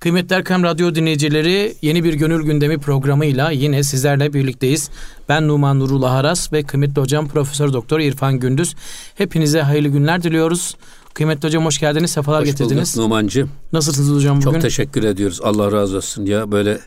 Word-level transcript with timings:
Kıymetli 0.00 0.36
Erkam 0.36 0.62
Radyo 0.62 0.94
dinleyicileri 0.94 1.74
yeni 1.82 2.04
bir 2.04 2.14
Gönül 2.14 2.42
Gündemi 2.42 2.78
programıyla 2.78 3.50
yine 3.50 3.82
sizlerle 3.82 4.32
birlikteyiz. 4.32 4.90
Ben 5.28 5.48
Numan 5.48 5.80
Nurullah 5.80 6.12
Aras 6.12 6.52
ve 6.52 6.62
kıymetli 6.62 7.00
hocam 7.00 7.28
Profesör 7.28 7.72
Doktor 7.72 8.00
İrfan 8.00 8.38
Gündüz. 8.38 8.74
Hepinize 9.14 9.62
hayırlı 9.62 9.88
günler 9.88 10.22
diliyoruz. 10.22 10.76
Kıymetli 11.14 11.46
hocam 11.46 11.64
hoş 11.64 11.78
geldiniz, 11.78 12.10
sefalar 12.10 12.40
hoş 12.40 12.48
getirdiniz. 12.48 12.96
Bulduk 12.96 13.08
Numancığım. 13.08 13.50
Nasılsınız 13.72 14.16
hocam 14.16 14.36
bugün? 14.36 14.50
Çok 14.50 14.62
teşekkür 14.62 15.04
ediyoruz. 15.04 15.40
Allah 15.42 15.72
razı 15.72 15.96
olsun 15.96 16.26
ya 16.26 16.52
böyle 16.52 16.78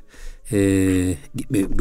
e, 0.52 1.18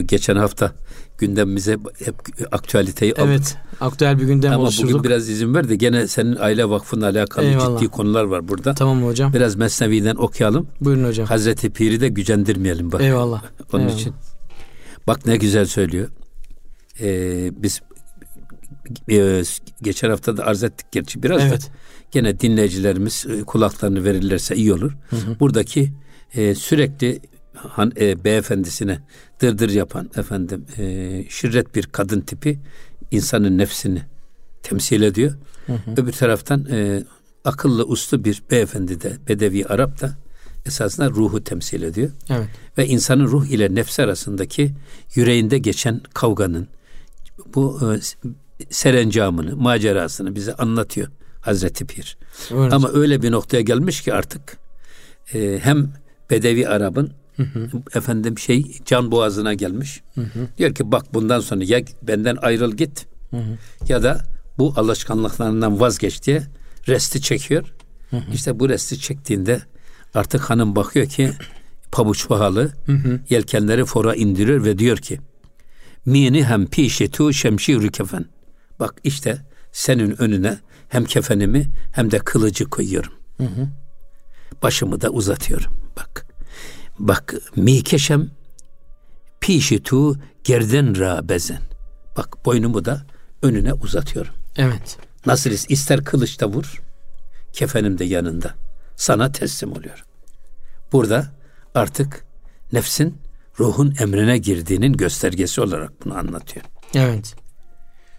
geçen 0.05 0.37
hafta 0.37 0.73
gündemimize 1.18 1.72
hep 2.04 2.14
aktüeliteyi 2.52 3.12
aldık. 3.12 3.24
Evet, 3.26 3.56
aktüel 3.80 4.18
bir 4.18 4.24
gündem 4.24 4.52
Ama 4.52 4.62
oluşturduk. 4.62 4.90
bugün 4.92 5.04
biraz 5.04 5.29
izin 5.29 5.54
ver 5.54 5.68
de 5.68 5.76
gene 5.76 6.08
senin 6.08 6.36
aile 6.36 6.68
vakfınla 6.70 7.06
alakalı 7.08 7.44
Eyvallah. 7.46 7.80
ciddi 7.80 7.90
konular 7.90 8.24
var 8.24 8.48
burada. 8.48 8.74
Tamam 8.74 9.02
hocam. 9.04 9.32
Biraz 9.32 9.56
Mesnevi'den 9.56 10.16
okuyalım. 10.16 10.66
Buyurun 10.80 11.04
hocam. 11.04 11.26
Hazreti 11.26 11.70
Pir'i 11.70 12.00
de 12.00 12.08
gücendirmeyelim 12.08 12.93
bak. 12.93 13.00
Eyvallah. 13.00 13.43
Onun 13.72 13.82
Eyvallah. 13.82 13.98
için. 13.98 14.14
Bak 15.06 15.26
ne 15.26 15.36
güzel 15.36 15.67
söylüyor. 15.67 16.08
Ee, 17.00 17.50
biz 17.62 17.81
e, 19.11 19.42
geçen 19.82 20.11
hafta 20.11 20.36
da 20.36 20.46
arz 20.46 20.62
ettik 20.64 20.86
gerçi 20.92 21.22
biraz 21.22 21.42
Evet. 21.42 21.62
da 21.62 21.67
gene 22.11 22.40
dinleyicilerimiz 22.40 23.26
e, 23.29 23.42
kulaklarını 23.42 24.04
verirlerse 24.04 24.56
iyi 24.56 24.72
olur. 24.72 24.92
Buradaki 25.40 25.92
e, 26.34 26.54
sürekli 26.54 27.20
han, 27.54 27.92
e, 28.00 28.25
beyefendisine 28.25 28.98
dırdır 29.43 29.71
yapan 29.71 30.11
efendim 30.17 30.64
e, 30.79 31.25
şirret 31.29 31.75
bir 31.75 31.87
kadın 31.87 32.20
tipi 32.20 32.59
insanın 33.11 33.59
nefsini 33.59 34.03
temsil 34.62 35.03
ediyor. 35.03 35.33
Öbür 35.97 36.12
taraftan 36.12 36.67
e, 36.70 37.05
akıllı 37.45 37.84
uslu 37.84 38.25
bir 38.25 38.42
beyefendi 38.51 39.01
de 39.01 39.17
Bedevi 39.28 39.67
Arap 39.67 40.01
da 40.01 40.17
esasında 40.67 41.11
ruhu 41.11 41.45
temsil 41.45 41.83
ediyor 41.83 42.11
Evet. 42.31 42.48
ve 42.78 42.87
insanın 42.87 43.27
ruh 43.27 43.47
ile 43.47 43.75
nefsi 43.75 44.03
arasındaki 44.03 44.75
yüreğinde 45.15 45.59
geçen 45.59 46.01
kavganın 46.15 46.69
bu 47.55 47.81
e, 47.83 48.01
serencamını, 48.71 49.56
macerasını 49.56 50.34
bize 50.34 50.55
anlatıyor 50.55 51.09
Hazreti 51.41 51.87
Pir. 51.87 52.17
Buyurun 52.51 52.71
Ama 52.71 52.89
öyle 52.93 53.23
bir 53.23 53.31
noktaya 53.31 53.61
gelmiş 53.61 54.01
ki 54.01 54.15
artık 54.15 54.59
e, 55.34 55.61
hem 55.62 55.93
Bedevi 56.31 56.69
Arap'ın 56.69 57.12
efendim 57.94 58.38
şey 58.38 58.78
can 58.84 59.11
boğazına 59.11 59.55
gelmiş. 59.55 60.02
Diyor 60.58 60.75
ki 60.75 60.92
bak 60.92 61.14
bundan 61.14 61.41
sonra 61.41 61.64
ya 61.64 61.80
benden 62.02 62.36
ayrıl 62.42 62.72
git 62.72 63.06
ya 63.88 64.02
da 64.02 64.25
bu 64.58 64.75
alışkanlıklarından 64.77 65.80
vazgeç 65.80 66.22
diye 66.22 66.42
resti 66.88 67.20
çekiyor. 67.22 67.75
İşte 68.33 68.58
bu 68.58 68.69
resti 68.69 69.00
çektiğinde 69.00 69.62
artık 70.14 70.41
hanım 70.50 70.77
bakıyor 70.77 71.06
ki 71.06 71.33
pabuç 71.92 72.28
pahalı 72.28 72.72
yelkenleri 73.30 73.84
fora 73.84 74.14
indiriyor 74.14 74.64
ve 74.64 74.78
diyor 74.78 74.97
ki 74.97 75.20
mini 76.06 76.44
hem 76.44 76.66
pişetu 76.66 77.33
şemşirü 77.33 77.91
kefen. 77.91 78.25
Bak 78.80 78.94
işte 79.05 79.38
senin 79.72 80.22
önüne 80.22 80.58
hem 80.88 81.05
kefenimi 81.05 81.66
hem 81.92 82.10
de 82.10 82.19
kılıcı 82.19 82.64
koyuyorum. 82.64 83.12
Başımı 84.62 85.00
da 85.00 85.10
uzatıyorum. 85.10 85.72
Bak. 85.97 86.27
Bak 86.98 87.35
mi 87.57 87.83
keşem 87.83 88.31
pişetu 89.41 90.17
gerden 90.45 90.99
ra 90.99 91.29
bezen. 91.29 91.61
Bak 92.17 92.45
boynumu 92.45 92.84
da 92.84 93.07
önüne 93.43 93.73
uzatıyorum. 93.73 94.34
Evet. 94.57 94.99
Nasıl 95.27 95.51
ister 95.51 96.05
kılıçta 96.05 96.49
vur, 96.49 96.83
kefenim 97.53 97.99
de 97.99 98.05
yanında. 98.05 98.55
Sana 98.97 99.33
teslim 99.33 99.73
oluyorum. 99.73 100.05
Burada 100.93 101.27
artık 101.75 102.25
nefsin 102.73 103.19
ruhun 103.61 103.95
emrine 104.01 104.39
girdiğinin 104.39 104.93
göstergesi 104.93 105.61
olarak 105.61 106.05
bunu 106.05 106.19
anlatıyor. 106.19 106.65
Evet. 106.95 107.34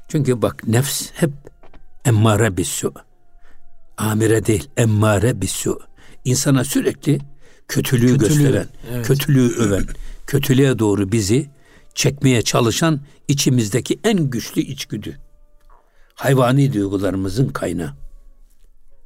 Çünkü 0.07 0.41
bak 0.41 0.67
nefs 0.67 1.11
hep 1.13 1.31
emmare 2.05 2.57
bisu. 2.57 2.93
Amire 3.97 4.45
değil, 4.45 4.69
emmare 4.77 5.41
bisu. 5.41 5.79
İnsana 6.25 6.63
sürekli 6.63 7.19
kötülüğü, 7.67 8.17
Kötülüğü, 8.17 8.37
gösteren, 8.37 8.67
evet. 8.91 9.07
kötülüğü 9.07 9.55
öven, 9.55 9.85
kötülüğe 10.27 10.79
doğru 10.79 11.11
bizi 11.11 11.49
çekmeye 11.95 12.41
çalışan 12.41 13.01
içimizdeki 13.27 13.99
en 14.03 14.29
güçlü 14.29 14.61
içgüdü. 14.61 15.19
Hayvani 16.15 16.73
duygularımızın 16.73 17.49
kaynağı. 17.49 17.93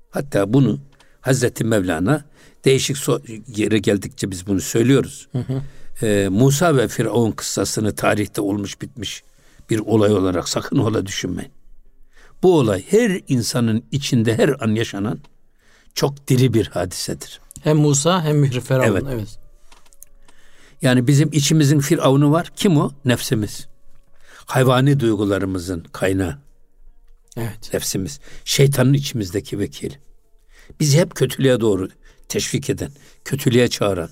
Hatta 0.09 0.53
bunu 0.53 0.79
Hazreti 1.21 1.63
Mevlana 1.63 2.25
değişik 2.65 2.97
so- 2.97 3.41
yere 3.61 3.77
geldikçe 3.77 4.31
biz 4.31 4.47
bunu 4.47 4.61
söylüyoruz. 4.61 5.27
Ee, 6.01 6.27
Musa 6.31 6.77
ve 6.77 6.87
Firavun 6.87 7.31
kıssasını 7.31 7.95
tarihte 7.95 8.41
olmuş 8.41 8.81
bitmiş 8.81 9.23
bir 9.69 9.79
olay 9.79 10.13
olarak 10.13 10.49
sakın 10.49 10.77
ola 10.77 11.05
düşünmeyin. 11.05 11.51
Bu 12.43 12.57
olay 12.59 12.83
her 12.89 13.21
insanın 13.27 13.83
içinde 13.91 14.37
her 14.37 14.55
an 14.59 14.75
yaşanan 14.75 15.19
çok 15.93 16.27
diri 16.27 16.53
bir 16.53 16.67
hadisedir. 16.67 17.39
Hem 17.63 17.77
Musa 17.77 18.23
hem 18.23 18.37
Mührü 18.37 18.61
Firavun. 18.61 18.85
Evet. 18.85 19.03
evet. 19.11 19.39
Yani 20.81 21.07
bizim 21.07 21.29
içimizin 21.31 21.79
Firavunu 21.79 22.31
var. 22.31 22.51
Kim 22.55 22.77
o? 22.77 22.91
Nefsimiz. 23.05 23.67
Hayvani 24.45 24.99
duygularımızın 24.99 25.83
kaynağı. 25.91 26.37
Evet. 27.37 27.73
nefsimiz. 27.73 28.19
Şeytanın 28.45 28.93
içimizdeki 28.93 29.59
vekili. 29.59 29.99
Bizi 30.79 30.97
hep 30.97 31.15
kötülüğe 31.15 31.59
doğru 31.59 31.89
teşvik 32.29 32.69
eden, 32.69 32.91
kötülüğe 33.25 33.67
çağıran, 33.67 34.09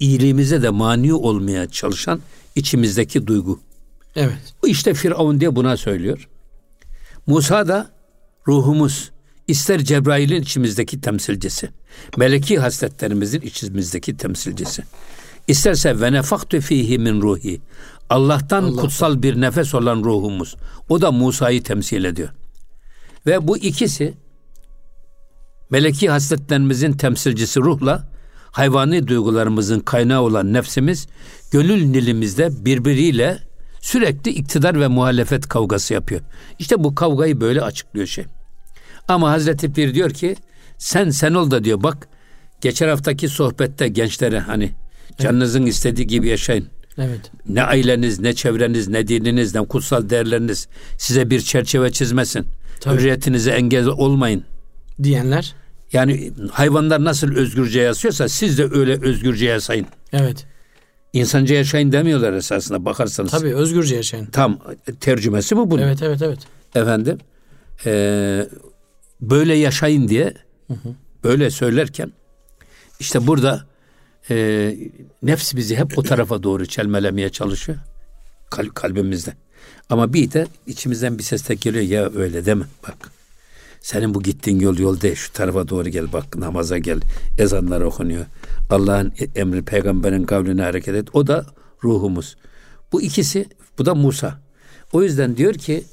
iyiliğimize 0.00 0.62
de 0.62 0.70
mani 0.70 1.14
olmaya 1.14 1.70
çalışan 1.70 2.20
içimizdeki 2.54 3.26
duygu. 3.26 3.60
Evet. 4.16 4.54
İşte 4.66 4.94
Firavun 4.94 5.40
diye 5.40 5.56
buna 5.56 5.76
söylüyor. 5.76 6.28
Musa 7.26 7.68
da 7.68 7.90
ruhumuz, 8.48 9.10
ister 9.48 9.84
Cebrail'in 9.84 10.42
içimizdeki 10.42 11.00
temsilcisi, 11.00 11.68
meleki 12.16 12.58
hasletlerimizin 12.58 13.40
içimizdeki 13.40 14.16
temsilcisi. 14.16 14.82
İsterse 15.48 16.00
ve 16.00 16.12
nefaktu 16.12 16.60
fihi 16.60 16.98
min 16.98 17.22
ruhi. 17.22 17.60
Allah'tan 18.10 18.76
kutsal 18.76 19.22
bir 19.22 19.40
nefes 19.40 19.74
olan 19.74 20.04
ruhumuz. 20.04 20.56
O 20.88 21.00
da 21.00 21.12
Musa'yı 21.12 21.62
temsil 21.62 22.04
ediyor. 22.04 22.28
Ve 23.26 23.48
bu 23.48 23.58
ikisi 23.58 24.14
meleki 25.70 26.10
hasletlerimizin 26.10 26.92
temsilcisi 26.92 27.60
ruhla 27.60 28.08
hayvani 28.50 29.08
duygularımızın 29.08 29.80
kaynağı 29.80 30.20
olan 30.22 30.52
nefsimiz 30.52 31.06
gönül 31.50 31.84
nilimizde 31.84 32.64
birbiriyle 32.64 33.38
sürekli 33.80 34.30
iktidar 34.30 34.80
ve 34.80 34.88
muhalefet 34.88 35.48
kavgası 35.48 35.94
yapıyor. 35.94 36.20
İşte 36.58 36.84
bu 36.84 36.94
kavgayı 36.94 37.40
böyle 37.40 37.62
açıklıyor 37.62 38.06
şey. 38.06 38.24
Ama 39.08 39.30
Hazreti 39.30 39.72
Pir 39.72 39.94
diyor 39.94 40.10
ki 40.10 40.36
sen 40.78 41.10
sen 41.10 41.34
ol 41.34 41.50
da 41.50 41.64
diyor 41.64 41.82
bak 41.82 42.08
geçen 42.60 42.88
haftaki 42.88 43.28
sohbette 43.28 43.88
gençlere 43.88 44.38
hani 44.38 44.70
canınızın 45.18 45.66
istediği 45.66 46.06
gibi 46.06 46.28
yaşayın. 46.28 46.68
Evet. 46.98 47.30
Ne 47.48 47.62
aileniz, 47.62 48.20
ne 48.20 48.34
çevreniz, 48.34 48.88
ne 48.88 49.08
dininiz, 49.08 49.54
ne 49.54 49.60
kutsal 49.66 50.10
değerleriniz 50.10 50.68
size 50.98 51.30
bir 51.30 51.40
çerçeve 51.40 51.92
çizmesin. 51.92 52.46
Tabii. 52.80 52.96
Hürriyetinize 52.96 53.50
engel 53.50 53.86
olmayın. 53.86 54.44
Diyenler. 55.02 55.54
Yani 55.92 56.32
hayvanlar 56.52 57.04
nasıl 57.04 57.34
özgürce 57.34 57.80
yaşıyorsa 57.80 58.28
siz 58.28 58.58
de 58.58 58.64
öyle 58.70 59.00
özgürce 59.02 59.46
yaşayın. 59.46 59.86
Evet. 60.12 60.46
İnsanca 61.12 61.54
yaşayın 61.54 61.92
demiyorlar 61.92 62.32
esasında 62.32 62.84
bakarsanız. 62.84 63.30
Tabii 63.30 63.54
özgürce 63.54 63.96
yaşayın. 63.96 64.26
Tam 64.26 64.58
tercümesi 65.00 65.56
bu 65.56 65.70
bunun. 65.70 65.82
Evet 65.82 66.02
evet 66.02 66.22
evet. 66.22 66.38
Efendim 66.74 67.18
eee, 67.86 68.48
böyle 69.20 69.54
yaşayın 69.54 70.08
diye 70.08 70.34
böyle 71.24 71.50
söylerken 71.50 72.12
işte 73.00 73.26
burada 73.26 73.66
eee, 74.30 74.78
nefs 75.22 75.54
bizi 75.54 75.76
hep 75.76 75.98
o 75.98 76.02
tarafa 76.02 76.42
doğru 76.42 76.66
çelmelemeye 76.66 77.28
çalışıyor 77.28 77.78
Kal- 78.50 78.68
kalbimizde. 78.74 79.34
Ama 79.90 80.12
bir 80.12 80.32
de 80.32 80.46
içimizden 80.66 81.18
bir 81.18 81.22
ses 81.22 81.48
de 81.48 81.54
geliyor 81.54 81.84
ya 81.84 82.10
öyle 82.16 82.46
deme 82.46 82.64
bak. 82.88 83.10
Senin 83.80 84.14
bu 84.14 84.22
gittiğin 84.22 84.60
yol 84.60 84.78
yol 84.78 85.00
değil 85.00 85.14
şu 85.14 85.32
tarafa 85.32 85.68
doğru 85.68 85.88
gel 85.88 86.12
bak 86.12 86.36
namaza 86.36 86.78
gel 86.78 87.00
ezanlar 87.38 87.80
okunuyor. 87.80 88.26
Allah'ın 88.70 89.12
emri 89.34 89.62
peygamberin 89.64 90.24
kavline 90.24 90.62
hareket 90.62 90.94
et. 90.94 91.08
O 91.12 91.26
da 91.26 91.46
ruhumuz. 91.84 92.36
Bu 92.92 93.02
ikisi 93.02 93.46
bu 93.78 93.86
da 93.86 93.94
Musa. 93.94 94.40
O 94.92 95.02
yüzden 95.02 95.36
diyor 95.36 95.54
ki 95.54 95.84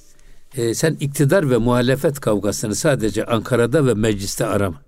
e, 0.58 0.74
sen 0.74 0.98
iktidar 1.00 1.50
ve 1.50 1.58
muhalefet 1.58 2.20
kavgasını 2.20 2.76
sadece 2.76 3.26
Ankara'da 3.26 3.86
ve 3.86 3.94
mecliste 3.94 4.46
arama. 4.46 4.82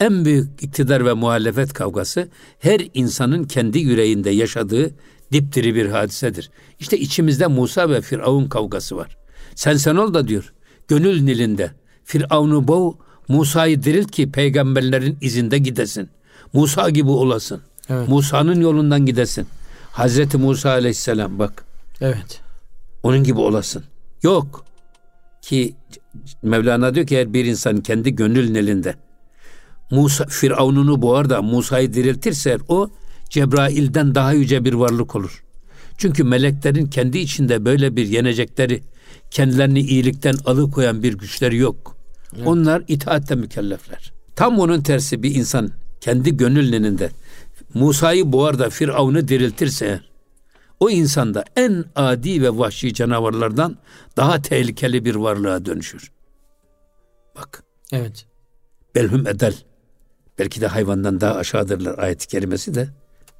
En 0.00 0.24
büyük 0.24 0.62
iktidar 0.62 1.06
ve 1.06 1.12
muhalefet 1.12 1.72
kavgası 1.72 2.28
her 2.58 2.80
insanın 2.94 3.44
kendi 3.44 3.78
yüreğinde 3.78 4.30
yaşadığı 4.30 4.90
dipdiri 5.32 5.74
bir 5.74 5.86
hadisedir. 5.86 6.50
İşte 6.80 6.98
içimizde 6.98 7.46
Musa 7.46 7.90
ve 7.90 8.00
Firavun 8.00 8.48
kavgası 8.48 8.96
var. 8.96 9.16
Sen 9.54 9.76
sen 9.76 9.96
ol 9.96 10.14
da 10.14 10.28
diyor. 10.28 10.52
Gönül 10.88 11.22
nilinde 11.22 11.70
Firavun'u 12.04 12.68
boğ, 12.68 12.94
Musa'yı 13.28 13.82
dirilt 13.82 14.10
ki 14.10 14.30
peygamberlerin 14.30 15.18
izinde 15.20 15.58
gidesin. 15.58 16.08
Musa 16.52 16.90
gibi 16.90 17.10
olasın. 17.10 17.60
Evet. 17.90 18.08
Musa'nın 18.08 18.60
yolundan 18.60 19.06
gidesin. 19.06 19.46
Hazreti 19.92 20.38
Musa 20.38 20.70
aleyhisselam 20.70 21.38
bak 21.38 21.64
Evet. 22.00 22.40
onun 23.02 23.24
gibi 23.24 23.40
olasın. 23.40 23.84
Yok 24.22 24.64
ki 25.48 25.74
Mevlana 26.42 26.94
diyor 26.94 27.06
ki 27.06 27.18
her 27.18 27.32
bir 27.32 27.44
insan 27.44 27.80
kendi 27.80 28.14
gönlünün 28.14 28.54
elinde. 28.54 28.94
Musa 29.90 30.26
Firavun'unu 30.26 31.02
boğar 31.02 31.30
da 31.30 31.42
Musa'yı 31.42 31.94
diriltirse 31.94 32.58
o 32.68 32.90
Cebrail'den 33.30 34.14
daha 34.14 34.32
yüce 34.32 34.64
bir 34.64 34.72
varlık 34.72 35.16
olur. 35.16 35.44
Çünkü 35.98 36.24
meleklerin 36.24 36.86
kendi 36.86 37.18
içinde 37.18 37.64
böyle 37.64 37.96
bir 37.96 38.06
yenecekleri, 38.06 38.82
kendilerini 39.30 39.80
iyilikten 39.80 40.34
alıkoyan 40.44 41.02
bir 41.02 41.14
güçleri 41.14 41.56
yok. 41.56 41.96
Onlar 42.44 42.82
itaatle 42.88 43.34
mükellefler. 43.34 44.12
Tam 44.36 44.58
onun 44.58 44.80
tersi 44.80 45.22
bir 45.22 45.34
insan 45.34 45.70
kendi 46.00 46.36
gönlünün 46.36 47.00
Musa'yı 47.74 48.32
boğar 48.32 48.58
da 48.58 48.70
Firavun'u 48.70 49.28
diriltirse 49.28 49.86
eğer, 49.86 50.07
o 50.80 50.90
insanda 50.90 51.44
en 51.56 51.84
adi 51.96 52.42
ve 52.42 52.58
vahşi 52.58 52.94
canavarlardan 52.94 53.76
daha 54.16 54.42
tehlikeli 54.42 55.04
bir 55.04 55.14
varlığa 55.14 55.64
dönüşür. 55.64 56.10
Bak 57.36 57.62
Evet. 57.92 58.26
belhum 58.94 59.26
edel. 59.26 59.54
Belki 60.38 60.60
de 60.60 60.66
hayvandan 60.66 61.20
daha 61.20 61.34
aşağıdırlar 61.34 61.98
ayet-i 61.98 62.28
kerimesi 62.28 62.74
de 62.74 62.88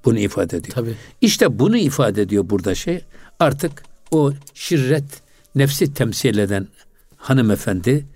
bunu 0.05 0.19
ifade 0.19 0.57
ediyor. 0.57 0.75
Tabii. 0.75 0.95
İşte 1.21 1.59
bunu 1.59 1.77
ifade 1.77 2.23
ediyor 2.23 2.51
burada 2.51 2.75
şey. 2.75 3.05
Artık 3.41 3.83
o 4.11 4.33
şirret 4.55 5.23
nefsi 5.55 5.95
temsil 5.95 6.39
eden 6.39 6.69
hanımefendi 7.17 8.07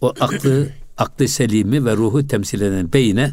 o 0.00 0.14
aklı 0.20 0.68
aklı 0.96 1.28
selimi 1.28 1.84
ve 1.84 1.96
ruhu 1.96 2.26
temsil 2.26 2.60
eden 2.60 2.92
beyine 2.92 3.32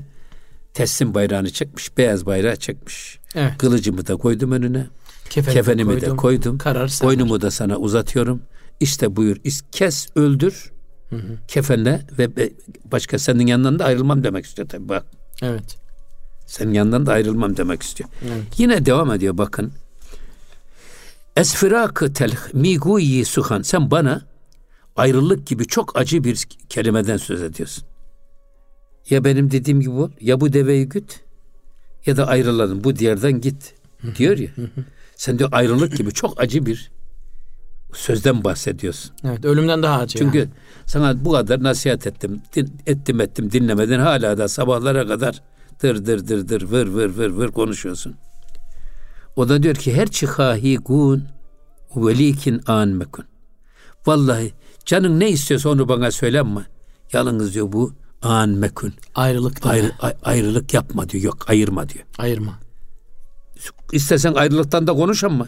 teslim 0.73 1.13
bayrağını 1.13 1.49
çekmiş. 1.49 1.97
Beyaz 1.97 2.25
bayrağı 2.25 2.55
çekmiş. 2.55 3.19
Evet. 3.35 3.57
Kılıcımı 3.57 4.07
da 4.07 4.15
koydum 4.15 4.51
önüne. 4.51 4.87
Kefenimi 5.33 5.57
Kefenimi 5.57 6.01
de 6.01 6.09
koydum. 6.09 6.57
Karar 6.57 6.87
sen. 6.87 7.07
Boynumu 7.07 7.41
da 7.41 7.51
sana 7.51 7.77
uzatıyorum. 7.77 8.41
İşte 8.79 9.15
buyur. 9.15 9.37
Kes, 9.71 10.07
öldür. 10.15 10.71
Kefenle 11.47 12.01
ve 12.17 12.29
başka 12.85 13.19
senin 13.19 13.47
yanından 13.47 13.79
da 13.79 13.85
ayrılmam 13.85 14.23
demek 14.23 14.45
istiyor 14.45 14.69
tabii 14.69 14.89
bak. 14.89 15.05
Evet. 15.41 15.77
Senin 16.45 16.73
yanından 16.73 17.05
da 17.05 17.11
ayrılmam 17.11 17.57
demek 17.57 17.83
istiyor. 17.83 18.09
Evet. 18.23 18.43
Yine 18.57 18.85
devam 18.85 19.11
ediyor 19.11 19.37
bakın. 19.37 19.73
Esfirakı 21.35 22.13
telh 22.13 22.53
miguyi 22.53 23.25
suhan. 23.25 23.61
Sen 23.61 23.91
bana 23.91 24.21
ayrılık 24.95 25.47
gibi 25.47 25.67
çok 25.67 25.99
acı 25.99 26.23
bir 26.23 26.47
kelimeden 26.69 27.17
söz 27.17 27.41
ediyorsun. 27.41 27.83
Ya 29.09 29.23
benim 29.23 29.51
dediğim 29.51 29.81
gibi 29.81 29.91
ol, 29.91 30.09
ya 30.19 30.41
bu 30.41 30.53
deveyi 30.53 30.89
güt 30.89 31.19
ya 32.05 32.17
da 32.17 32.27
ayrılalım 32.27 32.83
bu 32.83 32.95
diyardan 32.95 33.41
git 33.41 33.73
diyor 34.17 34.37
ya. 34.37 34.49
Sen 35.23 35.39
diyor 35.39 35.49
ayrılık 35.51 35.97
gibi 35.97 36.11
çok 36.11 36.41
acı 36.41 36.65
bir 36.65 36.91
sözden 37.93 38.43
bahsediyorsun. 38.43 39.11
Evet. 39.23 39.45
Ölümden 39.45 39.83
daha 39.83 39.99
acı. 39.99 40.17
Çünkü 40.19 40.37
yani. 40.37 40.49
sana 40.85 41.25
bu 41.25 41.31
kadar 41.31 41.63
nasihat 41.63 42.07
ettim, 42.07 42.41
din- 42.55 42.77
ettim 42.87 43.21
ettim 43.21 43.51
dinlemeden 43.51 43.99
hala 43.99 44.37
da 44.37 44.47
sabahlara 44.47 45.07
kadar 45.07 45.41
dır 45.83 46.05
dır 46.05 46.27
dır 46.27 46.47
dır 46.49 46.61
vır 46.71 46.87
vır 46.87 47.17
vır 47.17 47.29
vır 47.29 47.51
konuşuyorsun. 47.51 48.15
O 49.35 49.49
da 49.49 49.63
diyor 49.63 49.75
ki 49.75 49.93
her 49.95 50.07
çıkahi 50.07 50.77
gun 50.77 51.23
velikin 51.95 52.61
an 52.67 52.87
mekun. 52.87 53.25
Vallahi 54.05 54.53
canın 54.85 55.19
ne 55.19 55.29
istiyorsa 55.29 55.69
onu 55.69 55.89
bana 55.89 56.11
söyleme. 56.11 56.61
Yalnız 57.13 57.53
diyor 57.53 57.71
bu 57.71 57.93
an 58.21 58.49
mekun. 58.49 58.93
ayrılık. 59.15 59.65
Ayrı, 59.65 59.91
ay- 59.99 60.15
ayrılık 60.23 60.73
yapma 60.73 61.09
diyor. 61.09 61.23
Yok 61.23 61.49
ayırma 61.49 61.89
diyor. 61.89 62.05
Ayırma. 62.17 62.62
İstesen 63.91 64.33
ayrılıktan 64.33 64.87
da 64.87 64.93
konuş 64.93 65.23
ama 65.23 65.47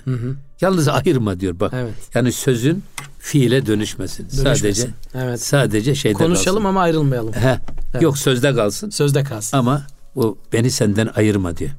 yalnız 0.62 0.88
ayırma 0.88 1.40
diyor 1.40 1.60
bak. 1.60 1.74
Evet. 1.76 1.94
Yani 2.14 2.32
sözün 2.32 2.84
fiile 3.20 3.66
dönüşmesin. 3.66 4.28
Sadece 4.28 4.64
Dönüşmesin. 4.64 4.94
Evet. 5.14 5.42
sadece 5.42 5.96
şeyde 5.96 6.14
Konuşalım 6.18 6.58
kalsın. 6.58 6.70
ama 6.70 6.82
ayrılmayalım. 6.82 7.34
He, 7.34 7.60
Yok 8.02 8.18
sözde 8.18 8.56
kalsın 8.56 8.90
Sözde 8.90 9.24
kalsın. 9.24 9.58
ama 9.58 9.88
o 10.16 10.38
beni 10.54 10.72
senden 10.72 11.10
ayırma 11.16 11.58
diyor. 11.58 11.72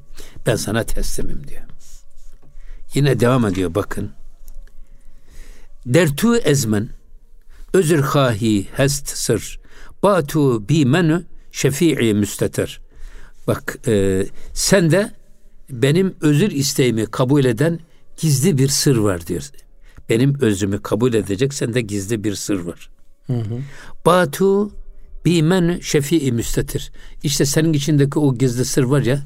Ben 0.45 0.55
sana 0.55 0.83
teslimim 0.83 1.47
diyor. 1.47 1.61
Yine 2.93 3.19
devam 3.19 3.45
ediyor 3.45 3.75
bakın. 3.75 4.11
Dertu 5.85 6.37
ezmen 6.37 6.89
özür 7.73 7.99
hahi 8.01 8.67
hest 8.75 9.09
sır 9.17 9.59
batu 10.03 10.69
bi 10.69 10.85
menü 10.85 11.25
şefii 11.51 12.13
müsteter. 12.13 12.79
Bak 13.47 13.77
e, 13.87 14.25
sende 14.53 15.11
benim 15.69 16.15
özür 16.21 16.51
isteğimi 16.51 17.05
kabul 17.05 17.45
eden 17.45 17.79
gizli 18.17 18.57
bir 18.57 18.67
sır 18.67 18.97
var 18.97 19.27
diyor. 19.27 19.49
Benim 20.09 20.41
özümü 20.41 20.81
kabul 20.81 21.13
edecek 21.13 21.53
sende 21.53 21.81
gizli 21.81 22.23
bir 22.23 22.35
sır 22.35 22.59
var. 22.59 22.89
Batu 24.05 24.71
bimen 25.25 25.79
şefii 25.81 26.31
müstetir. 26.31 26.91
İşte 27.23 27.45
senin 27.45 27.73
içindeki 27.73 28.19
o 28.19 28.35
gizli 28.35 28.65
sır 28.65 28.83
var 28.83 29.01
ya 29.01 29.21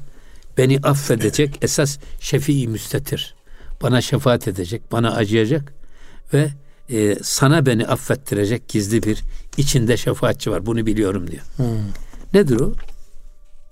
beni 0.58 0.78
affedecek 0.78 1.58
esas 1.62 1.98
şefii 2.20 2.68
müstetir. 2.68 3.34
Bana 3.82 4.00
şefaat 4.00 4.48
edecek, 4.48 4.82
bana 4.92 5.14
acıyacak 5.14 5.72
ve 6.34 6.48
e, 6.90 7.16
sana 7.22 7.66
beni 7.66 7.86
affettirecek 7.86 8.68
gizli 8.68 9.02
bir 9.02 9.22
içinde 9.56 9.96
şefaatçi 9.96 10.50
var. 10.50 10.66
Bunu 10.66 10.86
biliyorum 10.86 11.30
diyor. 11.30 11.42
Nedir 12.34 12.60
o? 12.60 12.74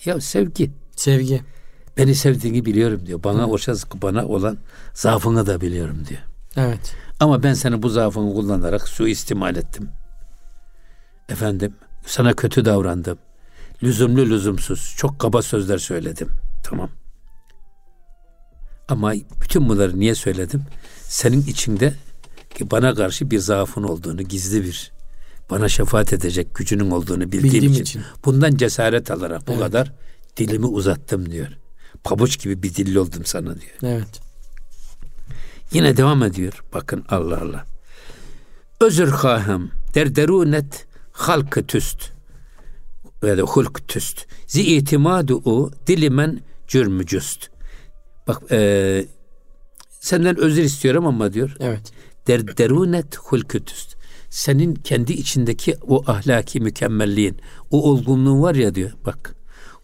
Ya 0.04 0.20
sevgi. 0.20 0.70
Sevgi. 0.96 1.40
Beni 2.00 2.14
sevdiğini 2.14 2.64
biliyorum 2.64 3.06
diyor. 3.06 3.22
Bana 3.24 3.48
o 3.48 3.58
bana 4.02 4.26
olan 4.26 4.58
zaafını 4.94 5.46
da 5.46 5.60
biliyorum 5.60 6.04
diyor. 6.08 6.20
Evet. 6.56 6.94
Ama 7.20 7.42
ben 7.42 7.54
seni 7.54 7.82
bu 7.82 7.88
zaafını 7.88 8.34
kullanarak 8.34 8.88
suistimal 8.88 9.56
ettim. 9.56 9.88
Efendim 11.28 11.74
sana 12.06 12.32
kötü 12.32 12.64
davrandım. 12.64 13.18
Lüzumlu 13.82 14.26
lüzumsuz 14.26 14.94
çok 14.96 15.18
kaba 15.18 15.42
sözler 15.42 15.78
söyledim. 15.78 16.28
Tamam. 16.64 16.90
Ama 18.88 19.12
bütün 19.42 19.68
bunları 19.68 20.00
niye 20.00 20.14
söyledim? 20.14 20.62
Senin 21.02 21.42
içinde 21.42 21.94
ki 22.54 22.70
bana 22.70 22.94
karşı 22.94 23.30
bir 23.30 23.38
zaafın 23.38 23.82
olduğunu, 23.82 24.22
gizli 24.22 24.64
bir 24.64 24.92
bana 25.50 25.68
şefaat 25.68 26.12
edecek 26.12 26.54
gücünün 26.54 26.90
olduğunu 26.90 27.22
bildiğim, 27.32 27.44
Bildiğim 27.44 27.72
için, 27.72 27.82
için. 27.82 28.02
bundan 28.24 28.56
cesaret 28.56 29.10
alarak 29.10 29.48
bu 29.48 29.52
Evet. 29.52 29.62
kadar 29.62 29.92
dilimi 30.36 30.66
uzattım 30.66 31.30
diyor. 31.32 31.48
Pabuç 32.04 32.42
gibi 32.42 32.62
bir 32.62 32.74
dilli 32.74 33.00
oldum 33.00 33.24
sana 33.24 33.60
diyor. 33.60 33.72
Evet. 33.82 34.20
Yine 35.72 35.96
devam 35.96 36.22
ediyor. 36.22 36.64
Bakın 36.74 37.04
Allah 37.08 37.40
Allah. 37.42 37.66
Özür 38.80 39.10
kahem 39.10 39.70
der 39.94 40.16
derunet 40.16 40.86
halkı 41.12 41.66
tüst 41.66 42.10
ve 43.22 43.36
de 43.36 43.42
hulk 43.42 43.88
tüst. 43.88 44.26
Zi 44.46 44.76
itimadu 44.76 45.42
o 45.44 45.70
dilimen 45.86 46.40
cürmü 46.68 47.06
cüst. 47.06 47.50
Bak 48.28 48.42
e, 48.50 49.04
senden 50.00 50.36
özür 50.36 50.62
istiyorum 50.62 51.06
ama 51.06 51.32
diyor 51.32 51.56
Evet. 51.60 51.92
der 52.26 52.56
derunet 52.56 53.16
hulkü 53.18 53.64
tüst. 53.64 53.96
Senin 54.30 54.74
kendi 54.74 55.12
içindeki 55.12 55.76
o 55.88 56.02
ahlaki 56.06 56.60
mükemmelliğin, 56.60 57.40
o 57.70 57.90
olgunluğun 57.90 58.42
var 58.42 58.54
ya 58.54 58.74
diyor. 58.74 58.90
Bak 59.06 59.34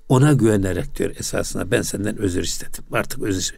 ona 0.09 0.33
güvenerek 0.33 0.99
diyor 0.99 1.11
esasında 1.19 1.71
ben 1.71 1.83
senden 1.83 2.19
özür 2.19 2.43
istedim. 2.43 2.85
Artık 2.93 3.23
özür 3.23 3.55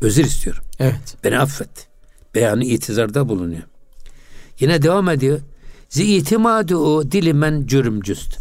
özür 0.00 0.24
istiyorum. 0.24 0.62
Evet. 0.78 1.16
Beni 1.24 1.38
affet. 1.38 1.88
Beyanı 2.34 2.64
itizarda 2.64 3.28
bulunuyor. 3.28 3.62
Yine 4.60 4.82
devam 4.82 5.08
ediyor. 5.08 5.40
Zi 5.88 6.16
itimadu 6.16 6.76
o 6.76 7.10
dilimen 7.12 7.66
cürümcüst. 7.66 8.38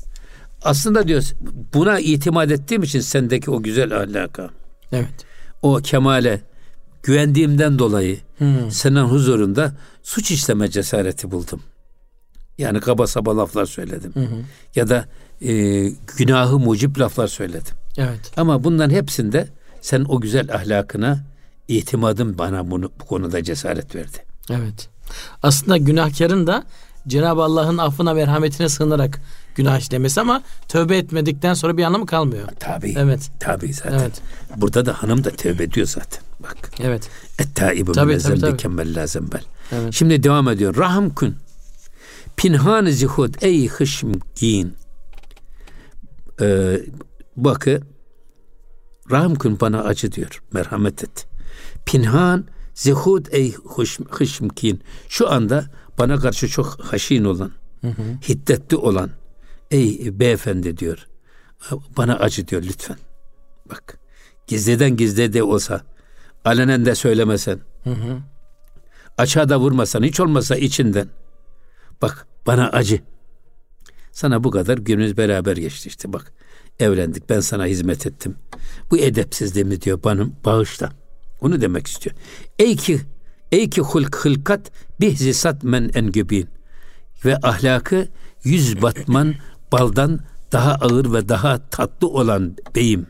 Aslında 0.61 1.07
diyor 1.07 1.23
buna 1.73 1.99
itimat 1.99 2.51
ettiğim 2.51 2.83
için 2.83 2.99
sendeki 2.99 3.51
o 3.51 3.63
güzel 3.63 3.97
ahlaka, 4.01 4.49
Evet. 4.91 5.09
o 5.61 5.75
kemale 5.75 6.41
güvendiğimden 7.03 7.79
dolayı 7.79 8.19
Hmm. 8.37 8.71
senin 8.71 9.01
huzurunda 9.03 9.75
suç 10.03 10.31
işleme 10.31 10.69
cesareti 10.69 11.31
buldum. 11.31 11.63
Yani 12.57 12.79
kaba 12.79 13.07
saba 13.07 13.37
laflar 13.37 13.65
söyledim. 13.65 14.13
Ya 14.75 14.89
da 14.89 15.05
e, 15.43 15.89
günahı 16.17 16.59
mucip 16.59 16.99
laflar 16.99 17.27
söyledim. 17.27 17.75
Evet. 17.97 18.31
Ama 18.37 18.63
bunların 18.63 18.95
hepsinde 18.95 19.47
sen 19.81 20.05
o 20.09 20.21
güzel 20.21 20.55
ahlakına 20.55 21.23
itimadın 21.67 22.37
bana 22.37 22.71
bunu 22.71 22.91
bu 23.01 23.05
konuda 23.05 23.43
cesaret 23.43 23.95
verdi. 23.95 24.17
Evet. 24.49 24.89
Aslında 25.43 25.77
günahkarın 25.77 26.47
da 26.47 26.63
Cenab-ı 27.07 27.41
Allah'ın 27.43 27.77
affına 27.77 28.15
ve 28.15 28.19
merhametine 28.25 28.69
sığınarak 28.69 29.21
günah 29.55 29.79
işlemesi 29.79 30.21
ama 30.21 30.43
tövbe 30.67 30.97
etmedikten 30.97 31.53
sonra 31.53 31.77
bir 31.77 31.83
anlamı 31.83 32.05
kalmıyor. 32.05 32.47
Tabii. 32.59 32.95
Evet. 32.97 33.31
Tabii 33.39 33.73
zaten. 33.73 33.99
Evet. 33.99 34.21
Burada 34.55 34.85
da 34.85 35.03
hanım 35.03 35.23
da 35.23 35.29
tövbe 35.29 35.63
ediyor 35.63 35.87
zaten. 35.87 36.23
Bak. 36.39 36.71
Evet. 36.79 37.09
Et-taibu 37.39 37.91
Tabii, 37.91 38.57
kemmel 38.57 39.01
la 39.01 39.07
zembel. 39.07 39.43
Evet. 39.71 39.93
Şimdi 39.93 40.23
devam 40.23 40.49
ediyor. 40.49 40.75
Rahim 40.75 41.09
kun. 41.09 41.35
Pinhan 42.37 42.85
zihud 42.85 43.33
ey 43.41 43.67
hışm 43.67 44.11
giyin. 44.35 44.73
Ee, 46.41 46.79
bakı 47.35 47.81
Rahim 49.11 49.35
kun 49.35 49.59
bana 49.59 49.83
acı 49.83 50.11
diyor. 50.11 50.43
Merhamet 50.53 51.03
et. 51.03 51.27
Pinhan 51.85 52.45
zehud 52.73 53.25
ey 53.31 53.55
hışmkin. 54.09 54.81
Şu 55.09 55.31
anda 55.31 55.65
bana 55.99 56.17
karşı 56.19 56.47
çok 56.47 56.79
haşin 56.79 57.23
olan, 57.23 57.51
hı 57.81 57.87
hı. 57.87 58.03
hiddetli 58.27 58.77
olan 58.77 59.09
ey 59.71 60.19
beyefendi 60.19 60.77
diyor. 60.77 61.07
Bana 61.97 62.15
acı 62.15 62.47
diyor 62.47 62.63
lütfen. 62.63 62.97
Bak 63.69 63.99
gizliden 64.47 64.97
gizli 64.97 65.33
de 65.33 65.43
olsa 65.43 65.81
alenen 66.45 66.85
de 66.85 66.95
söylemesen. 66.95 67.59
Hı 67.83 67.89
hı. 67.89 68.17
Açığa 69.17 69.49
da 69.49 69.59
vurmasan 69.59 70.03
hiç 70.03 70.19
olmasa 70.19 70.55
içinden. 70.55 71.07
Bak 72.01 72.27
bana 72.47 72.69
acı. 72.69 72.99
Sana 74.13 74.43
bu 74.43 74.51
kadar 74.51 74.77
günümüz 74.77 75.17
beraber 75.17 75.57
geçti 75.57 75.89
işte 75.89 76.13
bak. 76.13 76.33
Evlendik 76.79 77.29
ben 77.29 77.39
sana 77.39 77.65
hizmet 77.65 78.07
ettim. 78.07 78.35
Bu 78.91 78.97
edepsizliğimi 78.97 79.81
diyor 79.81 80.03
bana 80.03 80.27
bağışla. 80.45 80.91
Onu 81.41 81.61
demek 81.61 81.87
istiyor. 81.87 82.15
Ey 82.59 82.75
ki 82.75 83.01
ey 83.51 83.69
ki 83.69 83.81
hulk 83.81 84.15
hılkat 84.15 84.71
bihzisat 84.99 85.63
men 85.63 85.91
engübin. 85.93 86.49
Ve 87.25 87.37
ahlakı 87.43 88.07
yüz 88.43 88.81
batman 88.81 89.35
baldan 89.71 90.19
daha 90.51 90.73
ağır 90.73 91.13
ve 91.13 91.29
daha 91.29 91.69
tatlı 91.69 92.07
olan 92.07 92.57
beyim. 92.75 93.07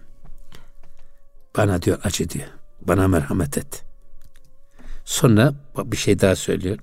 Bana 1.57 1.81
diyor 1.81 1.99
acı 2.03 2.29
diyor. 2.29 2.47
Bana 2.81 3.07
merhamet 3.07 3.57
et. 3.57 3.83
Sonra 5.05 5.53
bir 5.77 5.97
şey 5.97 6.19
daha 6.19 6.35
söylüyor. 6.35 6.77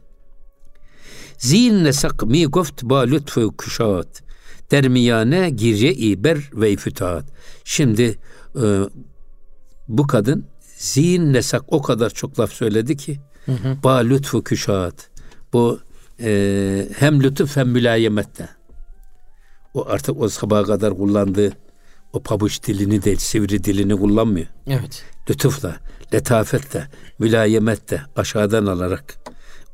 Zin 1.41 1.85
nesak 1.85 2.23
mi 2.23 2.47
goft 2.47 2.83
ba 2.83 3.01
lütfu 3.01 3.57
kuşat. 3.57 4.23
Dermiyane 4.71 5.51
girce 5.51 5.95
iber 5.95 6.39
ve 6.55 6.77
fütat. 6.77 7.25
Şimdi 7.65 8.19
e, 8.63 8.65
bu 9.89 10.07
kadın 10.07 10.47
zin 10.77 11.33
nesak 11.33 11.63
o 11.69 11.83
kadar 11.83 12.11
çok 12.11 12.41
laf 12.41 12.53
söyledi 12.53 12.97
ki 12.97 13.21
hı 13.47 13.53
hı. 13.53 13.77
ba 13.85 13.97
lütfu 13.97 14.45
kuşat. 14.45 15.11
Bu 15.53 15.81
e, 16.21 16.89
hem 16.99 17.23
lütuf 17.23 17.57
hem 17.57 17.69
mülayemette. 17.69 18.49
O 19.75 19.87
artık 19.89 20.21
o 20.21 20.29
sabaha 20.29 20.65
kadar 20.65 20.97
kullandığı 20.97 21.53
o 22.13 22.23
pabuç 22.23 22.63
dilini 22.63 23.03
değil, 23.03 23.19
sivri 23.19 23.65
dilini 23.65 23.97
kullanmıyor. 23.97 24.47
Evet. 24.67 25.05
Lütufla, 25.31 25.77
letafetle, 26.15 26.89
mülayemetle 27.19 28.03
aşağıdan 28.17 28.67
alarak 28.67 29.21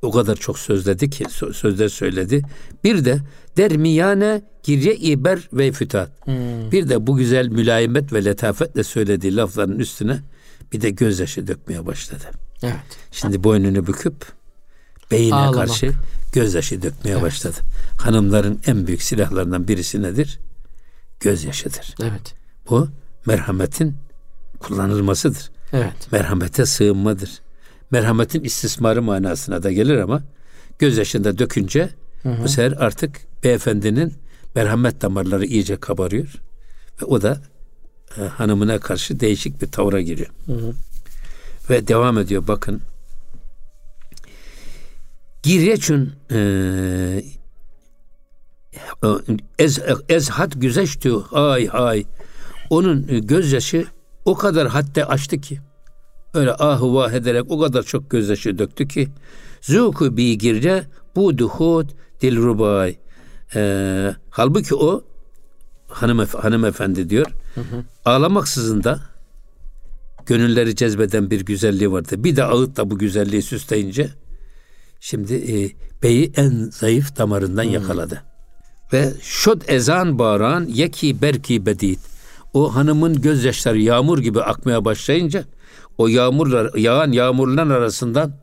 o 0.06 0.10
kadar 0.10 0.36
çok 0.36 0.58
sözledi 0.58 1.10
ki 1.10 1.24
sözler 1.52 1.88
söyledi. 1.88 2.42
Bir 2.84 3.04
de 3.04 3.18
dermiyane 3.56 4.42
girye 4.62 4.96
iber 4.96 5.48
ve 5.52 5.72
fütat. 5.72 6.10
Hmm. 6.24 6.72
Bir 6.72 6.88
de 6.88 7.06
bu 7.06 7.16
güzel 7.16 7.48
mülayemet 7.48 8.12
ve 8.12 8.24
letafetle 8.24 8.84
söylediği 8.84 9.36
lafların 9.36 9.78
üstüne 9.78 10.20
bir 10.72 10.80
de 10.80 10.90
gözyaşı 10.90 11.46
dökmeye 11.46 11.86
başladı. 11.86 12.24
Evet. 12.62 12.74
Şimdi 13.12 13.44
boynunu 13.44 13.86
büküp 13.86 14.14
beyine 15.10 15.34
Ağlamak. 15.34 15.54
karşı 15.54 15.92
gözyaşı 16.32 16.82
dökmeye 16.82 17.12
evet. 17.12 17.22
başladı. 17.22 17.56
Hanımların 17.98 18.60
en 18.66 18.86
büyük 18.86 19.02
silahlarından 19.02 19.68
birisi 19.68 20.02
nedir? 20.02 20.38
Gözyaşıdır. 21.20 21.94
Evet. 22.02 22.34
Bu 22.70 22.88
merhametin 23.26 23.96
kullanılmasıdır. 24.58 25.50
Evet. 25.72 26.12
Merhamete 26.12 26.66
sığınmadır. 26.66 27.40
Merhametin 27.90 28.44
istismarı 28.44 29.02
manasına 29.02 29.62
da 29.62 29.72
gelir 29.72 29.96
ama 29.96 30.22
gözyaşında 30.78 31.38
dökünce 31.38 31.88
hı 32.22 32.28
hı. 32.28 32.44
bu 32.44 32.48
sefer 32.48 32.72
artık 32.72 33.20
beyefendinin 33.44 34.14
merhamet 34.54 35.02
damarları 35.02 35.46
iyice 35.46 35.76
kabarıyor 35.76 36.34
ve 37.02 37.04
o 37.04 37.22
da 37.22 37.40
e, 38.18 38.20
hanımına 38.20 38.78
karşı 38.78 39.20
değişik 39.20 39.62
bir 39.62 39.66
tavra 39.66 40.00
giriyor. 40.00 40.30
Hı 40.46 40.52
hı. 40.52 40.72
Ve 41.70 41.88
devam 41.88 42.18
ediyor 42.18 42.46
bakın. 42.48 42.82
Giryeçün 45.42 46.12
e, 46.30 47.22
ez, 49.58 49.80
ezhat 50.08 50.60
güzeştü 50.60 51.12
ay 51.32 51.68
ay 51.72 52.04
onun 52.70 53.26
gözyaşı 53.26 53.86
o 54.24 54.34
kadar 54.34 54.68
hatta 54.68 55.04
açtı 55.04 55.40
ki 55.40 55.60
öyle 56.34 56.54
ahu 56.54 56.94
vah 56.94 57.12
ederek 57.12 57.44
o 57.50 57.60
kadar 57.60 57.82
çok 57.82 58.10
gözyaşı 58.10 58.58
döktü 58.58 58.88
ki 58.88 59.08
zuku 59.60 60.16
bi 60.16 60.38
girce 60.38 60.84
bu 61.16 61.38
duhud 61.38 61.90
dilrubay 62.20 62.96
ee, 63.54 64.14
halbuki 64.30 64.74
o 64.74 65.04
hanım 65.88 66.18
hanımefendi 66.18 67.10
diyor 67.10 67.26
hı 67.54 67.60
hı. 67.60 67.84
ağlamaksızın 68.04 68.84
da 68.84 69.00
gönülleri 70.26 70.76
cezbeden 70.76 71.30
bir 71.30 71.44
güzelliği 71.44 71.92
vardı. 71.92 72.24
Bir 72.24 72.36
de 72.36 72.44
ağıt 72.44 72.76
da 72.76 72.90
bu 72.90 72.98
güzelliği 72.98 73.42
süsleyince 73.42 74.10
şimdi 75.00 75.34
e, 75.34 75.56
beyi 76.02 76.32
en 76.36 76.70
zayıf 76.72 77.16
damarından 77.16 77.64
hmm. 77.64 77.72
yakaladı. 77.72 78.22
Ve 78.92 79.12
şod 79.22 79.62
ezan 79.68 80.18
bağıran 80.18 80.66
yeki 80.68 81.22
berki 81.22 81.66
bedit. 81.66 81.98
O 82.54 82.74
hanımın 82.74 83.20
gözyaşları 83.20 83.80
yağmur 83.80 84.18
gibi 84.18 84.42
akmaya 84.42 84.84
başlayınca 84.84 85.44
o 85.98 86.08
yağmurlar 86.08 86.74
yağan 86.74 87.12
yağmurların 87.12 87.70
arasından 87.70 88.36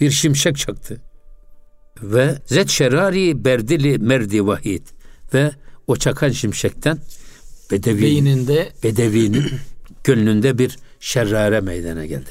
bir 0.00 0.10
şimşek 0.10 0.56
çaktı. 0.56 1.00
Ve 2.02 2.38
zet 2.46 2.68
şerari 2.68 3.44
berdili 3.44 3.98
merdi 3.98 4.46
vahid 4.46 4.86
ve 5.34 5.50
o 5.86 5.96
çakan 5.96 6.30
şimşekten 6.30 6.98
bedevi, 7.70 8.02
Beyninde 8.02 8.68
bedevinin 8.82 9.44
gönlünde 10.04 10.58
bir 10.58 10.78
şerrare 11.00 11.60
meydana 11.60 12.06
geldi. 12.06 12.30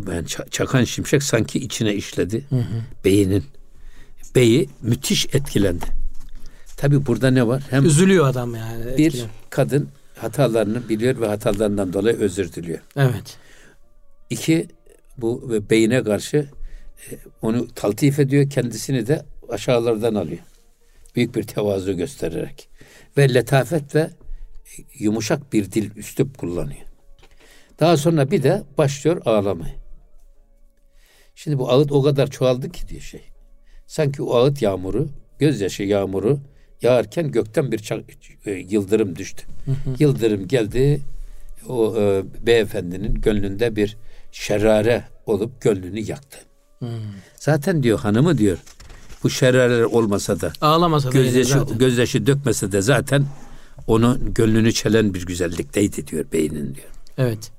Ben 0.00 0.24
çakan 0.50 0.84
şimşek 0.84 1.22
sanki 1.22 1.58
içine 1.58 1.94
işledi. 1.94 2.44
Hı 2.48 2.56
hı. 2.56 2.84
Beyinin. 3.04 3.44
Beyi 4.34 4.68
müthiş 4.82 5.26
etkilendi. 5.26 5.86
Tabi 6.76 7.06
burada 7.06 7.30
ne 7.30 7.46
var? 7.46 7.62
Hem 7.70 7.84
üzülüyor 7.84 8.28
adam 8.28 8.54
yani. 8.54 8.84
Etkilen. 8.84 9.12
Bir 9.12 9.24
kadın 9.50 9.88
hatalarını 10.16 10.88
biliyor 10.88 11.20
ve 11.20 11.26
hatalarından 11.26 11.92
dolayı 11.92 12.16
özür 12.16 12.52
diliyor. 12.52 12.78
Evet. 12.96 13.38
İki 14.30 14.66
bu 15.18 15.54
beyine 15.70 16.02
karşı 16.02 16.36
e, 17.10 17.16
onu 17.42 17.74
taltif 17.74 18.18
ediyor, 18.18 18.50
kendisini 18.50 19.06
de 19.06 19.22
aşağılardan 19.48 20.14
alıyor. 20.14 20.42
Büyük 21.16 21.34
bir 21.34 21.42
tevazu 21.42 21.96
göstererek 21.96 22.68
ve 23.16 23.34
letafet 23.34 23.94
ve 23.94 24.10
yumuşak 24.98 25.52
bir 25.52 25.72
dil 25.72 25.90
üslup 25.96 26.38
kullanıyor. 26.38 26.86
Daha 27.80 27.96
sonra 27.96 28.30
bir 28.30 28.42
de 28.42 28.62
başlıyor 28.78 29.22
ağlamaya. 29.24 29.74
Şimdi 31.34 31.58
bu 31.58 31.70
ağıt 31.70 31.92
o 31.92 32.02
kadar 32.02 32.30
çoğaldı 32.30 32.72
ki 32.72 32.88
diye 32.88 33.00
şey. 33.00 33.22
Sanki 33.86 34.22
o 34.22 34.34
ağıt 34.34 34.62
yağmuru, 34.62 35.08
gözyaşı 35.38 35.82
yağmuru 35.82 36.40
yağarken 36.82 37.30
gökten 37.30 37.72
bir 37.72 37.78
çak, 37.78 38.04
e, 38.46 38.50
yıldırım 38.50 39.16
düştü. 39.16 39.46
Hı 39.64 39.70
hı. 39.70 39.94
Yıldırım 39.98 40.48
geldi 40.48 41.00
o 41.68 41.96
e, 41.98 42.22
beyefendinin 42.46 43.14
gönlünde 43.14 43.76
bir 43.76 43.96
şerare 44.32 45.04
olup 45.26 45.60
gönlünü 45.60 46.00
yaktı. 46.00 46.38
Hmm. 46.78 46.88
Zaten 47.36 47.82
diyor 47.82 47.98
hanımı 47.98 48.38
diyor 48.38 48.58
bu 49.24 49.30
şerareler 49.30 49.82
olmasa 49.82 50.40
da 50.40 50.52
ağlamasa 50.60 51.10
gözyaşı, 51.10 51.68
da 51.68 51.74
gözyaşı 51.74 52.26
dökmese 52.26 52.72
de 52.72 52.80
zaten 52.82 53.26
onu 53.86 54.18
gönlünü 54.34 54.72
çelen 54.72 55.14
bir 55.14 55.26
güzellikteydi 55.26 56.06
diyor 56.06 56.24
beynin 56.32 56.74
diyor. 56.74 56.88
Evet. 57.18 57.50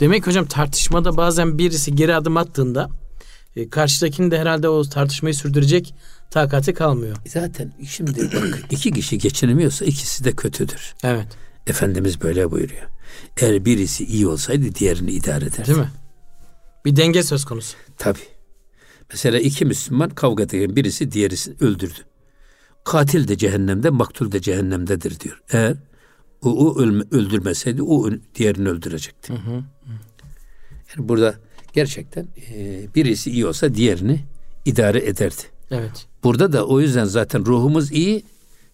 Demek 0.00 0.26
hocam 0.26 0.46
tartışmada 0.46 1.16
bazen 1.16 1.58
birisi 1.58 1.94
geri 1.94 2.14
adım 2.14 2.36
attığında 2.36 2.90
e, 3.56 3.68
karşıdakinin 3.68 4.30
de 4.30 4.38
herhalde 4.38 4.68
o 4.68 4.84
tartışmayı 4.84 5.34
sürdürecek 5.34 5.94
takati 6.30 6.74
kalmıyor. 6.74 7.16
Zaten 7.26 7.72
şimdi 7.88 8.30
bak 8.34 8.58
iki 8.70 8.90
kişi 8.90 9.18
geçinemiyorsa 9.18 9.84
ikisi 9.84 10.24
de 10.24 10.32
kötüdür. 10.32 10.94
Evet. 11.04 11.26
Efendimiz 11.66 12.22
böyle 12.22 12.50
buyuruyor. 12.50 12.88
Eğer 13.36 13.64
birisi 13.64 14.04
iyi 14.04 14.26
olsaydı 14.26 14.74
diğerini 14.74 15.10
idare 15.10 15.44
ederdi. 15.44 15.66
Değil 15.66 15.78
mi? 15.78 15.90
Bir 16.86 16.96
denge 16.96 17.22
söz 17.22 17.44
konusu. 17.44 17.76
Tabi. 17.98 18.18
Mesela 19.10 19.38
iki 19.38 19.64
Müslüman 19.64 20.10
kavga 20.10 20.42
ederken 20.42 20.76
birisi 20.76 21.12
diğerisini 21.12 21.56
öldürdü. 21.60 21.98
Katil 22.84 23.28
de 23.28 23.38
cehennemde, 23.38 23.90
maktul 23.90 24.32
de 24.32 24.40
cehennemdedir 24.40 25.20
diyor. 25.20 25.42
Eğer 25.50 25.76
o, 26.42 26.50
o 26.50 26.80
öldürmeseydi 27.10 27.82
o 27.82 28.10
diğerini 28.34 28.68
öldürecekti. 28.68 29.32
Hı 29.32 29.36
hı. 29.36 29.64
Yani 30.88 31.08
burada 31.08 31.34
gerçekten 31.72 32.28
e, 32.54 32.86
birisi 32.94 33.30
iyi 33.30 33.46
olsa 33.46 33.74
diğerini 33.74 34.20
idare 34.64 34.98
ederdi. 34.98 35.42
Evet. 35.70 36.06
Burada 36.24 36.52
da 36.52 36.66
o 36.66 36.80
yüzden 36.80 37.04
zaten 37.04 37.46
ruhumuz 37.46 37.92
iyi, 37.92 38.24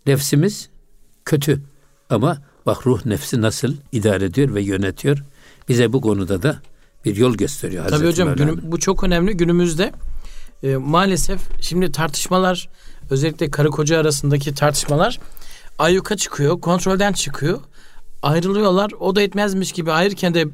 nefsimiz 0.07 0.69
kötü. 1.25 1.63
Ama 2.11 2.43
bak 2.67 2.87
ruh 2.87 3.07
nefsi 3.07 3.41
nasıl 3.41 3.77
idare 3.93 4.25
ediyor 4.25 4.55
ve 4.55 4.63
yönetiyor. 4.63 5.25
Bize 5.69 5.93
bu 5.93 6.01
konuda 6.01 6.43
da 6.43 6.63
bir 7.05 7.17
yol 7.17 7.35
gösteriyor. 7.35 7.85
Tabii 7.85 7.93
Hazreti 7.93 8.23
hocam 8.23 8.37
günüm, 8.37 8.61
bu 8.63 8.79
çok 8.79 9.05
önemli. 9.05 9.37
Günümüzde 9.37 9.93
e, 10.63 10.77
maalesef 10.77 11.41
şimdi 11.61 11.93
tartışmalar 11.93 12.69
özellikle 13.11 13.51
karı 13.51 13.71
koca 13.71 14.01
arasındaki 14.01 14.55
tartışmalar 14.55 15.21
ayyuka 15.79 16.17
çıkıyor, 16.17 16.61
kontrolden 16.61 17.13
çıkıyor. 17.13 17.61
ayrılıyorlar. 18.23 18.91
O 19.01 19.17
da 19.17 19.23
etmezmiş 19.23 19.73
gibi 19.73 19.93
ayrırken 19.93 20.35
de 20.35 20.41
e, 20.41 20.47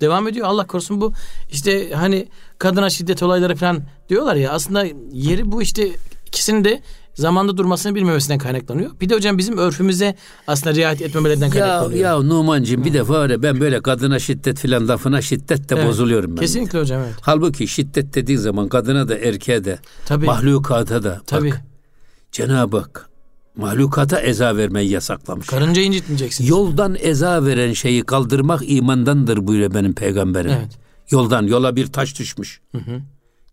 devam 0.00 0.28
ediyor. 0.28 0.46
Allah 0.46 0.66
korusun 0.66 1.00
bu 1.00 1.12
işte 1.50 1.92
hani 1.92 2.28
kadına 2.58 2.90
şiddet 2.90 3.22
olayları 3.22 3.56
falan 3.56 3.82
diyorlar 4.08 4.36
ya 4.36 4.50
aslında 4.52 4.86
yeri 5.12 5.52
bu 5.52 5.62
işte 5.62 5.88
ikisinin 6.26 6.64
de 6.64 6.82
zamanda 7.14 7.56
durmasını 7.56 7.94
bilmemesinden 7.94 8.38
kaynaklanıyor. 8.38 8.90
Bir 9.00 9.08
de 9.08 9.14
hocam 9.14 9.38
bizim 9.38 9.58
örfümüze 9.58 10.14
aslında 10.46 10.74
riayet 10.74 11.02
etmemelerinden 11.02 11.46
Ya, 11.46 11.52
kaynaklanıyor. 11.52 12.00
ya 12.00 12.18
Numancığım 12.22 12.84
bir 12.84 12.92
defa 12.94 13.22
öyle 13.22 13.42
ben 13.42 13.60
böyle 13.60 13.80
kadına 13.82 14.18
şiddet 14.18 14.58
filan 14.58 14.88
lafına 14.88 15.22
şiddet 15.22 15.68
de 15.70 15.74
Evet. 15.74 15.86
bozuluyorum 15.88 16.30
ben. 16.36 16.40
Kesinlikle 16.40 16.80
hocam 16.80 17.02
evet. 17.02 17.14
Halbuki 17.20 17.68
şiddet 17.68 18.14
dediğin 18.14 18.38
zaman 18.38 18.68
kadına 18.68 19.08
da 19.08 19.18
erkeğe 19.18 19.64
de 19.64 19.78
Tabii. 20.06 20.26
mahlukata 20.26 21.02
da 21.02 21.20
Tabii. 21.26 21.50
bak 21.50 21.60
Cenab-ı 22.32 22.78
Hak 22.78 23.08
mahlukata 23.56 24.20
eza 24.20 24.56
vermeyi 24.56 24.90
yasaklamış. 24.90 25.46
Karınca 25.46 25.82
incitmeyeceksin. 25.82 26.46
Yoldan 26.46 26.96
eza 27.00 27.44
veren 27.46 27.72
şeyi 27.72 28.02
kaldırmak 28.02 28.62
imandandır 28.66 29.46
buyuruyor 29.46 29.74
benim 29.74 29.94
peygamberim. 29.94 30.50
Evet. 30.50 30.78
Yoldan 31.10 31.46
yola 31.46 31.76
bir 31.76 31.86
taş 31.86 32.18
düşmüş. 32.18 32.60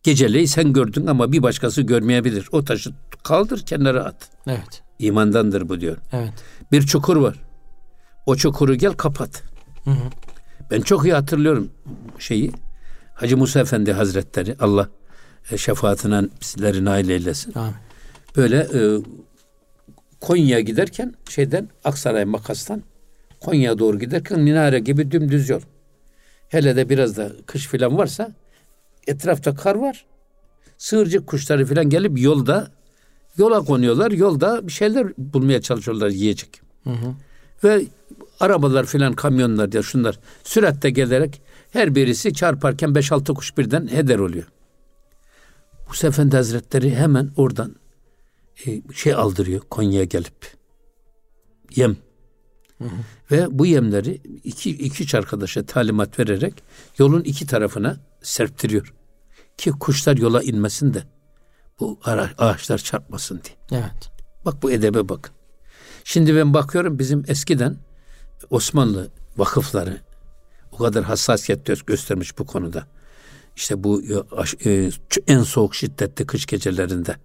Geceleyi 0.03 0.47
sen 0.47 0.73
gördün 0.73 1.07
ama 1.07 1.31
bir 1.31 1.43
başkası 1.43 1.81
görmeyebilir. 1.81 2.47
O 2.51 2.63
taşı 2.63 2.91
kaldır 3.23 3.65
kenara 3.65 4.03
at. 4.03 4.29
Evet. 4.47 4.83
İmandandır 4.99 5.69
bu 5.69 5.81
diyor. 5.81 5.97
Evet. 6.13 6.33
Bir 6.71 6.81
çukur 6.81 7.17
var. 7.17 7.35
O 8.25 8.35
çukuru 8.35 8.75
gel 8.75 8.93
kapat. 8.93 9.43
Hı 9.83 9.91
hı. 9.91 10.09
Ben 10.71 10.81
çok 10.81 11.05
iyi 11.05 11.13
hatırlıyorum 11.13 11.71
şeyi. 12.19 12.51
Hacı 13.13 13.37
Musa 13.37 13.59
Efendi 13.59 13.93
Hazretleri 13.93 14.55
Allah 14.59 14.89
e, 15.51 15.57
şefaatine 15.57 16.21
bizleri 16.41 16.85
nail 16.85 17.09
eylesin. 17.09 17.53
Amin. 17.53 17.75
Böyle 18.35 18.57
e, 18.57 18.79
Konya'ya 20.21 20.59
giderken 20.59 21.13
şeyden 21.29 21.69
Aksaray 21.83 22.25
Makas'tan 22.25 22.83
Konya'ya 23.39 23.79
doğru 23.79 23.99
giderken 23.99 24.39
minare 24.39 24.79
gibi 24.79 25.11
dümdüz 25.11 25.49
yol. 25.49 25.61
Hele 26.49 26.75
de 26.75 26.89
biraz 26.89 27.17
da 27.17 27.31
kış 27.45 27.67
filan 27.67 27.97
varsa 27.97 28.31
etrafta 29.09 29.55
kar 29.55 29.75
var. 29.75 30.05
Sığırcık 30.77 31.27
kuşları 31.27 31.65
filan 31.65 31.89
gelip 31.89 32.19
yolda 32.19 32.71
yola 33.37 33.59
konuyorlar. 33.59 34.11
Yolda 34.11 34.67
bir 34.67 34.71
şeyler 34.71 35.07
bulmaya 35.17 35.61
çalışıyorlar 35.61 36.09
yiyecek. 36.09 36.61
Ve 37.63 37.85
arabalar 38.39 38.85
filan 38.85 39.13
kamyonlar 39.13 39.73
ya 39.73 39.83
şunlar 39.83 40.19
süratle 40.43 40.89
gelerek 40.89 41.41
her 41.71 41.95
birisi 41.95 42.33
çarparken 42.33 42.89
5-6 42.89 43.33
kuş 43.33 43.57
birden 43.57 43.87
heder 43.87 44.19
oluyor. 44.19 44.45
Bu 45.89 46.07
Efendi 46.07 46.35
Hazretleri 46.35 46.95
hemen 46.95 47.29
oradan 47.37 47.75
e, 48.65 48.81
şey 48.93 49.13
aldırıyor 49.13 49.61
Konya'ya 49.69 50.03
gelip. 50.03 50.53
Yem. 51.75 51.97
Ve 53.31 53.47
bu 53.51 53.65
yemleri 53.65 54.21
iki, 54.43 54.69
iki 54.69 55.03
üç 55.03 55.15
arkadaşa 55.15 55.65
talimat 55.65 56.19
vererek 56.19 56.53
yolun 56.97 57.21
iki 57.21 57.47
tarafına 57.47 57.97
serptiriyor. 58.21 58.93
Ki 59.59 59.71
kuşlar 59.71 60.17
yola 60.17 60.43
inmesin 60.43 60.93
de 60.93 61.03
bu 61.79 61.99
ara- 62.03 62.29
ağaçlar 62.37 62.77
çarpmasın 62.77 63.41
diye. 63.45 63.81
Evet. 63.81 64.11
Bak 64.45 64.63
bu 64.63 64.71
edebe 64.71 65.09
bakın. 65.09 65.33
Şimdi 66.03 66.35
ben 66.35 66.53
bakıyorum 66.53 66.99
bizim 66.99 67.23
eskiden 67.27 67.77
Osmanlı 68.49 69.07
vakıfları 69.37 69.97
o 70.71 70.77
kadar 70.77 71.03
hassasiyet 71.03 71.67
gö- 71.69 71.85
göstermiş 71.85 72.39
bu 72.39 72.45
konuda. 72.45 72.87
İşte 73.55 73.83
bu 73.83 74.01
e, 74.03 74.69
e, 74.69 74.89
en 75.27 75.43
soğuk 75.43 75.75
şiddetli 75.75 76.25
kış 76.25 76.45
gecelerinde 76.45 77.15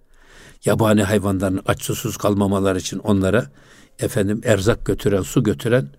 yabani 0.65 1.03
hayvanların 1.03 1.61
aç 1.65 1.81
susuz 1.83 2.17
kalmamaları 2.17 2.79
için 2.79 2.99
onlara 2.99 3.51
efendim 3.99 4.41
erzak 4.45 4.85
götüren, 4.85 5.21
su 5.21 5.43
götüren, 5.43 5.89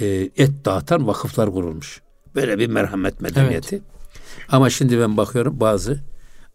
e, 0.00 0.06
et 0.36 0.64
dağıtan 0.64 1.06
vakıflar 1.06 1.50
kurulmuş. 1.52 2.02
Böyle 2.34 2.58
bir 2.58 2.66
merhamet 2.66 3.20
medeniyeti. 3.20 3.82
Ama 4.48 4.70
şimdi 4.70 5.00
ben 5.00 5.16
bakıyorum 5.16 5.60
bazı 5.60 6.00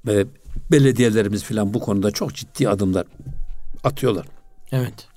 e, 0.07 0.25
belediyelerimiz 0.71 1.43
falan 1.43 1.73
bu 1.73 1.79
konuda 1.79 2.11
çok 2.11 2.35
ciddi 2.35 2.69
adımlar 2.69 3.05
atıyorlar. 3.83 4.25
Evet. 4.71 5.07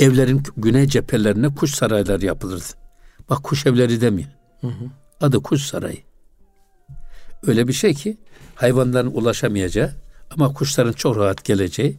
Evlerin 0.00 0.42
güney 0.56 0.86
cephelerine 0.86 1.54
kuş 1.54 1.74
sarayları 1.74 2.26
yapılırdı. 2.26 2.64
Bak 3.30 3.42
kuş 3.44 3.66
evleri 3.66 4.00
demiyor. 4.00 4.28
Adı 5.20 5.42
kuş 5.42 5.62
sarayı. 5.62 5.98
Öyle 7.46 7.68
bir 7.68 7.72
şey 7.72 7.94
ki 7.94 8.18
hayvanların 8.54 9.10
ulaşamayacağı 9.14 9.90
ama 10.30 10.52
kuşların 10.52 10.92
çok 10.92 11.16
rahat 11.16 11.44
geleceği, 11.44 11.98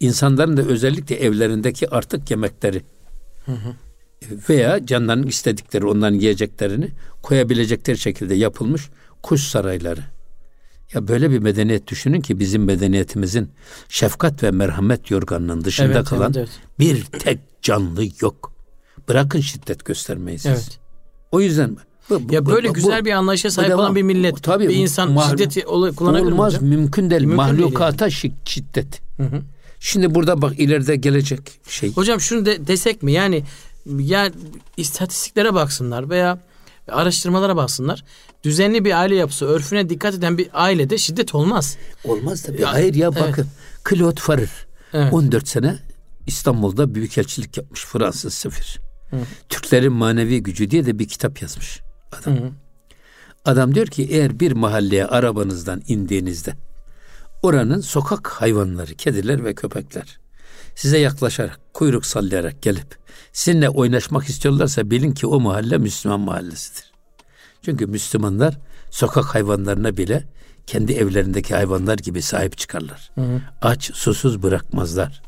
insanların 0.00 0.56
da 0.56 0.62
özellikle 0.62 1.16
evlerindeki 1.16 1.90
artık 1.90 2.30
yemekleri 2.30 2.82
veya 4.48 4.86
canlarının 4.86 5.26
istedikleri 5.26 5.86
onların 5.86 6.18
yiyeceklerini 6.18 6.88
koyabilecekleri 7.22 7.98
şekilde 7.98 8.34
yapılmış 8.34 8.90
kuş 9.22 9.42
sarayları. 9.42 10.00
Ya 10.94 11.08
böyle 11.08 11.30
bir 11.30 11.38
medeniyet 11.38 11.86
düşünün 11.88 12.20
ki 12.20 12.38
bizim 12.40 12.64
medeniyetimizin 12.64 13.50
şefkat 13.88 14.42
ve 14.42 14.50
merhamet 14.50 15.10
yorganının 15.10 15.64
dışında 15.64 15.92
Evet, 15.92 16.04
kalan 16.08 16.32
evet, 16.36 16.48
evet. 16.48 16.78
bir 16.78 17.04
tek 17.18 17.38
canlı 17.62 18.04
yok. 18.20 18.52
Bırakın 19.08 19.40
şiddet 19.40 19.84
göstermeyi 19.84 20.38
siz. 20.38 20.50
Evet. 20.50 20.78
O 21.32 21.40
yüzden 21.40 21.76
bu- 22.10 22.28
bu- 22.28 22.34
Ya 22.34 22.46
böyle 22.46 22.68
bu- 22.68 22.72
güzel 22.72 23.00
bu- 23.00 23.04
bir 23.04 23.12
anlayışa 23.12 23.50
sahip 23.50 23.70
devam. 23.70 23.80
olan 23.80 23.96
bir 23.96 24.02
millet, 24.02 24.42
Tabii, 24.42 24.68
bir 24.68 24.74
insan 24.76 25.10
mahl- 25.14 25.30
şiddeti 25.30 25.62
kullanabilir 25.96 26.26
mi 26.26 26.32
Olmaz 26.34 26.54
hocam? 26.54 26.64
mümkün 26.68 27.10
değil. 27.10 27.22
Mümkün 27.22 27.38
değil 27.46 27.58
Mahlukata 27.58 28.06
şi- 28.06 28.32
şiddet. 28.44 29.00
Şimdi 29.80 30.14
burada 30.14 30.42
bak 30.42 30.60
ileride 30.60 30.96
gelecek 30.96 31.40
şey. 31.68 31.92
Hocam 31.92 32.20
şunu 32.20 32.46
de, 32.46 32.66
desek 32.66 33.02
mi? 33.02 33.12
Yani 33.12 33.44
ya 33.98 34.30
istatistiklere 34.76 35.54
baksınlar 35.54 36.10
veya 36.10 36.38
araştırmalara 36.88 37.56
baksınlar. 37.56 38.04
Düzenli 38.44 38.84
bir 38.84 39.00
aile 39.00 39.14
yapısı, 39.14 39.46
örfüne 39.46 39.88
dikkat 39.88 40.14
eden 40.14 40.38
bir 40.38 40.48
ailede 40.52 40.98
şiddet 40.98 41.34
olmaz. 41.34 41.76
Olmaz 42.04 42.42
tabii. 42.42 42.62
Ya, 42.62 42.72
Hayır 42.72 42.94
ya 42.94 43.10
evet. 43.12 43.28
bakın. 43.28 43.46
Claude 43.90 44.20
Farrer 44.20 44.66
Evet. 44.92 45.12
14 45.12 45.48
sene 45.48 45.78
İstanbul'da 46.26 46.94
büyükelçilik 46.94 47.56
yapmış 47.56 47.84
Fransız 47.84 48.34
sefir. 48.34 48.80
Türklerin 49.48 49.92
manevi 49.92 50.42
gücü 50.42 50.70
diye 50.70 50.86
de 50.86 50.98
bir 50.98 51.08
kitap 51.08 51.42
yazmış 51.42 51.80
adam. 52.12 52.38
Adam 53.44 53.74
diyor 53.74 53.86
ki 53.86 54.08
eğer 54.10 54.40
bir 54.40 54.52
mahalleye 54.52 55.06
arabanızdan 55.06 55.82
indiğinizde 55.88 56.54
oranın 57.42 57.80
sokak 57.80 58.28
hayvanları, 58.28 58.94
kediler 58.94 59.44
ve 59.44 59.54
köpekler 59.54 60.18
size 60.74 60.98
yaklaşarak, 60.98 61.60
kuyruk 61.74 62.06
sallayarak 62.06 62.62
gelip 62.62 62.96
sizinle 63.32 63.68
oynaşmak 63.68 64.28
istiyorlarsa 64.28 64.90
bilin 64.90 65.12
ki 65.12 65.26
o 65.26 65.40
mahalle 65.40 65.78
Müslüman 65.78 66.20
mahallesidir. 66.20 66.91
Çünkü 67.62 67.86
Müslümanlar 67.86 68.58
sokak 68.90 69.24
hayvanlarına 69.24 69.96
bile 69.96 70.24
kendi 70.66 70.92
evlerindeki 70.92 71.54
hayvanlar 71.54 71.98
gibi 71.98 72.22
sahip 72.22 72.58
çıkarlar. 72.58 73.10
Aç, 73.62 73.90
susuz 73.94 74.42
bırakmazlar. 74.42 75.22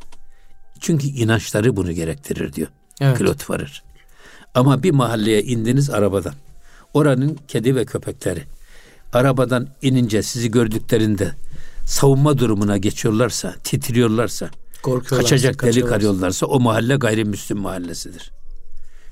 Çünkü 0.81 1.07
inançları 1.07 1.77
bunu 1.77 1.92
gerektirir 1.92 2.53
diyor. 2.53 2.68
Evet. 3.01 3.18
Claude 3.18 3.38
Farrer. 3.38 3.83
Ama 4.55 4.83
bir 4.83 4.90
mahalleye 4.90 5.42
indiniz 5.42 5.90
arabadan. 5.90 6.35
Oranın 6.94 7.38
kedi 7.49 7.77
ve 7.77 7.85
köpekleri 7.85 8.44
arabadan 9.12 9.68
inince 9.83 10.23
sizi 10.23 10.51
gördüklerinde 10.51 11.33
savunma 11.87 12.38
durumuna 12.38 12.77
geçiyorlarsa, 12.79 13.55
titriyorlarsa, 13.64 14.51
kaçacak 15.16 15.62
delik 15.62 15.92
arıyorlarsa 15.92 16.47
o 16.47 16.61
mahalle 16.61 16.97
gayrimüslim 16.97 17.59
mahallesidir. 17.59 18.33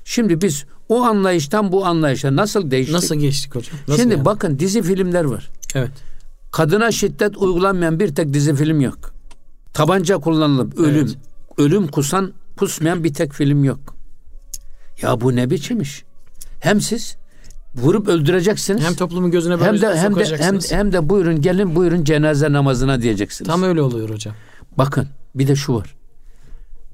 Şimdi 0.05 0.41
biz 0.41 0.65
o 0.89 1.01
anlayıştan 1.03 1.71
bu 1.71 1.85
anlayışa 1.85 2.35
nasıl 2.35 2.71
değiştik? 2.71 2.95
Nasıl 2.95 3.15
geçtik 3.15 3.55
hocam? 3.55 3.75
Nasıl 3.87 4.01
Şimdi 4.01 4.13
yani? 4.13 4.25
bakın 4.25 4.59
dizi 4.59 4.81
filmler 4.81 5.23
var. 5.23 5.49
Evet. 5.75 5.91
Kadına 6.51 6.91
şiddet 6.91 7.37
uygulanmayan 7.37 7.99
bir 7.99 8.15
tek 8.15 8.33
dizi 8.33 8.55
film 8.55 8.81
yok. 8.81 9.13
Tabanca 9.73 10.17
kullanılıp 10.17 10.79
ölüm, 10.79 10.95
Evet. 11.05 11.17
ölüm 11.57 11.87
kusan, 11.87 12.33
pusmayan 12.55 13.03
bir 13.03 13.13
tek 13.13 13.33
film 13.33 13.63
yok. 13.63 13.95
Ya 15.01 15.21
bu 15.21 15.35
ne 15.35 15.49
biçim 15.49 15.81
iş? 15.81 16.03
Hem 16.59 16.81
siz 16.81 17.15
vurup 17.75 18.07
öldüreceksiniz. 18.07 18.83
Hem 18.83 18.95
toplumun 18.95 19.31
gözüne 19.31 19.59
böyle 19.59 19.65
hem 19.65 19.81
de 19.81 19.95
hem 19.97 20.15
de 20.15 20.37
hem, 20.37 20.59
hem 20.69 20.91
de 20.93 21.09
buyurun 21.09 21.41
gelin 21.41 21.75
buyurun 21.75 22.03
cenaze 22.03 22.51
namazına 22.51 23.01
diyeceksiniz. 23.01 23.47
Tam 23.47 23.63
öyle 23.63 23.81
oluyor 23.81 24.09
hocam. 24.09 24.35
Bakın 24.77 25.07
bir 25.35 25.47
de 25.47 25.55
şu 25.55 25.75
var. 25.75 25.95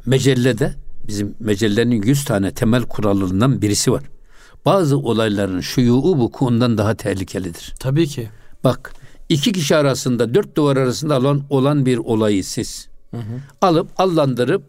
Mecellede 0.06 0.74
bizim 1.10 1.36
mecellenin 1.40 2.02
100 2.02 2.26
tane 2.26 2.52
temel 2.52 2.84
kurallarından 2.84 3.62
birisi 3.62 3.92
var. 3.92 4.04
Bazı 4.66 4.98
olayların 4.98 5.62
şuyuu 5.62 6.18
vukuundan 6.18 6.78
daha 6.78 6.96
tehlikelidir. 6.96 7.74
Tabii 7.80 8.08
ki. 8.08 8.30
Bak 8.64 8.94
iki 9.30 9.52
kişi 9.52 9.76
arasında 9.76 10.34
dört 10.34 10.58
duvar 10.58 10.78
arasında 10.78 11.20
olan, 11.20 11.44
olan 11.50 11.86
bir 11.86 11.98
olayı 11.98 12.44
siz 12.44 12.90
alıp 13.62 13.90
allandırıp 13.98 14.64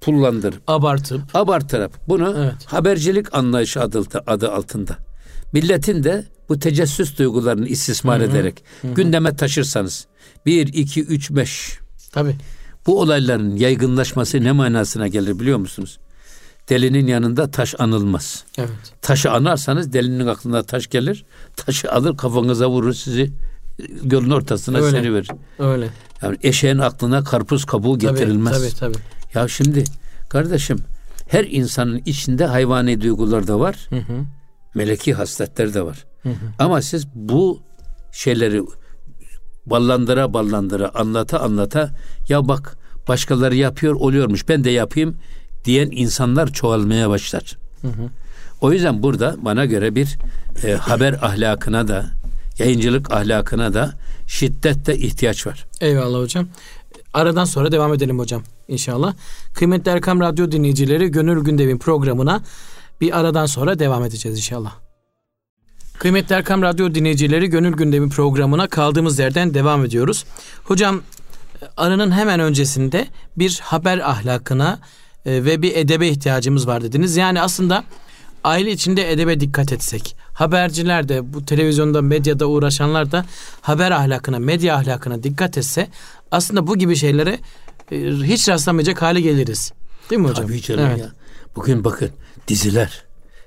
pullandırıp 0.00 0.62
Abartıp 0.66 1.20
abartarak 1.34 2.08
bunu 2.08 2.34
Evet. 2.38 2.66
habercilik 2.66 3.34
anlayışı 3.34 3.80
adı, 3.80 4.02
adı 4.26 4.52
altında 4.52 4.96
milletin 5.52 6.04
de 6.04 6.24
bu 6.48 6.58
tecessüs 6.58 7.18
duygularını 7.18 7.68
istismar 7.68 8.20
ederek 8.20 8.64
gündeme 8.84 9.36
taşırsanız 9.36 10.06
bir, 10.46 10.66
iki, 10.66 11.02
üç, 11.02 11.30
beş 11.30 11.78
tabii. 12.12 12.36
Bu 12.86 13.00
olayların 13.00 13.56
yaygınlaşması 13.56 14.44
ne 14.44 14.52
manasına 14.52 15.08
gelir 15.08 15.38
biliyor 15.38 15.58
musunuz? 15.58 15.98
delinin 16.68 17.06
yanında 17.06 17.50
taş 17.50 17.74
anılmaz. 17.78 18.44
Evet. 18.58 18.70
Taşı 19.02 19.30
anarsanız 19.30 19.92
delinin 19.92 20.26
aklına 20.26 20.62
taş 20.62 20.86
gelir. 20.86 21.24
Taşı 21.56 21.92
alır 21.92 22.16
kafanıza 22.16 22.70
vurur 22.70 22.94
sizi 22.94 23.32
yolun 24.10 24.30
ortasına 24.30 24.78
Öyle. 24.78 24.90
seni 24.90 25.14
verir. 25.14 25.28
Öyle. 25.58 25.88
Yani 26.22 26.36
eşeğin 26.42 26.78
aklına 26.78 27.24
karpuz 27.24 27.64
kabuğu 27.64 27.98
getirilmez. 27.98 28.58
Tabii 28.58 28.78
tabii. 28.80 28.92
tabii. 28.92 29.02
Ya 29.34 29.48
şimdi 29.48 29.84
kardeşim 30.28 30.78
her 31.28 31.44
insanın 31.44 32.02
içinde 32.06 32.46
hayvani 32.46 33.00
duygular 33.00 33.46
da 33.46 33.60
var. 33.60 33.86
Hı 33.90 33.96
hı. 33.96 34.24
Meleki 34.74 35.14
hasletler 35.14 35.74
de 35.74 35.82
var. 35.82 36.04
Ama 36.58 36.82
siz 36.82 37.06
bu 37.14 37.62
şeyleri 38.12 38.62
ballandıra 39.66 40.34
ballandıra 40.34 40.90
anlata 40.94 41.40
anlata 41.40 41.94
ya 42.28 42.48
bak 42.48 42.76
başkaları 43.08 43.56
yapıyor 43.56 43.94
oluyormuş 43.94 44.48
ben 44.48 44.64
de 44.64 44.70
yapayım 44.70 45.16
diyen 45.64 45.88
insanlar 45.92 46.52
çoğalmaya 46.52 47.10
başlar. 47.10 47.58
O 48.60 48.72
yüzden 48.72 49.02
burada 49.02 49.36
bana 49.38 49.64
göre 49.64 49.94
bir 49.94 50.18
e, 50.64 50.72
haber 50.72 51.12
ahlakına 51.12 51.88
da 51.88 52.06
yayıncılık 52.58 53.12
ahlakına 53.12 53.74
da 53.74 53.92
şiddetle 54.26 54.96
ihtiyaç 54.96 55.46
var. 55.46 55.64
Eyvallah 55.80 56.18
hocam. 56.18 56.48
Aradan 57.14 57.44
sonra 57.44 57.72
devam 57.72 57.94
edelim 57.94 58.18
hocam 58.18 58.42
inşallah. 58.68 59.14
Kıymetli 59.54 59.90
Erkam 59.90 60.20
Radyo 60.20 60.52
dinleyicileri 60.52 61.08
Gönül 61.08 61.44
Gündem'in 61.44 61.78
programına 61.78 62.42
bir 63.00 63.18
aradan 63.18 63.46
sonra 63.46 63.78
devam 63.78 64.04
edeceğiz 64.04 64.38
inşallah. 64.38 64.72
Kıymetli 66.02 66.34
Erkam 66.34 66.62
Radyo 66.62 66.94
dinleyicileri 66.94 67.46
Gönül 67.46 67.72
Gündemi 67.72 68.08
programına 68.08 68.68
kaldığımız 68.68 69.18
yerden 69.18 69.54
devam 69.54 69.84
ediyoruz. 69.84 70.24
Hocam 70.64 71.02
aranın 71.76 72.10
hemen 72.10 72.40
öncesinde 72.40 73.06
bir 73.36 73.60
haber 73.62 73.98
ahlakına 73.98 74.78
e, 75.26 75.44
ve 75.44 75.62
bir 75.62 75.76
edebe 75.76 76.08
ihtiyacımız 76.08 76.66
var 76.66 76.82
dediniz. 76.82 77.16
Yani 77.16 77.40
aslında 77.40 77.84
aile 78.44 78.70
içinde 78.72 79.12
edebe 79.12 79.40
dikkat 79.40 79.72
etsek, 79.72 80.16
haberciler 80.34 81.08
de 81.08 81.32
bu 81.34 81.44
televizyonda 81.44 82.02
medyada 82.02 82.46
uğraşanlar 82.46 83.12
da 83.12 83.24
haber 83.60 83.90
ahlakına, 83.90 84.38
medya 84.38 84.76
ahlakına 84.76 85.22
dikkat 85.22 85.58
etse 85.58 85.88
aslında 86.30 86.66
bu 86.66 86.78
gibi 86.78 86.96
şeylere 86.96 87.38
e, 87.92 87.96
hiç 88.06 88.48
rastlamayacak 88.48 89.02
hale 89.02 89.20
geliriz. 89.20 89.72
Değil 90.10 90.20
mi 90.20 90.28
hocam? 90.28 90.46
Tabii 90.46 90.62
canım 90.62 90.86
Evet. 90.86 90.98
ya. 90.98 91.12
Bugün 91.56 91.84
bakın 91.84 92.10
diziler, 92.48 93.04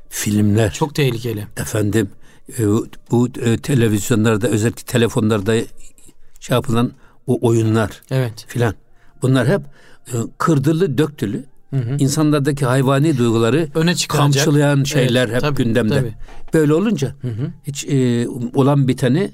filmler, 0.09 0.73
Çok 0.73 0.95
tehlikeli. 0.95 1.47
efendim 1.57 2.09
bu 3.11 3.27
e, 3.41 3.57
televizyonlarda 3.57 4.47
özellikle 4.47 4.83
telefonlarda 4.83 5.55
şey 6.39 6.55
yapılan 6.55 6.91
o 7.27 7.47
oyunlar 7.47 8.01
Evet. 8.11 8.45
filan. 8.47 8.73
Bunlar 9.21 9.47
hep 9.47 9.61
e, 10.07 10.13
kırdılı 10.37 10.97
döktülü 10.97 11.43
insanlardaki 11.99 12.65
hayvani 12.65 13.17
duyguları 13.17 13.67
Öne 13.75 13.95
çıkaracak. 13.95 14.33
kamçılayan 14.45 14.83
şeyler 14.83 15.25
Evet, 15.25 15.35
hep 15.35 15.41
tabii, 15.41 15.63
gündemde. 15.63 15.93
tabii. 15.99 16.13
Böyle 16.53 16.73
olunca 16.73 17.15
hiç 17.63 17.85
e, 17.85 18.27
olan 18.53 18.87
biteni 18.87 19.19
e, 19.19 19.31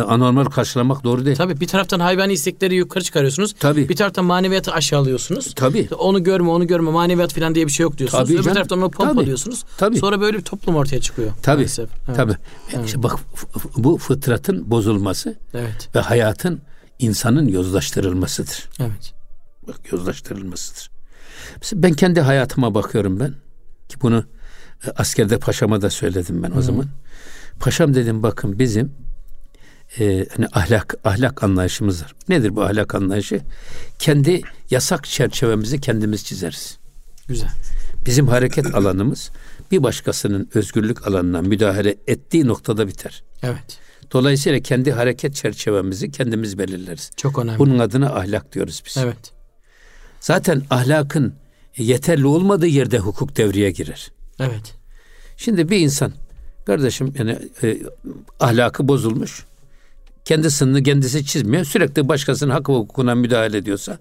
anormal 0.00 0.44
karşılamak 0.44 1.04
doğru 1.04 1.26
değil. 1.26 1.36
Tabii 1.36 1.60
bir 1.60 1.66
taraftan 1.66 2.00
hayvani 2.00 2.32
istekleri 2.32 2.74
yukarı 2.74 3.04
çıkarıyorsunuz. 3.04 3.54
Tabii. 3.60 3.88
Bir 3.88 3.96
taraftan 3.96 4.24
maneviyatı 4.24 4.72
aşağılıyorsunuz. 4.72 5.54
Tabii. 5.54 5.88
Onu 5.98 6.22
görme, 6.24 6.48
onu 6.50 6.66
görme, 6.66 6.90
maneviyat 6.90 7.34
falan 7.34 7.54
diye 7.54 7.66
bir 7.66 7.72
şey 7.72 7.84
yok 7.84 7.98
diyorsunuz. 7.98 8.24
Tabii 8.24 8.34
Öbür 8.34 8.42
canım. 8.42 8.54
taraftan 8.54 8.78
onu 8.78 8.90
Tabii. 8.90 9.06
pompalıyorsunuz. 9.06 9.64
Tabii. 9.78 9.98
Sonra 9.98 10.20
böyle 10.20 10.38
bir 10.38 10.42
toplum 10.42 10.76
ortaya 10.76 11.00
çıkıyor. 11.00 11.30
Tabii. 11.42 11.56
Maalesef. 11.56 11.90
Evet. 12.08 12.16
Tabii. 12.16 12.36
İşte 12.84 13.02
bak 13.02 13.18
bu 13.76 13.98
fıtratın 13.98 14.70
bozulması 14.70 15.38
Evet. 15.54 15.88
ve 15.94 16.00
hayatın 16.00 16.60
insanın 16.98 17.48
yozlaştırılmasıdır. 17.48 18.68
Evet. 18.80 19.14
Bak 19.68 19.92
yozlaştırılmasıdır. 19.92 20.90
Mesela 21.60 21.82
ben 21.82 21.92
kendi 21.92 22.20
hayatıma 22.20 22.74
bakıyorum 22.74 23.20
ben. 23.20 23.34
Ki 23.88 23.96
bunu 24.02 24.24
e, 24.86 24.90
askerde 24.90 25.38
paşama 25.38 25.82
da 25.82 25.90
söyledim 25.90 26.42
ben 26.42 26.50
o 26.58 26.62
zaman. 26.62 26.86
Paşam 27.60 27.94
dedim 27.94 28.22
bakın 28.22 28.58
bizim 28.58 28.92
e, 30.00 30.26
hani 30.36 30.46
ahlak 30.52 30.94
ahlak 31.04 31.42
anlayışımız 31.42 32.02
var. 32.02 32.14
Nedir 32.28 32.56
bu 32.56 32.62
ahlak 32.62 32.94
anlayışı? 32.94 33.40
Kendi 33.98 34.42
yasak 34.70 35.04
çerçevemizi 35.04 35.80
kendimiz 35.80 36.24
çizeriz. 36.24 36.78
Güzel. 37.28 37.50
Bizim 38.06 38.28
hareket 38.28 38.74
alanımız 38.74 39.30
bir 39.70 39.82
başkasının 39.82 40.48
özgürlük 40.54 41.06
alanına 41.06 41.42
müdahale 41.42 41.96
ettiği 42.06 42.46
noktada 42.46 42.88
biter. 42.88 43.22
Evet. 43.42 43.78
Dolayısıyla 44.12 44.60
kendi 44.60 44.92
hareket 44.92 45.34
çerçevemizi 45.34 46.10
kendimiz 46.10 46.58
belirleriz. 46.58 47.10
Çok 47.16 47.38
önemli. 47.38 47.58
Bunun 47.58 47.78
adına 47.78 48.14
ahlak 48.14 48.52
diyoruz 48.52 48.82
biz. 48.86 48.96
Evet. 48.96 49.32
Zaten 50.20 50.62
ahlakın 50.70 51.34
yeterli 51.76 52.26
olmadığı 52.26 52.66
yerde 52.66 52.98
hukuk 52.98 53.36
devreye 53.36 53.70
girer. 53.70 54.12
Evet. 54.40 54.74
Şimdi 55.36 55.70
bir 55.70 55.78
insan 55.78 56.12
kardeşim 56.66 57.14
yani 57.18 57.38
e, 57.62 57.78
ahlakı 58.40 58.88
bozulmuş. 58.88 59.44
Kendi 60.24 60.50
sınırını 60.50 60.82
kendisi 60.82 61.26
çizmiyor. 61.26 61.64
Sürekli 61.64 62.08
başkasının 62.08 62.50
hak 62.50 62.68
ve 62.68 62.72
hukukuna 62.72 63.14
müdahale 63.14 63.56
ediyorsa 63.56 63.98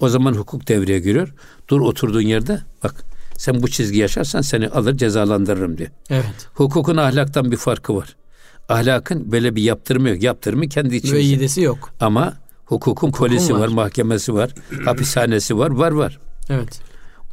o 0.00 0.08
zaman 0.08 0.32
hukuk 0.32 0.68
devreye 0.68 0.98
giriyor. 0.98 1.34
Dur 1.68 1.80
oturduğun 1.80 2.20
yerde 2.20 2.60
bak 2.84 2.94
sen 3.36 3.62
bu 3.62 3.68
çizgi 3.68 3.98
yaşarsan 3.98 4.40
seni 4.40 4.68
alır 4.68 4.96
cezalandırırım 4.96 5.78
diyor. 5.78 5.90
Evet. 6.10 6.48
Hukukun 6.54 6.96
ahlaktan 6.96 7.50
bir 7.52 7.56
farkı 7.56 7.96
var. 7.96 8.16
Ahlakın 8.68 9.32
böyle 9.32 9.56
bir 9.56 9.62
yaptırımı 9.62 10.08
yok. 10.08 10.22
Yaptırımı 10.22 10.68
kendi 10.68 10.96
içimizde. 10.96 11.16
Müeyyidesi 11.16 11.60
yok. 11.60 11.90
Ama 12.00 12.36
hukukun 12.66 13.10
polisi 13.10 13.54
var. 13.54 13.60
var. 13.60 13.68
mahkemesi 13.68 14.34
var, 14.34 14.54
hapishanesi 14.84 15.58
var, 15.58 15.70
var 15.70 15.92
var. 15.92 16.18
Evet. 16.50 16.80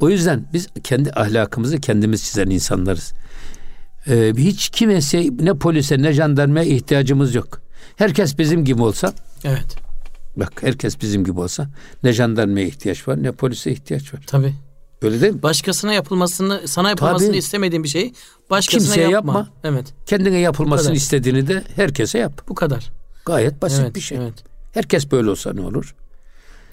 O 0.00 0.10
yüzden 0.10 0.48
biz 0.52 0.68
kendi 0.84 1.12
ahlakımızı 1.12 1.80
kendimiz 1.80 2.24
çizen 2.24 2.50
insanlarız. 2.50 3.12
Ee, 4.08 4.32
hiç 4.36 4.68
kimse 4.68 5.24
ne 5.40 5.54
polise 5.54 6.02
ne 6.02 6.12
jandarmaya 6.12 6.64
ihtiyacımız 6.64 7.34
yok. 7.34 7.65
Herkes 7.96 8.38
bizim 8.38 8.64
gibi 8.64 8.82
olsa, 8.82 9.12
Evet. 9.44 9.76
bak 10.36 10.52
herkes 10.62 11.00
bizim 11.00 11.24
gibi 11.24 11.40
olsa 11.40 11.68
ne 12.02 12.12
jandarmaya 12.12 12.66
ihtiyaç 12.66 13.08
var 13.08 13.22
ne 13.22 13.32
polise 13.32 13.72
ihtiyaç 13.72 14.14
var. 14.14 14.20
Tabii. 14.26 14.54
Öyle 15.02 15.20
değil 15.20 15.32
mi? 15.32 15.42
Başkasına 15.42 15.92
yapılmasını, 15.92 16.68
sana 16.68 16.88
yapılmasını 16.88 17.28
Tabii. 17.28 17.36
istemediğin 17.36 17.84
bir 17.84 17.88
şeyi 17.88 18.14
başkasına 18.50 18.80
Kimseye 18.94 19.10
yapma. 19.10 19.32
yapma. 19.32 19.48
Evet. 19.64 19.86
Kendine 20.06 20.38
yapılmasını 20.38 20.94
istediğini 20.94 21.48
de 21.48 21.62
herkese 21.76 22.18
yap. 22.18 22.42
Bu 22.48 22.54
kadar. 22.54 22.90
Gayet 23.26 23.62
basit 23.62 23.80
evet. 23.80 23.94
bir 23.94 24.00
şey. 24.00 24.18
Evet. 24.18 24.34
Herkes 24.74 25.10
böyle 25.12 25.30
olsa 25.30 25.52
ne 25.52 25.60
olur? 25.60 25.94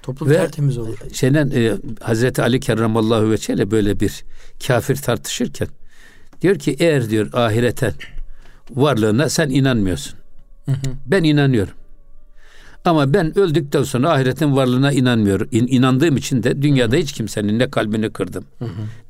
Toplum 0.02 0.30
Ve- 0.30 0.34
tertemiz 0.36 0.78
olur. 0.78 0.98
Şeyden 1.12 1.50
e, 1.54 1.72
Hazreti 2.00 2.42
Ali 2.42 2.60
kerramallahu 2.60 3.30
veçhele 3.30 3.70
böyle 3.70 4.00
bir 4.00 4.24
kafir 4.66 4.96
tartışırken 4.96 5.68
diyor 6.42 6.58
ki 6.58 6.76
eğer 6.78 7.10
diyor 7.10 7.32
ahirete 7.32 7.94
varlığına 8.70 9.28
sen 9.28 9.48
inanmıyorsun. 9.50 10.18
Ben 11.06 11.22
inanıyorum. 11.22 11.74
Ama 12.84 13.14
ben 13.14 13.38
öldükten 13.38 13.82
sonra 13.82 14.10
ahiretin 14.12 14.56
varlığına 14.56 14.92
inanmıyorum. 14.92 15.48
İn, 15.52 15.66
inandığım 15.66 16.16
için 16.16 16.42
de 16.42 16.62
dünyada 16.62 16.96
hiç 16.96 17.12
kimsenin 17.12 17.58
ne 17.58 17.70
kalbini 17.70 18.10
kırdım. 18.10 18.44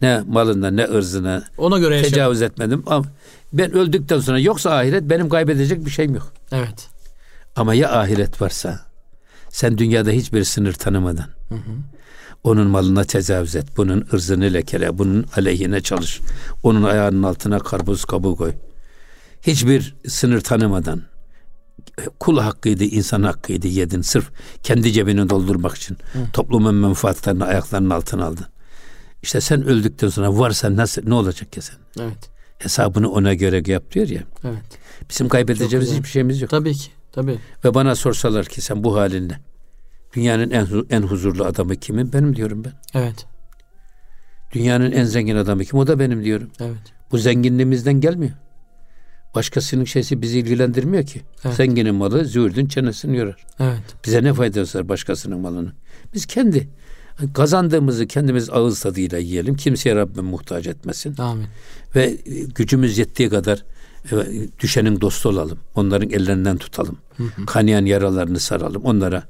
Ne 0.02 0.20
malına 0.28 0.70
ne 0.70 0.84
ırzına 0.84 1.44
Ona 1.58 1.78
göre 1.78 1.96
yaşa. 1.96 2.08
tecavüz 2.08 2.42
etmedim. 2.42 2.82
Ama 2.86 3.04
ben 3.52 3.72
öldükten 3.72 4.18
sonra 4.18 4.38
yoksa 4.38 4.70
ahiret 4.76 5.02
benim 5.10 5.28
kaybedecek 5.28 5.84
bir 5.86 5.90
şeyim 5.90 6.14
yok. 6.14 6.32
Evet. 6.52 6.88
Ama 7.56 7.74
ya 7.74 7.92
ahiret 7.92 8.42
varsa 8.42 8.80
sen 9.48 9.78
dünyada 9.78 10.10
hiçbir 10.10 10.44
sınır 10.44 10.72
tanımadan 10.72 11.26
onun 12.44 12.66
malına 12.66 13.04
tecavüz 13.04 13.56
et. 13.56 13.66
Bunun 13.76 14.04
ırzını 14.12 14.44
lekele. 14.52 14.98
Bunun 14.98 15.26
aleyhine 15.36 15.80
çalış. 15.80 16.20
Onun 16.62 16.82
ayağının 16.82 17.22
altına 17.22 17.58
karpuz 17.58 18.04
kabuğu 18.04 18.36
koy. 18.36 18.52
Hiçbir 19.42 19.94
sınır 20.08 20.40
tanımadan 20.40 21.02
kul 22.20 22.38
hakkıydı, 22.38 22.84
insan 22.84 23.22
hakkıydı 23.22 23.66
yedin. 23.66 24.00
Sırf 24.00 24.30
kendi 24.62 24.92
cebini 24.92 25.30
doldurmak 25.30 25.76
için. 25.76 25.96
Toplumun 26.32 26.74
menfaatlerini 26.74 27.44
ayaklarının 27.44 27.90
altına 27.90 28.24
aldın. 28.24 28.46
İşte 29.22 29.40
sen 29.40 29.64
öldükten 29.64 30.08
sonra 30.08 30.38
varsa 30.38 30.76
nasıl 30.76 31.02
ne 31.08 31.14
olacak 31.14 31.56
ya 31.56 31.62
sen? 31.62 31.76
Evet. 32.00 32.30
Hesabını 32.58 33.10
ona 33.10 33.34
göre 33.34 33.62
yap 33.66 33.92
diyor 33.92 34.08
ya. 34.08 34.22
Evet. 34.44 34.78
Bizim 35.10 35.28
kaybedeceğimiz 35.28 35.92
hiçbir 35.92 36.08
şeyimiz 36.08 36.40
yok. 36.40 36.50
Tabii 36.50 36.74
ki. 36.74 36.90
Tabii. 37.12 37.38
Ve 37.64 37.74
bana 37.74 37.94
sorsalar 37.94 38.46
ki 38.46 38.60
sen 38.60 38.84
bu 38.84 38.96
halinle 38.96 39.38
dünyanın 40.14 40.50
en 40.50 40.66
en 40.90 41.02
huzurlu 41.02 41.44
adamı 41.44 41.76
kimin? 41.76 42.12
Benim 42.12 42.36
diyorum 42.36 42.64
ben. 42.64 42.72
Evet. 42.94 43.26
Dünyanın 44.52 44.92
en 44.92 45.04
zengin 45.04 45.36
adamı 45.36 45.64
kim? 45.64 45.78
O 45.78 45.86
da 45.86 45.98
benim 45.98 46.24
diyorum. 46.24 46.50
Evet. 46.60 46.94
Bu 47.10 47.18
zenginliğimizden 47.18 48.00
gelmiyor. 48.00 48.32
Başkasının 49.34 49.84
şeysi 49.84 50.22
bizi 50.22 50.38
ilgilendirmiyor 50.38 51.06
ki. 51.06 51.20
Evet. 51.44 51.56
Zenginin 51.56 51.94
malı 51.94 52.24
züğürdün 52.24 52.66
çenesini 52.66 53.16
yorar. 53.16 53.46
Evet. 53.60 53.82
Bize 54.06 54.24
ne 54.24 54.34
faydası 54.34 54.78
var 54.78 54.88
başkasının 54.88 55.40
malını? 55.40 55.72
Biz 56.14 56.26
kendi 56.26 56.68
kazandığımızı 57.34 58.06
kendimiz 58.06 58.50
ağız 58.50 58.80
tadıyla 58.80 59.18
yiyelim. 59.18 59.56
Kimseye 59.56 59.96
Rabbim 59.96 60.24
muhtaç 60.24 60.66
etmesin. 60.66 61.16
Amin. 61.18 61.46
Ve 61.94 62.04
e, 62.04 62.18
gücümüz 62.54 62.98
yettiği 62.98 63.28
kadar 63.28 63.64
e, 64.12 64.16
düşenin 64.60 65.00
dostu 65.00 65.28
olalım. 65.28 65.58
Onların 65.74 66.10
ellerinden 66.10 66.56
tutalım. 66.56 66.98
Kanayan 67.46 67.84
yaralarını 67.84 68.40
saralım. 68.40 68.82
Onlara 68.84 69.22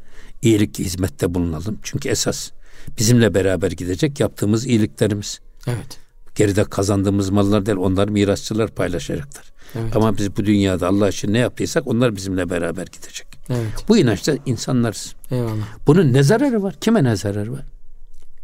iyilik 0.42 0.78
hizmette 0.78 1.34
bulunalım. 1.34 1.78
Çünkü 1.82 2.08
esas 2.08 2.50
bizimle 2.98 3.34
beraber 3.34 3.70
gidecek 3.70 4.20
yaptığımız 4.20 4.66
iyiliklerimiz. 4.66 5.40
Evet. 5.66 5.98
geride 6.34 6.64
kazandığımız 6.64 7.30
mallar 7.30 7.66
değil 7.66 7.78
onlar 7.78 8.08
mirasçılar 8.08 8.70
paylaşacaklar. 8.70 9.53
Evet. 9.74 9.96
Ama 9.96 10.18
biz 10.18 10.36
bu 10.36 10.44
dünyada 10.44 10.88
Allah 10.88 11.08
için 11.08 11.32
ne 11.32 11.38
yaptıysak 11.38 11.86
onlar 11.86 12.16
bizimle 12.16 12.50
beraber 12.50 12.86
gidecek. 12.86 13.26
Evet. 13.50 13.88
Bu 13.88 13.98
inançta 13.98 14.34
insanlarız. 14.46 15.14
Eyvallah. 15.30 15.66
Bunun 15.86 16.12
ne 16.12 16.22
zararı 16.22 16.62
var? 16.62 16.74
Kime 16.80 17.04
ne 17.04 17.16
zararı 17.16 17.52
var? 17.52 17.64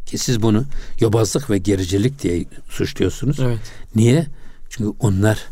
Ki 0.05 0.17
siz 0.17 0.41
bunu 0.41 0.65
yobazlık 0.99 1.49
ve 1.49 1.57
gericilik 1.57 2.23
diye 2.23 2.45
suçluyorsunuz. 2.69 3.39
Evet. 3.39 3.59
Niye? 3.95 4.27
Çünkü 4.69 4.97
onlar 4.99 5.47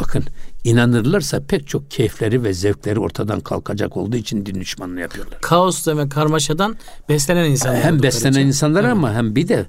bakın 0.00 0.24
inanırlarsa 0.64 1.40
pek 1.40 1.68
çok 1.68 1.90
keyifleri 1.90 2.44
ve 2.44 2.52
zevkleri 2.52 3.00
ortadan 3.00 3.40
kalkacak 3.40 3.96
olduğu 3.96 4.16
için 4.16 4.46
din 4.46 4.60
düşmanlığı 4.60 5.00
yapıyorlar. 5.00 5.40
Kaos 5.40 5.88
ve 5.88 6.08
karmaşadan 6.08 6.76
beslenen 7.08 7.50
insanlar. 7.50 7.82
Hem 7.82 8.02
beslenen 8.02 8.32
için. 8.32 8.46
insanlar 8.46 8.80
evet. 8.80 8.92
ama 8.92 9.14
hem 9.14 9.36
bir 9.36 9.48
de 9.48 9.66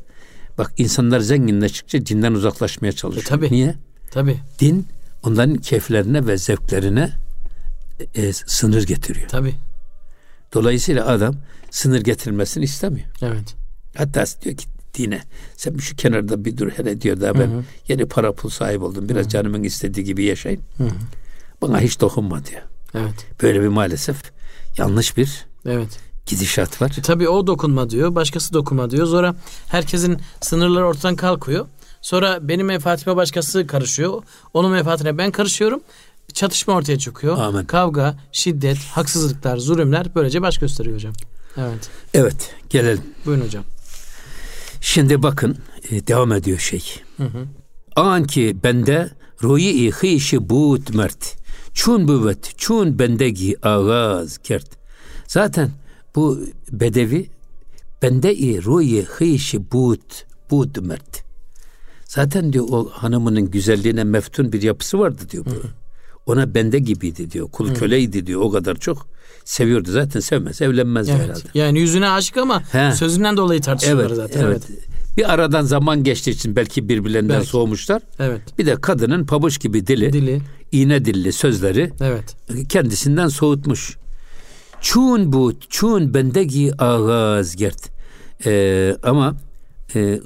bak 0.58 0.74
insanlar 0.78 1.19
zenginleştikçe 1.19 2.06
dinden 2.06 2.34
uzaklaşmaya 2.34 2.91
çalışıyor. 2.91 3.26
E, 3.26 3.30
tabii. 3.30 3.52
Niye? 3.52 3.76
Tabii. 4.12 4.38
Din 4.60 4.88
onların 5.24 5.56
keyiflerine 5.56 6.28
ve 6.28 6.38
zevklerine 6.38 7.12
e, 8.16 8.34
sınır 8.34 8.84
getiriyor. 8.84 9.30
Tabii. 9.30 9.56
Dolayısıyla 10.54 11.08
adam 11.08 11.36
sınır 11.72 12.02
getirmesini 12.02 12.64
istemiyor. 12.64 13.08
Evet. 13.22 13.56
Hatta 13.98 14.26
diyor 14.44 14.58
ki 14.58 14.66
dine 14.94 15.22
sen 15.58 15.78
şu 15.78 15.96
kenarda 15.96 16.46
bir 16.46 16.58
dur 16.58 16.70
hele 16.70 17.02
diyor 17.02 17.22
da 17.22 17.34
ben 17.34 17.48
hı 17.48 17.58
hı. 17.58 17.64
yeni 17.88 18.06
para 18.06 18.34
pul 18.34 18.50
sahip 18.50 18.82
oldum. 18.82 19.10
Biraz 19.10 19.24
hı 19.24 19.28
hı. 19.28 19.32
canımın 19.32 19.64
istediği 19.64 20.04
gibi 20.04 20.24
yaşayın. 20.24 20.62
Hı 20.78 20.84
hı. 20.84 20.90
Bana 21.62 21.80
hiç 21.80 22.02
dokunma 22.02 22.46
diyor. 22.46 22.62
Evet. 22.96 23.26
Böyle 23.42 23.62
bir 23.62 23.68
maalesef 23.68 24.32
yanlış 24.78 25.18
bir 25.18 25.46
evet. 25.66 26.00
gidişat 26.26 26.82
var. 26.82 26.96
E, 27.00 27.02
tabii 27.02 27.30
o 27.30 27.48
dokunma 27.48 27.90
diyor. 27.90 28.16
Başkası 28.16 28.54
dokunma 28.54 28.92
diyor. 28.92 29.08
Sonra 29.08 29.36
herkesin 29.68 30.18
sınırları 30.42 30.86
ortadan 30.86 31.16
kalkıyor. 31.16 31.66
Sonra 32.02 32.48
benim 32.48 32.68
menfaatime 32.68 33.16
başkası 33.16 33.68
karışıyor. 33.68 34.24
Onun 34.54 34.72
menfaatine 34.72 35.18
ben 35.18 35.32
karışıyorum. 35.32 35.82
Çatışma 36.34 36.74
ortaya 36.74 37.00
çıkıyor. 37.00 37.38
Amin. 37.38 37.66
Kavga, 37.66 38.18
şiddet, 38.32 38.78
haksızlıklar, 38.78 39.58
zulümler 39.58 40.16
böylece 40.16 40.42
baş 40.42 40.58
gösteriyor 40.58 40.96
hocam. 40.96 41.14
Evet. 41.58 41.90
Evet, 42.14 42.56
gelelim. 42.70 43.04
Buyurun 43.26 43.46
hocam. 43.46 43.64
Şimdi 44.82 45.24
bakın 45.24 45.58
e, 45.90 46.08
devam 46.08 46.32
ediyor 46.32 46.60
şey. 46.60 46.84
Hı 47.18 47.24
hı. 47.24 47.46
An 47.96 48.24
ki 48.24 48.58
bende 48.64 49.10
ruyi 49.44 49.92
hıyşi 49.92 50.50
buğut 50.50 50.94
mert. 50.96 51.36
Çun 51.74 52.08
büvet, 52.08 52.54
çun 52.58 53.00
bendegi 53.00 53.68
ağaz 53.68 54.38
kert. 54.38 54.68
Zaten 55.28 55.72
bu 56.16 56.40
bedevi 56.72 57.30
bende 58.02 58.36
i 58.36 58.64
ruyi 58.64 59.04
hıyşi 59.04 59.72
buğut, 59.72 60.26
buğut 60.52 60.82
mert. 60.82 61.29
Zaten 62.10 62.54
diyor 62.54 62.65
o 62.69 62.89
hanımının 62.89 63.52
güzelliğine 63.52 64.04
meftun 64.04 64.54
bir 64.54 64.62
yapısı 64.62 65.00
vardı 65.00 65.22
diyor 65.30 65.45
bu. 65.45 65.50
Hı 65.50 65.56
hı. 65.56 65.67
Ona 66.26 66.54
bende 66.54 66.80
gibiydi 66.80 67.32
diyor. 67.32 67.52
Kul 67.52 67.76
köleydi 67.76 68.28
diyor. 68.28 68.41
O 68.41 68.52
kadar 68.52 68.76
çok 68.76 69.08
seviyordu. 69.45 69.91
Zaten 69.91 70.19
sevmez, 70.19 70.62
evlenmez 70.62 71.10
evet. 71.10 71.22
herhalde. 71.22 71.39
Yani 71.54 71.80
yüzüne 71.80 72.10
aşık 72.10 72.38
ama 72.38 72.63
He. 72.72 72.91
sözünden 72.91 73.38
dolayı 73.38 73.62
tartışıyorlar 73.62 74.06
evet, 74.06 74.15
zaten. 74.15 74.45
Evet. 74.45 74.63
evet. 74.69 74.80
Bir 75.17 75.34
aradan 75.34 75.62
zaman 75.62 76.04
geçtiği 76.04 76.32
için 76.32 76.56
belki 76.56 76.89
birbirlerinden 76.89 77.38
belki. 77.38 77.50
soğumuşlar. 77.50 78.02
Evet. 78.19 78.41
Bir 78.58 78.65
de 78.65 78.76
kadının 78.76 79.26
pabuç 79.26 79.60
gibi 79.60 79.88
dili, 79.88 80.13
dili. 80.13 80.41
iğne 80.72 81.06
dilli 81.06 81.34
sözleri 81.34 81.91
evet. 82.02 82.36
kendisinden 82.69 83.28
soğutmuş. 83.28 83.98
Çun 84.82 85.34
bu, 85.34 85.54
çun 85.69 86.13
bendegi 86.13 86.74
ağız 86.78 87.56
gert. 87.56 87.89
Ee, 88.45 88.95
ama 89.04 89.36
e, 89.95 90.19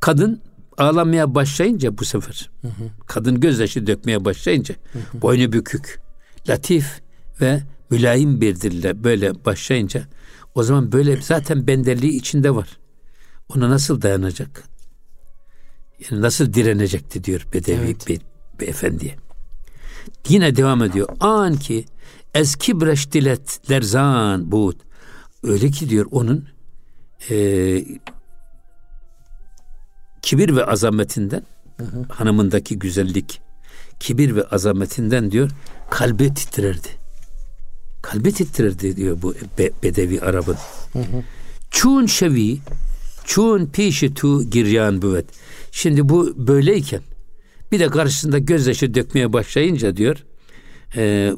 kadın 0.00 0.40
ağlamaya 0.82 1.34
başlayınca 1.34 1.98
bu 1.98 2.04
sefer 2.04 2.50
hı 2.62 2.68
hı. 2.68 2.90
kadın 3.06 3.40
gözyaşı 3.40 3.86
dökmeye 3.86 4.24
başlayınca 4.24 4.74
hı 4.92 4.98
hı. 4.98 5.22
boynu 5.22 5.52
bükük, 5.52 6.00
latif 6.48 7.00
ve 7.40 7.62
mülayim 7.90 8.40
bir 8.40 8.60
dille 8.60 9.04
böyle 9.04 9.44
başlayınca 9.44 10.02
o 10.54 10.62
zaman 10.62 10.92
böyle 10.92 11.22
zaten 11.22 11.66
benderliği 11.66 12.12
içinde 12.12 12.54
var. 12.54 12.68
Ona 13.56 13.70
nasıl 13.70 14.02
dayanacak? 14.02 14.62
Yani 16.10 16.22
nasıl 16.22 16.52
direnecekti 16.52 17.24
diyor 17.24 17.46
Bedevi 17.52 17.84
evet. 17.84 18.08
be, 18.08 18.14
beyefendiye. 18.60 19.16
Yine 20.28 20.56
devam 20.56 20.82
ediyor. 20.82 21.08
An 21.20 21.56
ki 21.56 21.84
eski 22.34 22.80
breştilet 22.80 23.70
lerzan 23.70 24.52
buğut. 24.52 24.76
Öyle 25.42 25.70
ki 25.70 25.88
diyor 25.88 26.06
onun 26.10 26.48
e, 27.30 27.36
kibir 30.22 30.56
ve 30.56 30.64
azametinden 30.64 31.42
hı 31.76 31.84
hı. 31.84 32.04
hanımındaki 32.08 32.78
güzellik 32.78 33.40
kibir 34.00 34.36
ve 34.36 34.44
azametinden 34.44 35.30
diyor 35.30 35.50
kalbi 35.90 36.34
titrerdi. 36.34 36.88
Kalbi 38.02 38.32
titrerdi 38.32 38.96
diyor 38.96 39.22
bu 39.22 39.34
be, 39.58 39.70
bedevi 39.82 40.20
Arap'ın. 40.20 40.56
Çun 41.70 42.06
şevi 42.06 42.58
çun 43.24 43.66
pişi 43.66 44.14
tu 44.14 44.50
giryan 44.50 45.02
büvet. 45.02 45.26
Şimdi 45.72 46.08
bu 46.08 46.34
böyleyken 46.36 47.00
bir 47.72 47.80
de 47.80 47.86
karşısında 47.86 48.38
gözyaşı 48.38 48.94
dökmeye 48.94 49.32
başlayınca 49.32 49.96
diyor 49.96 50.24
e, 50.96 51.32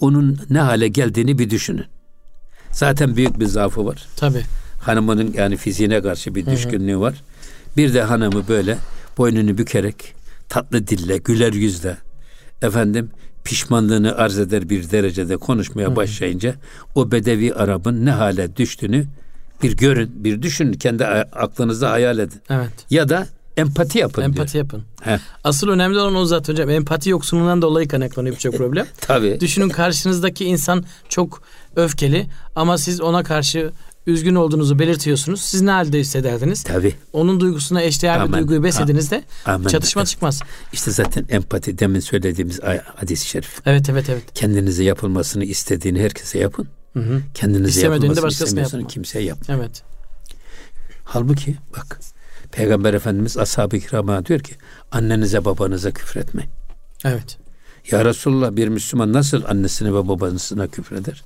onun 0.00 0.38
ne 0.50 0.58
hale 0.58 0.88
geldiğini 0.88 1.38
bir 1.38 1.50
düşünün. 1.50 1.84
Zaten 2.70 3.16
büyük 3.16 3.40
bir 3.40 3.46
zaafı 3.46 3.86
var. 3.86 4.06
Tabi. 4.16 4.42
Hanımının 4.80 5.32
yani 5.32 5.56
fiziğine 5.56 6.02
karşı 6.02 6.34
bir 6.34 6.46
düşkünlüğü 6.46 6.98
var. 6.98 7.22
Bir 7.76 7.94
de 7.94 8.02
hanımı 8.02 8.48
böyle 8.48 8.78
boynunu 9.18 9.58
bükerek 9.58 10.14
tatlı 10.48 10.86
dille, 10.86 11.16
güler 11.16 11.52
yüzle 11.52 11.96
efendim 12.62 13.10
pişmanlığını 13.44 14.16
arz 14.16 14.38
eder 14.38 14.70
bir 14.70 14.90
derecede 14.90 15.36
konuşmaya 15.36 15.96
başlayınca 15.96 16.54
o 16.94 17.10
bedevi 17.12 17.54
Arap'ın 17.54 18.04
ne 18.06 18.10
hale 18.10 18.56
düştüğünü 18.56 19.06
bir 19.62 19.76
görün, 19.76 20.24
bir 20.24 20.42
düşünün, 20.42 20.72
kendi 20.72 21.06
aklınızda 21.06 21.90
hayal 21.90 22.18
edin. 22.18 22.40
Evet. 22.50 22.70
Ya 22.90 23.08
da 23.08 23.26
empati 23.56 23.98
yapın 23.98 24.22
Empati 24.22 24.52
diyor. 24.52 24.64
yapın. 24.64 24.82
He. 25.02 25.18
Asıl 25.44 25.68
önemli 25.68 25.98
olan 25.98 26.14
o 26.14 26.24
zaten 26.24 26.52
hocam. 26.52 26.70
Empati 26.70 27.10
yoksunluğundan 27.10 27.62
dolayı 27.62 27.88
kaynaklanıyor 27.88 28.34
birçok 28.34 28.54
problem. 28.56 28.86
Tabii. 29.00 29.40
Düşünün 29.40 29.68
karşınızdaki 29.68 30.44
insan 30.44 30.84
çok 31.08 31.42
öfkeli 31.76 32.26
ama 32.56 32.78
siz 32.78 33.00
ona 33.00 33.22
karşı 33.22 33.70
üzgün 34.06 34.34
olduğunuzu 34.34 34.78
belirtiyorsunuz. 34.78 35.40
Siz 35.40 35.62
ne 35.62 35.70
halde 35.70 35.98
hissederdiniz? 35.98 36.62
Tabii. 36.62 36.94
Onun 37.12 37.40
duygusuna 37.40 37.82
eşdeğer 37.82 38.28
bir 38.28 38.32
duyguyu 38.32 38.62
beslediniz 38.62 39.10
Amen. 39.46 39.68
çatışma 39.68 40.00
Amen. 40.00 40.06
çıkmaz. 40.06 40.40
İşte 40.72 40.90
zaten 40.90 41.26
empati 41.28 41.78
demin 41.78 42.00
söylediğimiz 42.00 42.60
hadis-i 42.94 43.28
şerif. 43.28 43.60
Evet 43.66 43.88
evet 43.88 44.08
evet. 44.08 44.22
Kendinize 44.34 44.84
yapılmasını 44.84 45.44
istediğini 45.44 46.02
herkese 46.02 46.38
yapın. 46.38 46.68
Hı 46.92 47.00
hı. 47.00 47.22
Kendinize 47.34 47.80
yapılmasını 47.80 48.28
istemiyorsanız 48.28 48.92
kimseye 48.92 49.24
yap. 49.24 49.38
Evet. 49.48 49.82
Halbuki 51.04 51.56
bak 51.76 52.00
Peygamber 52.52 52.94
Efendimiz 52.94 53.38
ashab-ı 53.38 53.78
kirama 53.78 54.26
diyor 54.26 54.40
ki 54.40 54.54
annenize 54.92 55.44
babanıza 55.44 55.90
küfretmeyin. 55.90 56.50
Evet. 57.04 57.38
Ya 57.90 58.04
Resulullah 58.04 58.56
bir 58.56 58.68
Müslüman 58.68 59.12
nasıl 59.12 59.44
annesine 59.44 59.88
ve 59.94 60.08
babasına 60.08 60.66
küfreder? 60.66 61.24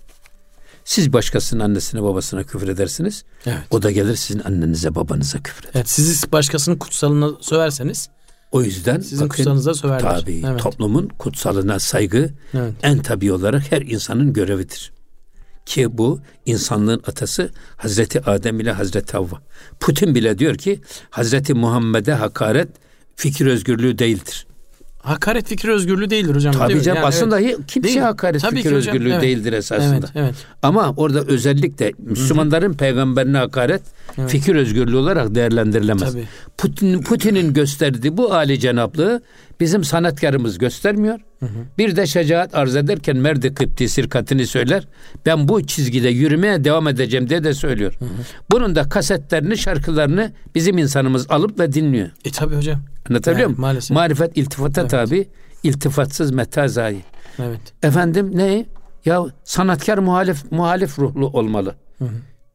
Siz 0.88 1.12
başkasının 1.12 1.60
annesine 1.60 2.02
babasına 2.02 2.44
küfür 2.44 2.68
edersiniz. 2.68 3.24
Evet. 3.46 3.58
O 3.70 3.82
da 3.82 3.90
gelir 3.90 4.16
sizin 4.16 4.40
annenize 4.40 4.94
babanıza 4.94 5.38
küfür 5.42 5.62
eder. 5.62 5.70
Evet, 5.74 5.88
siz 5.88 6.32
başkasının 6.32 6.76
kutsalına 6.76 7.30
söverseniz 7.40 8.08
o 8.52 8.62
yüzden 8.62 9.00
sizin 9.00 9.18
bakın, 9.18 9.28
kutsalınıza 9.28 9.74
söverler. 9.74 10.20
Tabii 10.20 10.42
evet. 10.46 10.60
toplumun 10.60 11.08
kutsalına 11.08 11.78
saygı 11.78 12.30
evet. 12.54 12.72
en 12.82 12.98
tabi 12.98 13.32
olarak 13.32 13.72
her 13.72 13.82
insanın 13.82 14.32
görevidir. 14.32 14.92
Ki 15.66 15.98
bu 15.98 16.20
insanlığın 16.46 17.02
atası 17.06 17.50
Hazreti 17.76 18.30
Adem 18.30 18.60
ile 18.60 18.72
Hazreti 18.72 19.12
Havva. 19.12 19.42
Putin 19.80 20.14
bile 20.14 20.38
diyor 20.38 20.54
ki 20.54 20.80
Hazreti 21.10 21.54
Muhammed'e 21.54 22.12
hakaret 22.12 22.68
fikir 23.16 23.46
özgürlüğü 23.46 23.98
değildir. 23.98 24.46
Hakaret 24.98 25.48
fikir 25.48 25.68
özgürlüğü 25.68 26.10
değildir 26.10 26.34
hocam. 26.34 26.54
Tabii 26.54 26.72
değil 26.72 26.82
canım 26.82 26.96
yani, 26.96 27.06
aslında 27.06 27.40
evet. 27.40 27.58
kimse 27.66 27.88
değil. 27.88 28.00
hakaret 28.00 28.42
Tabii 28.42 28.56
fikir 28.56 28.72
özgürlüğü 28.72 29.12
evet. 29.12 29.22
değildir 29.22 29.52
esasında. 29.52 29.96
Evet, 29.96 30.10
evet. 30.14 30.34
Ama 30.62 30.94
orada 30.96 31.20
özellikle 31.20 31.92
Müslümanların 31.98 32.68
Hı-hı. 32.68 32.76
peygamberine 32.76 33.38
hakaret 33.38 33.82
evet. 34.18 34.30
fikir 34.30 34.54
özgürlüğü 34.54 34.96
olarak 34.96 35.34
değerlendirilemez. 35.34 36.12
Tabii. 36.12 36.24
Putin 36.58 37.02
Putin'in 37.02 37.52
gösterdiği 37.52 38.16
bu 38.16 38.34
âli 38.34 38.60
cenaplığı 38.60 39.22
bizim 39.60 39.84
sanatkarımız 39.84 40.58
göstermiyor. 40.58 41.20
Hı 41.40 41.46
hı. 41.46 41.58
Bir 41.78 41.96
de 41.96 42.06
şecaat 42.06 42.54
arz 42.54 42.76
ederken 42.76 43.16
merdi 43.16 43.54
kıpti 43.54 43.88
sirkatini 43.88 44.46
söyler. 44.46 44.88
Ben 45.26 45.48
bu 45.48 45.66
çizgide 45.66 46.08
yürümeye 46.08 46.64
devam 46.64 46.88
edeceğim 46.88 47.28
diye 47.28 47.44
de 47.44 47.54
söylüyor. 47.54 47.94
Hı 47.98 48.04
hı. 48.04 48.08
Bunun 48.50 48.76
da 48.76 48.88
kasetlerini, 48.88 49.58
şarkılarını 49.58 50.32
bizim 50.54 50.78
insanımız 50.78 51.30
alıp 51.30 51.58
ve 51.60 51.72
dinliyor. 51.72 52.10
E 52.24 52.30
tabi 52.30 52.56
hocam. 52.56 52.80
Anlatabiliyor 53.10 53.48
evet, 53.48 53.58
muyum? 53.58 53.60
Maalesef. 53.60 53.90
Marifet 53.90 54.36
iltifata 54.36 54.80
evet. 54.80 54.90
tabi, 54.90 55.28
iltifatsız 55.62 56.30
metazayi. 56.30 57.02
Evet. 57.38 57.60
Efendim 57.82 58.30
ne? 58.34 58.66
Ya 59.04 59.24
sanatkar 59.44 59.98
muhalif 59.98 60.52
muhalif 60.52 60.98
ruhlu 60.98 61.26
olmalı. 61.26 61.74
Hı 61.98 62.04
hı. 62.04 62.08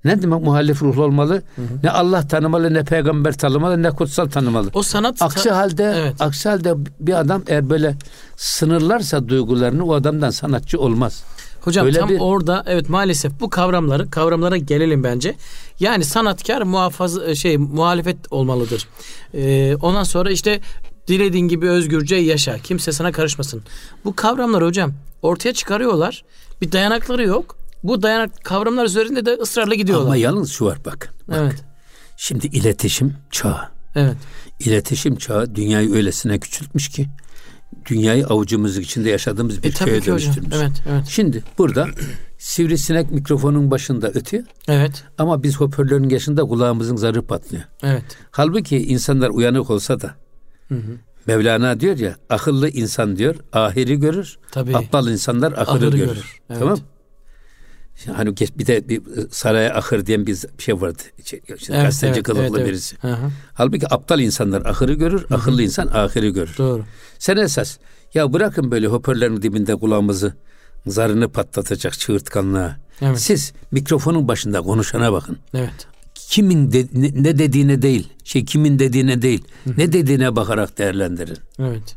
Ne 0.06 0.22
demek 0.22 0.42
muhalif 0.42 0.82
ruh 0.82 0.98
olmalı? 0.98 1.42
Ne 1.84 1.90
Allah 1.92 2.28
tanımalı, 2.28 2.74
ne 2.74 2.84
peygamber 2.84 3.38
tanımalı, 3.38 3.84
ne 3.84 3.92
kutsal 3.92 4.30
tanımalı. 4.30 4.70
O 4.74 4.84
sanat 4.84 5.22
Aksi 5.22 5.50
halde 5.52 5.94
Evet. 5.98 6.16
aksi 6.22 6.50
halde 6.50 6.74
bir 7.00 7.14
adam 7.20 7.44
eğer 7.48 7.70
böyle 7.70 7.96
sınırlarsa 8.38 9.28
duygularını 9.28 9.86
o 9.86 9.94
adamdan 9.94 10.30
sanatçı 10.30 10.80
olmaz. 10.80 11.24
Hocam 11.62 11.86
Öyle 11.86 12.00
tam 12.00 12.10
bir- 12.10 12.20
orada 12.20 12.64
evet 12.68 12.90
maalesef 12.90 13.40
bu 13.40 13.50
kavramları 13.50 14.10
kavramlara 14.10 14.58
gelelim 14.58 15.04
bence. 15.04 15.36
Yani 15.80 16.06
sanatkar 16.06 16.62
muhafaza 16.62 17.36
şey 17.36 17.58
muhalefet 17.58 18.18
olmalıdır. 18.32 18.88
Ee, 19.34 19.76
ondan 19.82 20.04
sonra 20.04 20.32
işte 20.32 20.60
dilediğin 21.08 21.48
gibi 21.48 21.70
özgürce 21.70 22.16
yaşa. 22.16 22.58
Kimse 22.58 22.92
sana 22.92 23.12
karışmasın. 23.12 23.62
Bu 24.06 24.16
kavramlar 24.16 24.64
hocam 24.64 24.92
ortaya 25.22 25.54
çıkarıyorlar. 25.54 26.24
Bir 26.62 26.72
dayanakları 26.72 27.24
yok. 27.28 27.56
Bu 27.84 28.02
dayanak 28.02 28.44
kavramlar 28.44 28.86
üzerinde 28.86 29.26
de 29.26 29.34
ısrarla 29.34 29.76
gidiyorlar. 29.76 30.06
Ama 30.06 30.16
yalnız 30.16 30.52
şu 30.52 30.66
var 30.66 30.78
bakın. 30.86 31.12
Bak. 31.28 31.38
evet. 31.40 31.64
Şimdi 32.18 32.48
iletişim 32.48 33.14
çağı. 33.32 33.60
Evet. 33.96 34.16
İletişim 34.60 35.16
çağı 35.16 35.56
dünyayı 35.56 35.94
öylesine 35.94 36.40
küçültmüş 36.40 36.90
ki 36.90 37.08
dünyayı 37.86 38.28
avucumuz 38.28 38.78
içinde 38.78 39.10
yaşadığımız 39.10 39.64
bir 39.64 39.68
E 39.68 39.72
köye 39.72 40.06
dönüştürmüş. 40.06 40.56
Evet, 40.56 40.72
evet. 40.90 41.06
Şimdi 41.10 41.44
burada 41.58 41.88
sivrisinek 42.40 43.12
mikrofonun 43.12 43.72
başında 43.72 44.08
ötüyor 44.10 44.44
Evet. 44.68 45.04
ama 45.18 45.44
biz 45.44 45.58
hoparlörün 45.58 46.10
yaşında 46.10 46.42
kulağımızın 46.44 46.96
zarı 46.96 47.26
patlıyor. 47.28 47.64
Evet. 47.84 48.04
Halbuki 48.32 48.78
insanlar 48.78 49.30
uyanık 49.30 49.70
olsa 49.70 50.02
da 50.02 50.16
Mevlana 51.28 51.80
diyor 51.80 51.98
ya 51.98 52.16
akıllı 52.30 52.70
insan 52.70 53.18
diyor 53.18 53.36
ahiri 53.54 54.00
görür. 54.00 54.38
Tabii. 54.52 54.78
Aptal 54.78 55.08
insanlar 55.08 55.52
ahırı, 55.52 55.70
Ahırı 55.70 55.86
görür. 55.86 55.98
görür, 55.98 56.38
evet. 56.50 56.60
Tamam? 56.60 56.80
Hani 58.12 58.36
bir 58.58 58.68
de 58.68 58.90
bir 58.90 59.02
saraya 59.32 59.76
ahır 59.76 60.06
diyen 60.06 60.28
bir 60.28 60.38
şey 60.58 60.82
vardı. 60.82 61.04
Şey, 61.26 61.42
işte 61.58 61.74
Evet, 61.74 61.86
gazeteci 61.86 62.14
evet, 62.14 62.24
kılıklı 62.24 62.44
evet, 62.44 62.54
evet. 62.58 62.68
birisi. 62.68 62.96
Hı. 63.02 63.18
Halbuki 63.54 63.94
aptal 63.94 64.20
insanlar 64.20 64.66
ahırı 64.66 64.94
görür, 64.94 65.26
akıllı 65.32 65.64
insan 65.64 65.88
ahiri 65.88 66.34
görür. 66.34 66.56
Doğru. 66.58 66.84
Sen 67.20 67.38
esas 67.38 67.78
ya 68.14 68.34
bırakın 68.34 68.72
böyle 68.72 68.88
hoparlörün 68.88 69.42
dibinde 69.42 69.76
kulağımızı 69.76 70.34
zarını 70.88 71.30
patlatacak 71.30 72.00
çığırtkanlığa. 72.00 72.78
Evet. 73.02 73.20
Siz 73.22 73.54
mikrofonun 73.72 74.28
başında 74.28 74.62
konuşana 74.62 75.14
bakın. 75.14 75.38
Evet. 75.54 75.88
Kimin 76.16 76.72
de- 76.72 76.88
ne, 76.94 77.24
ne 77.24 77.40
dediğine 77.40 77.82
değil, 77.82 78.10
şey 78.24 78.46
kimin 78.46 78.80
dediğine 78.80 79.22
değil, 79.22 79.44
ne 79.78 79.94
dediğine 79.94 80.36
bakarak 80.36 80.78
değerlendirin. 80.78 81.38
Evet. 81.60 81.96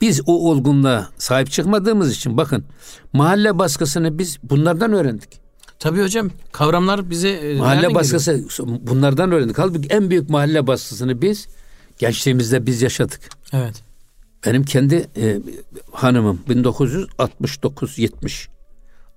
Biz 0.00 0.20
o 0.26 0.50
olgunluğa 0.50 1.08
sahip 1.18 1.50
çıkmadığımız 1.50 2.12
için 2.12 2.36
bakın 2.36 2.64
mahalle 3.12 3.58
baskısını 3.58 4.18
biz 4.18 4.38
bunlardan 4.42 4.92
öğrendik. 4.92 5.40
Tabii 5.78 6.02
hocam 6.02 6.30
kavramlar 6.52 7.10
bize 7.10 7.28
e, 7.28 7.58
Mahalle 7.58 7.94
baskısı 7.94 8.44
bunlardan 8.80 9.32
öğrendik. 9.32 9.58
Halbuki 9.58 9.88
en 9.88 10.10
büyük 10.10 10.30
mahalle 10.30 10.66
baskısını 10.66 11.22
biz 11.22 11.46
gençliğimizde 11.98 12.66
biz 12.66 12.82
yaşadık. 12.82 13.20
geliyor? 13.50 13.64
Evet. 13.66 13.82
Benim 14.46 14.64
kendi 14.64 15.06
e, 15.16 15.38
hanımım 15.92 16.40
1969-70 16.48 18.48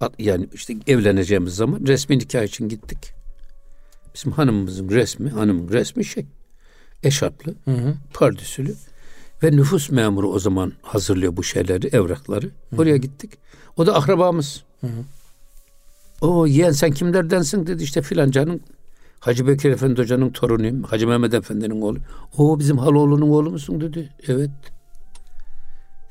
At- 0.01 0.13
yani 0.19 0.47
işte 0.53 0.75
evleneceğimiz 0.87 1.55
zaman 1.55 1.79
resmi 1.87 2.19
nikah 2.19 2.43
için 2.43 2.69
gittik. 2.69 2.97
Bizim 4.15 4.31
hanımımızın 4.31 4.89
resmi, 4.89 5.29
hanımın 5.29 5.69
resmi 5.69 6.05
şey 6.05 6.25
eşarplı, 7.03 7.53
Hı 7.65 7.71
hı. 7.71 7.93
pardüsülü 8.13 8.75
ve 9.43 9.51
nüfus 9.51 9.89
memuru 9.89 10.29
o 10.31 10.39
zaman 10.39 10.73
hazırlıyor 10.81 11.37
bu 11.37 11.43
şeyleri, 11.43 11.87
evrakları. 11.87 12.49
Oraya 12.77 12.97
gittik. 12.97 13.31
O 13.77 13.85
da 13.85 13.95
akrabamız. 13.95 14.63
O 16.21 16.47
yeğen 16.47 16.71
sen 16.71 16.91
kimlerdensin 16.91 17.67
dedi 17.67 17.83
işte 17.83 18.01
filancanın 18.01 18.61
Hacı 19.19 19.47
Bekir 19.47 19.71
Efendi 19.71 20.01
Hoca'nın 20.01 20.29
torunuyum. 20.29 20.83
Hacı 20.83 21.07
Mehmet 21.07 21.33
Efendi'nin 21.33 21.81
oğlu. 21.81 21.97
O 22.37 22.59
bizim 22.59 22.77
Haloğlu'nun 22.77 23.29
oğlu 23.29 23.51
musun 23.51 23.81
dedi. 23.81 24.09
Evet. 24.27 24.49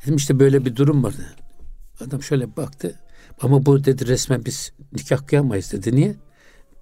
Dedim 0.03 0.17
işte 0.17 0.39
böyle 0.39 0.65
bir 0.65 0.77
durum 0.77 1.05
vardı. 1.05 1.27
Adam 2.01 2.23
şöyle 2.23 2.57
baktı. 2.57 2.95
Ama 3.41 3.67
bu 3.67 3.85
dedi 3.85 4.07
resmen 4.07 4.45
biz 4.45 4.73
nikah 4.93 5.27
kıyamayız 5.27 5.73
dedi. 5.73 5.97
Niye? 5.97 6.17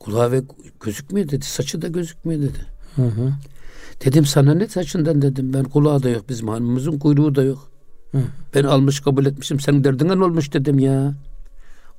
Kulağı 0.00 0.32
ve 0.32 0.42
gözükmüyor 0.80 1.28
dedi. 1.28 1.44
Saçı 1.44 1.82
da 1.82 1.88
gözükmüyor 1.88 2.42
dedi. 2.42 2.59
Hı 2.96 3.02
hı. 3.02 3.32
Dedim 4.04 4.26
sana 4.26 4.54
ne 4.54 4.68
saçından 4.68 5.22
dedim. 5.22 5.52
Ben 5.52 5.64
kulağı 5.64 6.02
da 6.02 6.09
yok 6.09 6.28
bizim 6.28 6.48
hanımımızın 6.48 6.98
kuyruğu 6.98 7.35
da 7.35 7.42
yok. 7.42 7.70
Hı. 8.12 8.18
Ben 8.54 8.64
almış 8.64 9.00
kabul 9.00 9.26
etmişim. 9.26 9.61
Senin 9.61 9.85
derdine 9.85 10.18
ne 10.18 10.24
olmuş 10.24 10.52
dedim 10.52 10.78
ya. 10.78 11.14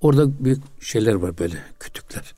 Orada 0.01 0.45
büyük 0.45 0.83
şeyler 0.83 1.13
var 1.13 1.37
böyle 1.37 1.55
kütükler. 1.79 2.33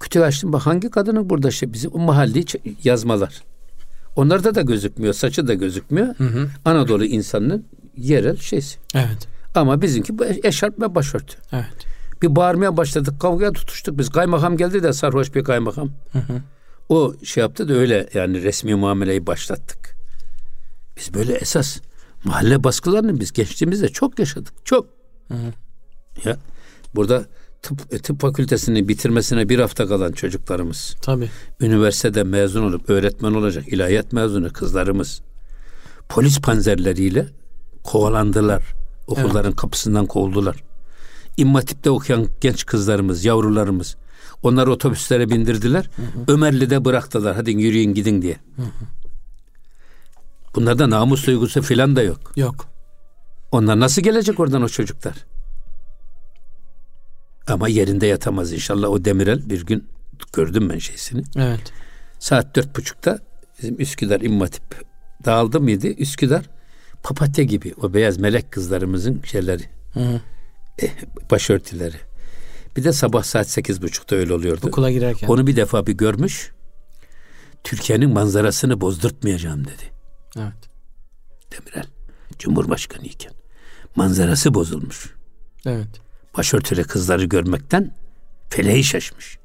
Kütüğü 0.00 0.20
açtım 0.20 0.52
bak 0.52 0.66
hangi 0.66 0.90
kadının 0.90 1.30
burada 1.30 1.48
işte 1.48 1.72
bizim 1.72 1.90
o 1.94 1.98
mahalli 1.98 2.44
yazmalar. 2.84 3.42
Onlarda 4.16 4.54
da 4.54 4.62
gözükmüyor. 4.62 5.14
Saçı 5.14 5.48
da 5.48 5.54
gözükmüyor. 5.54 6.14
hı. 6.18 6.48
Anadolu 6.64 7.04
insanının 7.04 7.64
yerel 7.96 8.36
şeysi. 8.36 8.78
Evet. 8.94 9.28
Ama 9.54 9.82
bizimki 9.82 10.14
eşarp 10.42 10.80
ve 10.80 10.94
başörtü. 10.94 11.36
Evet. 11.52 11.86
Bir 12.22 12.36
bağırmaya 12.36 12.76
başladık. 12.76 13.20
Kavgaya 13.20 13.52
tutuştuk 13.52 13.98
biz. 13.98 14.10
Kaymakam 14.10 14.56
geldi 14.56 14.82
de 14.82 14.92
sarhoş 14.92 15.34
bir 15.34 15.44
kaymakam. 15.44 15.90
Hı 16.12 16.18
hı. 16.18 16.42
O 16.88 17.14
şey 17.24 17.40
yaptı 17.40 17.68
da 17.68 17.72
öyle 17.74 18.08
yani 18.14 18.42
resmi 18.42 18.74
muameleyi 18.74 19.26
başlattık. 19.26 19.96
Biz 20.96 21.14
böyle 21.14 21.34
esas 21.34 21.78
mahalle 22.24 22.64
baskılarını 22.64 23.20
biz 23.20 23.32
gençliğimizde 23.32 23.88
çok 23.88 24.18
yaşadık. 24.18 24.54
Çok. 24.64 24.86
Ya 26.24 26.36
burada 26.94 27.24
tıp, 27.62 27.94
e, 27.94 27.98
tıp 27.98 28.20
fakültesini 28.20 28.88
bitirmesine 28.88 29.48
bir 29.48 29.58
hafta 29.58 29.86
kalan 29.86 30.12
çocuklarımız, 30.12 30.96
Tabii. 31.02 31.30
üniversitede 31.60 32.24
mezun 32.24 32.62
olup 32.62 32.90
öğretmen 32.90 33.34
olacak 33.34 33.68
ilahiyat 33.68 34.12
mezunu 34.12 34.52
kızlarımız, 34.52 35.22
polis 36.08 36.40
panzerleriyle 36.40 37.26
kovalandılar. 37.84 38.74
Okulların 39.06 39.52
kapısından 39.52 40.06
kovuldular. 40.06 40.64
İmam 41.36 41.54
Hatip'te 41.54 41.90
okuyan 41.90 42.26
genç 42.40 42.66
kızlarımız, 42.66 43.24
yavrularımız 43.24 43.96
onları 44.42 44.70
otobüslere 44.72 45.30
bindirdiler. 45.30 45.90
Ömerli'de 46.28 46.84
bıraktılar. 46.84 47.36
Hadi 47.36 47.50
yürüyün 47.50 47.94
gidin 47.94 48.22
diye. 48.22 48.36
Bunlarda 50.54 50.90
namus 50.90 51.26
duygusu 51.26 51.62
filan 51.62 51.96
da 51.96 52.02
yok. 52.02 52.32
Yok. 52.36 52.68
Onlar 53.52 53.80
nasıl 53.80 54.02
gelecek 54.02 54.40
oradan 54.40 54.62
o 54.62 54.68
çocuklar? 54.68 55.14
Ama 57.48 57.68
yerinde 57.68 58.06
yatamaz 58.06 58.52
inşallah 58.52 58.88
o 58.88 59.04
Demirel 59.04 59.50
bir 59.50 59.66
gün 59.66 59.88
gördüm 60.32 60.70
ben 60.70 60.78
şeysini. 60.78 61.22
Evet. 61.36 61.72
Saat 62.18 62.56
dört 62.56 62.76
buçukta 62.76 63.18
bizim 63.58 63.80
Üsküdar 63.80 64.20
İmam 64.20 64.40
Hatip 64.40 64.84
dağıldı 65.24 65.60
mıydı? 65.60 65.86
Üsküdar 65.88 66.50
papatya 67.02 67.44
gibi 67.44 67.74
o 67.82 67.94
beyaz 67.94 68.18
melek 68.18 68.52
kızlarımızın 68.52 69.22
şeyleri, 69.22 69.62
Hı 69.92 70.00
hı. 70.00 70.20
eh, 70.78 70.90
başörtüleri. 71.30 71.96
Bir 72.76 72.84
de 72.84 72.92
sabah 72.92 73.22
saat 73.22 73.50
sekiz 73.50 73.82
buçukta 73.82 74.16
öyle 74.16 74.34
oluyordu. 74.34 74.66
Okula 74.68 74.90
girerken. 74.90 75.28
Onu 75.28 75.46
bir 75.46 75.56
defa 75.56 75.86
bir 75.86 75.92
görmüş. 75.92 76.52
Türkiye'nin 77.64 78.10
manzarasını 78.10 78.80
bozdurtmayacağım 78.80 79.64
dedi 79.64 79.92
Evet. 80.36 80.70
Demirel. 81.52 81.86
Cumhurbaşkanı 82.38 83.04
iken. 83.04 83.32
Manzarası 83.96 84.54
bozulmuş. 84.54 85.14
Evet. 85.66 85.88
Başörtülü 86.36 86.84
kızları 86.84 87.24
görmekten 87.24 87.94
feleği 88.50 88.84
şaşmış. 88.84 89.38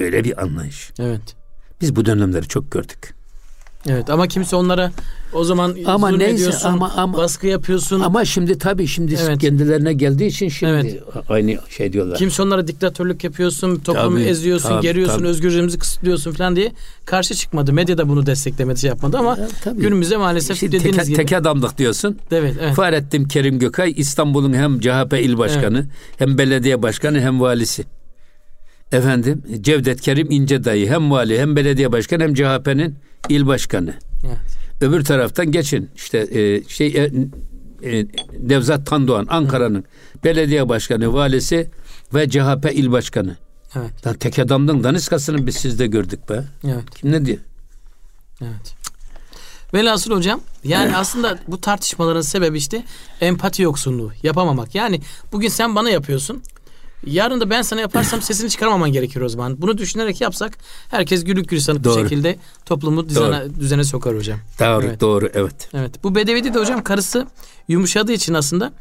Böyle 0.00 0.24
bir 0.24 0.42
anlayış. 0.42 0.92
Evet. 0.98 1.36
Biz 1.80 1.96
bu 1.96 2.04
dönemleri 2.04 2.48
çok 2.48 2.72
gördük. 2.72 3.14
Evet 3.88 4.10
ama 4.10 4.26
kimse 4.26 4.56
onlara 4.56 4.92
o 5.32 5.44
zaman 5.44 5.76
Ama 5.86 6.10
neyse, 6.10 6.68
ama- 6.68 6.92
ama- 6.96 7.18
baskı 7.18 7.46
yapıyorsun. 7.46 8.00
Ama 8.00 8.24
şimdi 8.24 8.58
tabii 8.58 8.86
şimdi 8.86 9.18
Evet. 9.22 9.38
kendilerine 9.38 9.92
geldiği 9.92 10.26
için 10.26 10.48
şimdi 10.48 10.72
Evet. 10.72 11.02
aynı 11.28 11.58
şey 11.68 11.92
diyorlar. 11.92 12.18
Kimse 12.18 12.42
onlara 12.42 12.66
diktatörlük 12.66 13.24
yapıyorsun, 13.24 13.76
toplumu 13.76 14.16
Tabii, 14.16 14.28
eziyorsun, 14.28 14.68
tabii, 14.68 14.82
geriyorsun, 14.82 15.18
tabii. 15.18 15.28
özgürlüğümüzü 15.28 15.78
kısıtlıyorsun 15.78 16.32
falan 16.32 16.56
diye 16.56 16.72
karşı 17.04 17.34
çıkmadı. 17.34 17.72
Medya 17.72 17.98
da 17.98 18.08
bunu 18.08 18.26
desteklemedi, 18.26 18.80
şey 18.80 18.88
yapmadı 18.88 19.18
ama 19.18 19.30
Ya, 19.40 19.48
tabii. 19.64 19.80
günümüzde 19.80 20.16
maalesef 20.16 20.58
Şimdi 20.58 20.72
dediğiniz 20.72 20.96
teke, 20.96 21.08
gibi. 21.08 21.16
teke 21.16 21.36
adamlık 21.36 21.78
diyorsun. 21.78 22.18
Evet, 22.32 22.54
evet. 22.60 22.74
Fahrettin 22.74 23.24
Kerim 23.24 23.58
Gökay 23.58 23.92
İstanbul'un 23.96 24.52
hem 24.52 24.80
CHP 24.80 25.12
il 25.22 25.38
başkanı 25.38 25.86
hem 26.18 26.38
belediye 26.38 26.82
başkanı 26.82 27.20
hem 27.20 27.40
valisi. 27.40 27.84
Efendim 28.92 29.42
Cevdet 29.60 30.00
Kerim 30.00 30.30
İnce 30.30 30.64
dayı 30.64 30.88
hem 30.90 31.10
vali 31.10 31.40
hem 31.40 31.56
belediye 31.56 31.92
başkanı 31.92 32.22
hem 32.22 32.34
CHP'nin 32.34 32.96
il 33.28 33.46
başkanı. 33.46 33.94
Evet. 34.26 34.38
Öbür 34.80 35.04
taraftan 35.04 35.52
geçin 35.52 35.90
işte 35.96 36.18
e, 36.18 36.68
şey 36.68 36.86
e, 36.86 37.12
e, 37.82 38.06
Nevzat 38.40 38.86
Tandoğan 38.86 39.26
Ankara'nın 39.30 39.84
belediye 40.24 40.68
başkanı, 40.68 41.12
valisi 41.12 41.70
ve 42.14 42.30
CHP 42.30 42.70
il 42.72 42.92
başkanı. 42.92 43.36
Evet. 43.76 44.06
Lan 44.06 44.14
tek 44.14 44.38
adamdan 44.38 44.84
daniskasını 44.84 45.46
biz 45.46 45.56
sizde 45.56 45.86
gördük 45.86 46.30
be. 46.30 46.44
Evet. 46.64 46.90
Kim 46.94 47.12
ne 47.12 47.26
diyor? 47.26 47.38
Evet. 48.40 48.74
Velhasıl 49.74 50.16
hocam 50.16 50.40
yani 50.64 50.96
aslında 50.96 51.38
bu 51.48 51.60
tartışmaların 51.60 52.20
sebebi 52.20 52.58
işte 52.58 52.84
empati 53.20 53.62
yoksunluğu 53.62 54.12
yapamamak. 54.22 54.74
Yani 54.74 55.00
bugün 55.32 55.48
sen 55.48 55.76
bana 55.76 55.90
yapıyorsun. 55.90 56.42
Yarın 57.06 57.40
da 57.40 57.50
ben 57.50 57.62
sana 57.62 57.80
yaparsam 57.80 58.22
sesini 58.22 58.50
çıkarmaman 58.50 58.92
gerekir 58.92 59.20
o 59.20 59.28
zaman. 59.28 59.62
Bunu 59.62 59.78
düşünerek 59.78 60.20
yapsak 60.20 60.58
herkes 60.90 61.24
gülük 61.24 61.48
gülistanlık 61.48 61.84
bir 61.84 61.88
Doğru. 61.88 62.02
şekilde 62.02 62.38
toplumu 62.66 63.08
düzene, 63.08 63.42
düzene 63.60 63.84
sokar 63.84 64.16
hocam. 64.16 64.38
Doğru, 64.60 64.84
Evet. 64.86 65.00
doğru, 65.00 65.30
evet. 65.34 65.68
Evet. 65.74 66.04
Bu 66.04 66.14
bedevide 66.14 66.54
de 66.54 66.58
hocam 66.58 66.82
karısı 66.84 67.26
yumuşadığı 67.68 68.12
için 68.12 68.34
aslında 68.34 68.72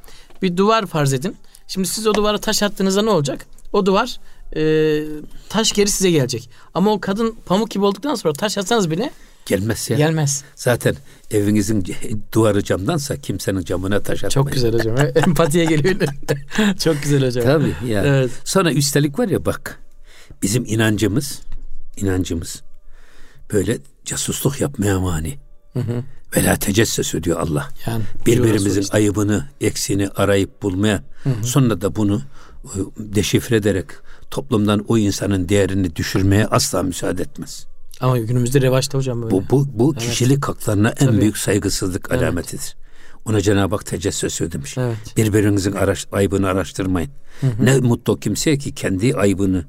bir 0.42 0.58
duvar 0.58 0.86
farz 0.86 1.14
edin. 1.14 1.36
Şimdi 1.68 1.88
siz 1.88 2.08
o 2.08 2.14
duvara 2.14 2.38
taş 2.38 2.64
attığınızda 2.64 3.02
ne 3.02 3.10
olacak? 3.10 3.46
O 3.74 3.86
duvar 3.86 4.20
e, 4.56 5.04
taş 5.50 5.72
geri 5.72 5.90
size 5.90 6.12
gelecek. 6.12 6.50
Ama 6.74 6.92
o 6.92 7.00
kadın 7.00 7.36
pamuk 7.46 7.72
gibi 7.72 7.86
olduktan 7.86 8.16
sonra 8.16 8.34
taş 8.34 8.58
atsanız 8.58 8.92
bile 8.92 9.12
Gelmez 9.46 9.90
ya. 9.90 9.98
gelmez. 9.98 10.44
Zaten 10.56 10.96
evinizin 11.32 11.86
duvarı 12.34 12.64
camdansa 12.64 13.18
kimsenin 13.18 13.62
camına 13.62 14.00
taş 14.00 14.24
atmayın. 14.24 14.30
Çok 14.30 14.52
güzel 14.54 14.74
hocam. 14.74 14.98
Empatiye 15.28 15.66
geliyor. 15.66 15.96
Çok 16.80 17.04
güzel 17.04 17.26
hocam. 17.28 17.44
Tabii 17.44 17.76
ya. 17.88 18.04
Evet. 18.06 18.32
Sonra 18.46 18.74
üstelik 18.74 19.20
var 19.20 19.28
ya 19.28 19.46
bak 19.46 19.80
bizim 20.42 20.66
inancımız 20.66 21.42
inancımız 21.98 22.62
böyle 23.54 23.78
casusluk 24.06 24.62
yapmaya 24.62 25.00
mani. 25.00 25.38
Ve 26.36 26.44
la 26.44 26.56
tecesses 26.56 27.14
diyor 27.24 27.40
Allah. 27.40 27.70
Yani 27.88 28.04
Birbirimizin 28.26 28.82
işte. 28.82 28.98
ayıbını, 28.98 29.46
eksiğini 29.62 30.10
arayıp 30.10 30.62
bulmaya 30.62 31.04
sonra 31.44 31.82
da 31.82 31.96
bunu 31.96 32.22
e, 32.66 32.78
deşifre 32.98 33.56
ederek 33.56 33.86
toplumdan 34.32 34.86
o 34.88 34.98
insanın 34.98 35.50
değerini 35.50 35.96
düşürmeye 35.96 36.46
asla 36.46 36.84
müsaade 36.84 37.22
etmez. 37.22 37.68
Ama 38.02 38.18
günümüzde 38.18 38.62
revaçta 38.62 38.98
hocam 38.98 39.22
böyle. 39.22 39.32
Bu 39.32 39.44
bu 39.52 39.68
bu 39.74 39.94
kişilik 39.94 40.48
haklarına 40.48 40.90
en 40.90 41.08
Tabii. 41.08 41.22
büyük 41.22 41.38
saygısızlık 41.38 42.12
alametidir. 42.12 42.76
Ona 43.26 43.42
Cenab-ı 43.42 43.76
Hak 43.76 43.86
tecessüs 43.86 44.42
ödemiş. 44.42 44.78
Evet. 44.78 45.18
Birbirinizin 45.18 45.72
araş, 45.72 46.08
ayıbını 46.12 46.48
araştırmayın. 46.48 47.12
Ne 47.62 47.78
mutlu 47.78 48.20
kimseye 48.20 48.58
ki 48.58 48.76
kendi 48.76 49.16
ayıbını 49.16 49.66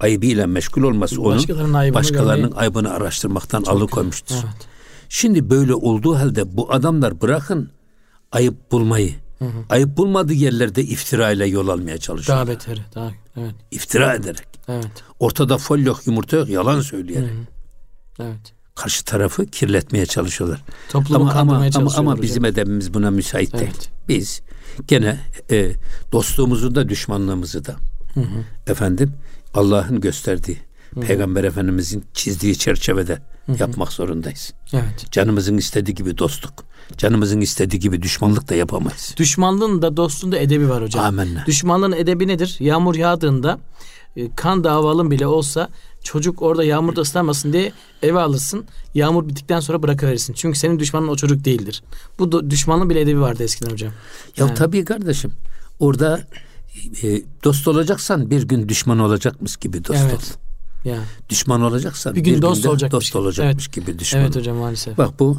ayıbıyla 0.00 0.46
meşgul 0.46 0.82
olması 0.82 1.22
onu 1.22 1.34
Başkalarının 1.36 1.74
ayıbını 1.74 1.98
başkalarının 1.98 2.50
görmeyi- 2.50 2.60
ayıbını 2.60 2.90
araştırmaktan 2.92 3.62
alıkoymuştur. 3.62 4.34
Evet. 4.34 4.68
Şimdi 5.08 5.50
böyle 5.50 5.74
olduğu 5.74 6.16
halde 6.16 6.56
bu 6.56 6.72
adamlar 6.72 7.20
bırakın 7.20 7.70
ayıp 8.32 8.72
bulmayı. 8.72 9.14
Ayıp 9.68 9.96
bulmadığı 9.96 10.32
yerlerde 10.32 10.82
iftira 10.82 11.30
ile 11.30 11.46
yol 11.46 11.68
almaya 11.68 11.98
çalışıyor. 11.98 12.38
Daha 12.38 12.48
beteri. 12.48 12.80
Daha, 12.94 13.10
evet. 13.36 13.54
İftira 13.70 14.14
ederek. 14.14 14.46
Evet. 14.68 14.90
Ortada 15.20 15.58
fol 15.58 15.78
yok, 15.78 16.06
yumurta 16.06 16.36
yok, 16.36 16.48
yalan 16.48 16.80
söyleyerek. 16.80 17.30
Evet. 18.22 18.52
Karşı 18.74 19.04
tarafı 19.04 19.46
kirletmeye 19.46 20.06
çalışıyorlar. 20.06 20.64
Toplumu 20.88 21.24
ama 21.24 21.32
ama 21.32 21.56
ama, 21.56 21.70
çalışıyorlar 21.70 21.98
ama 21.98 22.10
hocam. 22.10 22.22
bizim 22.22 22.44
edebimiz 22.44 22.94
buna 22.94 23.10
müsait 23.10 23.52
değil. 23.52 23.64
Evet. 23.64 23.90
Biz 24.08 24.40
gene 24.86 25.18
e, 25.50 25.72
dostluğumuzu 26.12 26.74
da 26.74 26.88
düşmanlığımızı 26.88 27.64
da 27.64 27.76
efendim 28.66 29.12
Allah'ın 29.54 30.00
gösterdiği 30.00 30.58
Peygamber 31.00 31.44
Efendimizin 31.44 32.04
çizdiği 32.14 32.58
çerçevede 32.58 33.18
yapmak 33.58 33.92
zorundayız. 33.92 34.52
Evet. 34.72 35.12
Canımızın 35.12 35.56
istediği 35.56 35.94
gibi 35.94 36.18
dostluk, 36.18 36.64
canımızın 36.96 37.40
istediği 37.40 37.78
gibi 37.78 38.02
düşmanlık 38.02 38.48
da 38.48 38.54
yapamayız. 38.54 39.14
Düşmanlığın 39.16 39.82
da 39.82 39.96
dostluğun 39.96 40.32
da 40.32 40.38
edebi 40.38 40.68
var 40.68 40.82
hocam. 40.82 41.04
Amenna. 41.04 41.46
Düşmanlığın 41.46 41.92
edebi 41.92 42.28
nedir? 42.28 42.56
Yağmur 42.60 42.94
yağdığında 42.94 43.58
kan 44.36 44.64
davalın 44.64 45.10
bile 45.10 45.26
olsa 45.26 45.68
çocuk 46.02 46.42
orada 46.42 46.64
yağmurda 46.64 47.00
ıslanmasın 47.00 47.52
diye 47.52 47.72
eve 48.02 48.20
alırsın. 48.20 48.64
Yağmur 48.94 49.28
bittikten 49.28 49.60
sonra 49.60 49.82
bırakıverirsin. 49.82 50.32
Çünkü 50.34 50.58
senin 50.58 50.78
düşmanın 50.78 51.08
o 51.08 51.16
çocuk 51.16 51.44
değildir. 51.44 51.82
Bu 52.18 52.50
düşmanlığın 52.50 52.90
bile 52.90 53.00
edebi 53.00 53.20
vardı 53.20 53.42
eskiden 53.42 53.70
hocam. 53.70 53.92
Ya 54.36 54.46
Yani. 54.46 54.54
tabii 54.54 54.84
kardeşim 54.84 55.32
orada 55.78 56.20
e, 57.02 57.22
dost 57.44 57.68
olacaksan 57.68 58.30
bir 58.30 58.42
gün 58.42 58.68
düşman 58.68 58.98
olacakmış 58.98 59.56
gibi 59.56 59.84
dost 59.84 60.00
Evet. 60.02 60.14
ol. 60.14 60.20
Yani. 60.84 61.02
Düşman 61.28 61.62
olacaksan 61.62 62.14
Bir 62.14 62.20
gün 62.20 62.42
dost 62.42 62.56
günde 62.56 62.68
olacakmış 62.68 62.92
dost 63.06 63.16
olacakmış 63.16 63.64
Evet. 63.66 63.74
gibi 63.86 63.98
düşman. 63.98 64.22
Evet 64.22 64.36
hocam 64.36 64.56
maalesef. 64.56 64.98
Bak 64.98 65.20
bu 65.20 65.38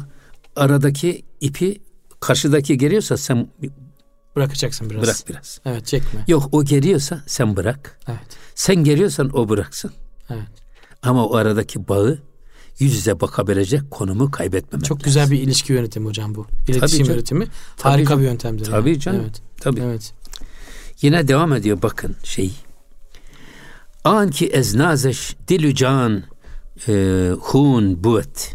aradaki 0.56 1.22
ipi 1.40 1.80
karşıdaki 2.20 2.78
geriyorsa 2.78 3.16
sen 3.16 3.48
Bırakacaksın 4.36 4.90
biraz. 4.90 5.02
bırak 5.02 5.16
biraz. 5.28 5.60
Evet 5.64 5.86
çekme. 5.86 6.24
Yok 6.28 6.48
o 6.52 6.64
geriyorsa 6.64 7.22
sen 7.26 7.56
bırak. 7.56 7.98
Evet. 8.08 8.18
Sen 8.54 8.76
geriyorsan 8.76 9.30
o 9.38 9.48
bıraksın. 9.48 9.92
Evet. 10.30 10.48
Ama 11.02 11.26
o 11.26 11.36
aradaki 11.36 11.88
bağı 11.88 12.18
yüz 12.78 12.94
yüze 12.94 13.20
bakabilecek 13.20 13.90
konumu 13.90 14.30
kaybetmemek 14.30 14.86
Çok 14.86 14.98
lazım. 14.98 15.04
güzel 15.04 15.30
bir 15.30 15.42
ilişki 15.42 15.72
yönetimi 15.72 16.06
hocam 16.06 16.34
bu. 16.34 16.46
İletişim 16.68 16.98
canım. 16.98 17.12
yönetimi 17.12 17.46
Tabii 17.76 17.92
harika 17.92 18.08
canım. 18.08 18.22
bir 18.22 18.26
yöntemdir. 18.28 18.64
Tabii 18.64 18.88
yani. 18.90 19.00
canım. 19.00 19.20
Evet. 19.24 19.42
Tabii. 19.60 19.80
Evet. 19.80 20.12
Yine 21.02 21.28
devam 21.28 21.52
ediyor 21.52 21.82
bakın 21.82 22.16
şey. 22.24 22.52
An 24.04 24.30
ki 24.30 24.46
ez 24.46 24.74
nazeş 24.74 25.36
dilü 25.48 25.74
can 25.74 26.22
e, 26.88 26.92
hun 27.40 28.04
buet. 28.04 28.54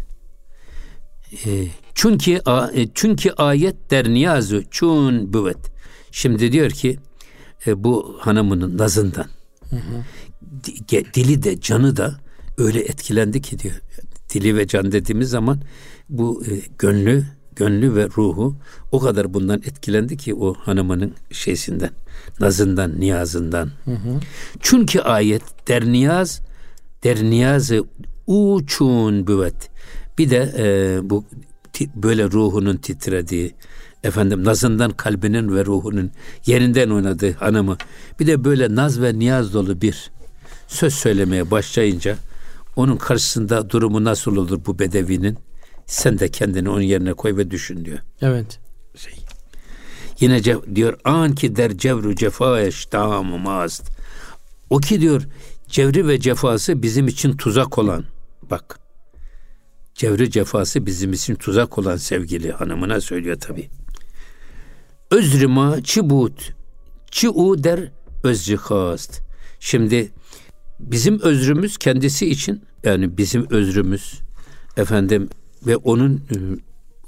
E, 1.46 1.66
çünkü 1.98 2.40
e, 2.74 2.88
çünkü 2.94 3.30
ayet 3.30 3.90
der 3.90 4.08
niyazu 4.08 4.62
çun 4.70 5.32
buet. 5.32 5.58
Şimdi 6.10 6.52
diyor 6.52 6.70
ki 6.70 6.98
e, 7.66 7.84
bu 7.84 8.16
hanımının 8.20 8.78
nazından 8.78 9.26
di- 10.64 10.84
ge- 10.88 11.14
dili 11.14 11.42
de 11.42 11.60
canı 11.60 11.96
da 11.96 12.14
öyle 12.58 12.80
etkilendi 12.80 13.42
ki 13.42 13.58
diyor. 13.58 13.74
Dili 14.34 14.56
ve 14.56 14.66
can 14.66 14.92
dediğimiz 14.92 15.30
zaman 15.30 15.60
bu 16.08 16.44
e, 16.46 16.50
gönlü 16.78 17.24
gönlü 17.56 17.94
ve 17.94 18.08
ruhu 18.16 18.56
o 18.92 18.98
kadar 19.00 19.34
bundan 19.34 19.58
etkilendi 19.58 20.16
ki 20.16 20.34
o 20.34 20.54
hanımının 20.54 21.14
şeysinden, 21.30 21.90
nazından, 22.40 23.00
niyazından. 23.00 23.70
Çünkü 24.60 25.00
ayet 25.00 25.68
der 25.68 25.84
niyaz 25.84 26.40
der 27.04 27.22
niyazı 27.22 27.84
uçun 28.26 29.26
büvet. 29.26 29.70
Bir 30.18 30.30
de 30.30 30.54
e, 30.58 30.98
bu 31.10 31.24
böyle 31.94 32.24
ruhunun 32.24 32.76
titrediği 32.76 33.54
efendim 34.04 34.44
nazından 34.44 34.90
kalbinin 34.90 35.56
ve 35.56 35.64
ruhunun 35.64 36.10
yerinden 36.46 36.90
oynadığı 36.90 37.32
hanımı 37.32 37.76
bir 38.20 38.26
de 38.26 38.44
böyle 38.44 38.74
naz 38.74 39.02
ve 39.02 39.18
niyaz 39.18 39.54
dolu 39.54 39.80
bir 39.80 40.10
söz 40.68 40.94
söylemeye 40.94 41.50
başlayınca 41.50 42.16
onun 42.76 42.96
karşısında 42.96 43.70
durumu 43.70 44.04
nasıl 44.04 44.36
olur 44.36 44.60
bu 44.66 44.78
bedevinin 44.78 45.38
sen 45.86 46.18
de 46.18 46.28
kendini 46.28 46.70
onun 46.70 46.80
yerine 46.80 47.12
koy 47.12 47.36
ve 47.36 47.50
düşün 47.50 47.84
diyor. 47.84 47.98
Evet. 48.22 48.58
Yine 50.20 50.38
ce- 50.38 50.76
diyor 50.76 50.98
an 51.04 51.34
ki 51.34 51.56
der 51.56 51.78
cevru 51.78 52.14
cefa 52.14 52.60
eştamı 52.60 53.38
mast. 53.38 53.90
O 54.70 54.78
ki 54.78 55.00
diyor 55.00 55.22
cevri 55.68 56.08
ve 56.08 56.20
cefası 56.20 56.82
bizim 56.82 57.08
için 57.08 57.36
tuzak 57.36 57.78
olan 57.78 58.04
bak 58.50 58.78
cevri 59.98 60.30
cefası 60.30 60.86
bizim 60.86 61.12
için 61.12 61.34
tuzak 61.34 61.78
olan 61.78 61.96
sevgili 61.96 62.52
hanımına 62.52 63.00
söylüyor 63.00 63.40
tabi. 63.40 63.68
Özrima 65.10 65.82
çibut 65.82 66.52
çiu 67.10 67.64
der 67.64 67.92
özcihast. 68.24 69.20
Şimdi 69.60 70.10
bizim 70.80 71.20
özrümüz 71.20 71.76
kendisi 71.76 72.26
için 72.30 72.62
yani 72.84 73.18
bizim 73.18 73.46
özrümüz 73.50 74.20
efendim 74.76 75.28
ve 75.66 75.76
onun 75.76 76.14
e, 76.16 76.36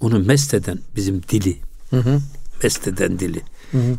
onu 0.01 0.19
mest 0.19 0.55
eden 0.55 0.79
bizim 0.97 1.23
dili 1.23 1.57
mest 2.63 2.89
eden 2.89 3.19
dili. 3.19 3.43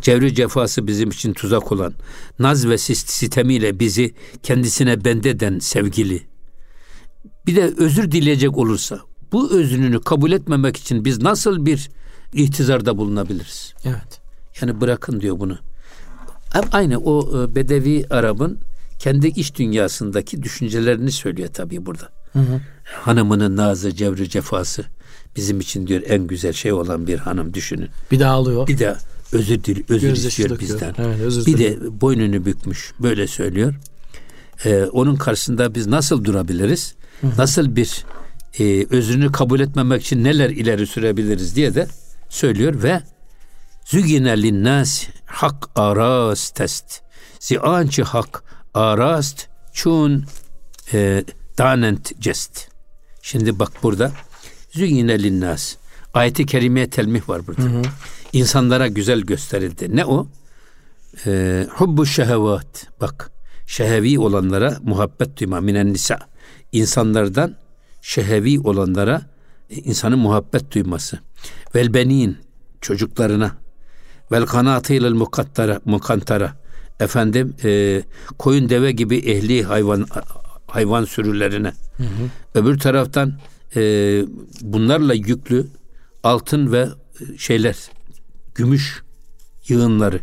Cevri 0.02 0.36
cefası 0.36 0.88
bizim 0.88 1.10
için 1.10 1.34
tuzak 1.34 1.72
olan, 1.72 1.94
naz 2.40 2.68
ve 2.68 2.74
sis- 2.78 3.12
sitemiyle 3.12 3.80
bizi 3.80 4.14
kendisine 4.44 5.06
bendeden 5.06 5.60
sevgili. 5.60 6.31
Bir 7.46 7.56
de 7.56 7.74
özür 7.78 8.12
dileyecek 8.12 8.58
olursa, 8.58 9.00
bu 9.32 9.52
özrünü 9.52 10.02
kabul 10.02 10.32
etmemek 10.32 10.78
için 10.78 11.06
biz 11.06 11.22
nasıl 11.22 11.66
bir 11.66 11.90
ihtizarda 12.34 12.98
bulunabiliriz? 12.98 13.74
Evet. 13.86 14.22
Yani 14.62 14.82
bırakın 14.82 15.22
diyor 15.22 15.40
bunu. 15.40 15.58
Aynı 16.72 16.98
o 16.98 17.44
e, 17.44 17.56
Bedevi 17.56 18.06
Arap'ın 18.10 18.58
kendi 19.00 19.28
iç 19.28 19.56
dünyasındaki 19.56 20.44
düşüncelerini 20.44 21.12
söylüyor 21.12 21.50
tabii 21.54 21.86
burada. 21.86 22.10
Hanımının 22.84 23.58
nazı, 23.58 23.96
cevri 23.96 24.30
cefası 24.30 24.86
bizim 25.36 25.60
için 25.60 25.88
diyor 25.88 26.02
en 26.06 26.28
güzel 26.28 26.54
şey 26.54 26.74
olan 26.74 27.08
bir 27.08 27.18
hanım 27.18 27.54
düşünün. 27.54 27.90
Bir 28.12 28.20
daha 28.20 28.34
alıyor. 28.34 28.68
Bir 28.68 28.80
de 28.80 28.96
özür 29.32 29.64
dil, 29.64 29.84
özür 29.90 30.08
Gözyaşı 30.08 30.28
istiyor 30.28 30.50
döküyor. 30.50 30.74
bizden. 30.74 30.96
Evet, 30.98 31.20
özür 31.22 31.46
bir 31.46 31.58
diliyor. 31.58 31.82
de 31.82 32.02
boynunu 32.02 32.46
bükmüş 32.46 32.94
böyle 33.00 33.28
söylüyor. 33.28 33.74
Ee, 34.66 34.84
onun 34.84 35.16
karşısında 35.16 35.76
biz 35.76 35.88
nasıl 35.88 36.24
durabiliriz? 36.26 36.96
Nasıl 37.38 37.76
bir 37.76 38.06
e, 38.60 38.86
özrünü 38.90 39.32
kabul 39.32 39.60
etmemek 39.60 40.02
için 40.02 40.24
neler 40.24 40.50
ileri 40.50 40.88
sürebiliriz 40.88 41.56
diye 41.56 41.76
de 41.76 41.88
söylüyor 42.30 42.84
ve 42.84 43.02
Zügine 43.86 44.42
linnas 44.42 45.08
hak 45.26 45.70
arast 45.76 46.56
test. 46.56 47.02
Ziançı 47.40 48.04
hak 48.04 48.44
arast 48.74 49.48
çun 49.74 50.26
e, 50.94 51.24
danent 51.58 52.22
jest. 52.22 52.68
Şimdi 53.22 53.60
bak 53.60 53.72
burada 53.84 54.12
Zügine 54.72 55.24
linnas. 55.24 55.76
Ayeti 56.14 56.46
kerimeye 56.46 56.90
telmih 56.90 57.30
var 57.30 57.48
burada. 57.48 57.90
İnsanlara 58.34 58.88
güzel 58.88 59.22
gösterildi. 59.22 59.96
Ne 59.96 60.06
o? 60.06 60.28
e, 61.26 61.66
hubbu 61.70 62.06
şehevat. 62.06 62.88
Bak 63.02 63.32
şehevi 63.68 64.20
olanlara 64.20 64.78
muhabbet 64.84 65.40
duyma 65.40 65.62
minen 65.62 65.94
nisa. 65.94 66.20
İnsanlardan 66.72 67.56
şehevi 68.02 68.60
olanlara 68.60 69.22
e, 69.70 69.76
insanın 69.76 70.20
muhabbet 70.20 70.74
duyması. 70.74 71.20
Vel 71.76 71.94
benin 71.94 72.38
çocuklarına 72.82 73.52
vel 74.32 74.46
kanatıyla 74.46 75.10
mukattara 75.10 75.82
mukantara 75.86 76.54
efendim 77.00 77.56
e, 77.64 78.04
koyun 78.38 78.70
deve 78.70 78.92
gibi 78.92 79.18
ehli 79.18 79.64
hayvan 79.64 80.08
hayvan 80.68 81.06
sürülerine. 81.06 81.74
Hı 81.98 82.04
hı. 82.04 82.30
Öbür 82.56 82.80
taraftan 82.80 83.34
e, 83.76 83.82
bunlarla 84.62 85.14
yüklü 85.14 85.68
altın 86.24 86.72
ve 86.72 86.88
şeyler 87.38 87.76
gümüş 88.56 89.04
yığınları. 89.68 90.20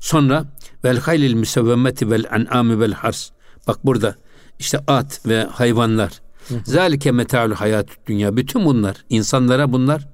Sonra 0.00 0.44
vel 0.84 0.98
haylil 0.98 1.34
müsevvemeti 1.34 2.10
vel 2.10 2.24
an'ami 2.30 2.80
vel 2.80 2.92
hars. 2.92 3.30
Bak 3.66 3.86
burada 3.86 4.16
işte 4.58 4.78
at 4.86 5.26
ve 5.26 5.44
hayvanlar. 5.44 6.12
Zalike 6.64 7.12
metaul 7.12 7.52
hayat 7.52 7.86
dünya. 8.06 8.36
Bütün 8.36 8.64
bunlar 8.64 9.04
insanlara 9.08 9.72
bunlar 9.72 10.08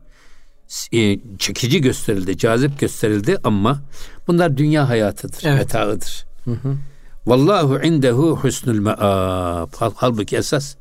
e, 0.92 1.18
çekici 1.38 1.80
gösterildi, 1.80 2.38
cazip 2.38 2.80
gösterildi 2.80 3.38
ama 3.44 3.82
bunlar 4.28 4.56
dünya 4.56 4.88
hayatıdır, 4.88 5.42
evet. 5.44 5.58
metaıdır. 5.58 6.26
Hı 6.44 6.50
hı. 6.50 6.76
Vallahu 7.26 7.80
indehu 7.82 8.36
husnul 8.36 8.78
me'ab. 8.78 9.72
Halbuki 9.96 10.36
esas 10.36 10.76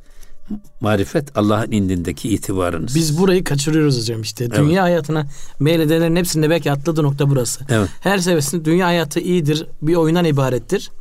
marifet 0.81 1.37
Allah'ın 1.37 1.71
indindeki 1.71 2.29
itibarınız. 2.29 2.95
Biz 2.95 3.19
burayı 3.19 3.43
kaçırıyoruz 3.43 4.01
hocam 4.01 4.21
işte. 4.21 4.45
Evet. 4.45 4.57
Dünya 4.57 4.83
hayatına 4.83 5.27
meyledenlerin 5.59 6.15
hepsinde 6.15 6.49
belki 6.49 6.71
atladığı 6.71 7.03
nokta 7.03 7.29
burası. 7.29 7.65
Evet. 7.69 7.89
Her 7.99 8.17
seviyesinde 8.17 8.65
dünya 8.65 8.87
hayatı 8.87 9.19
iyidir, 9.19 9.67
bir 9.81 9.95
oyundan 9.95 10.25
ibarettir. 10.25 10.91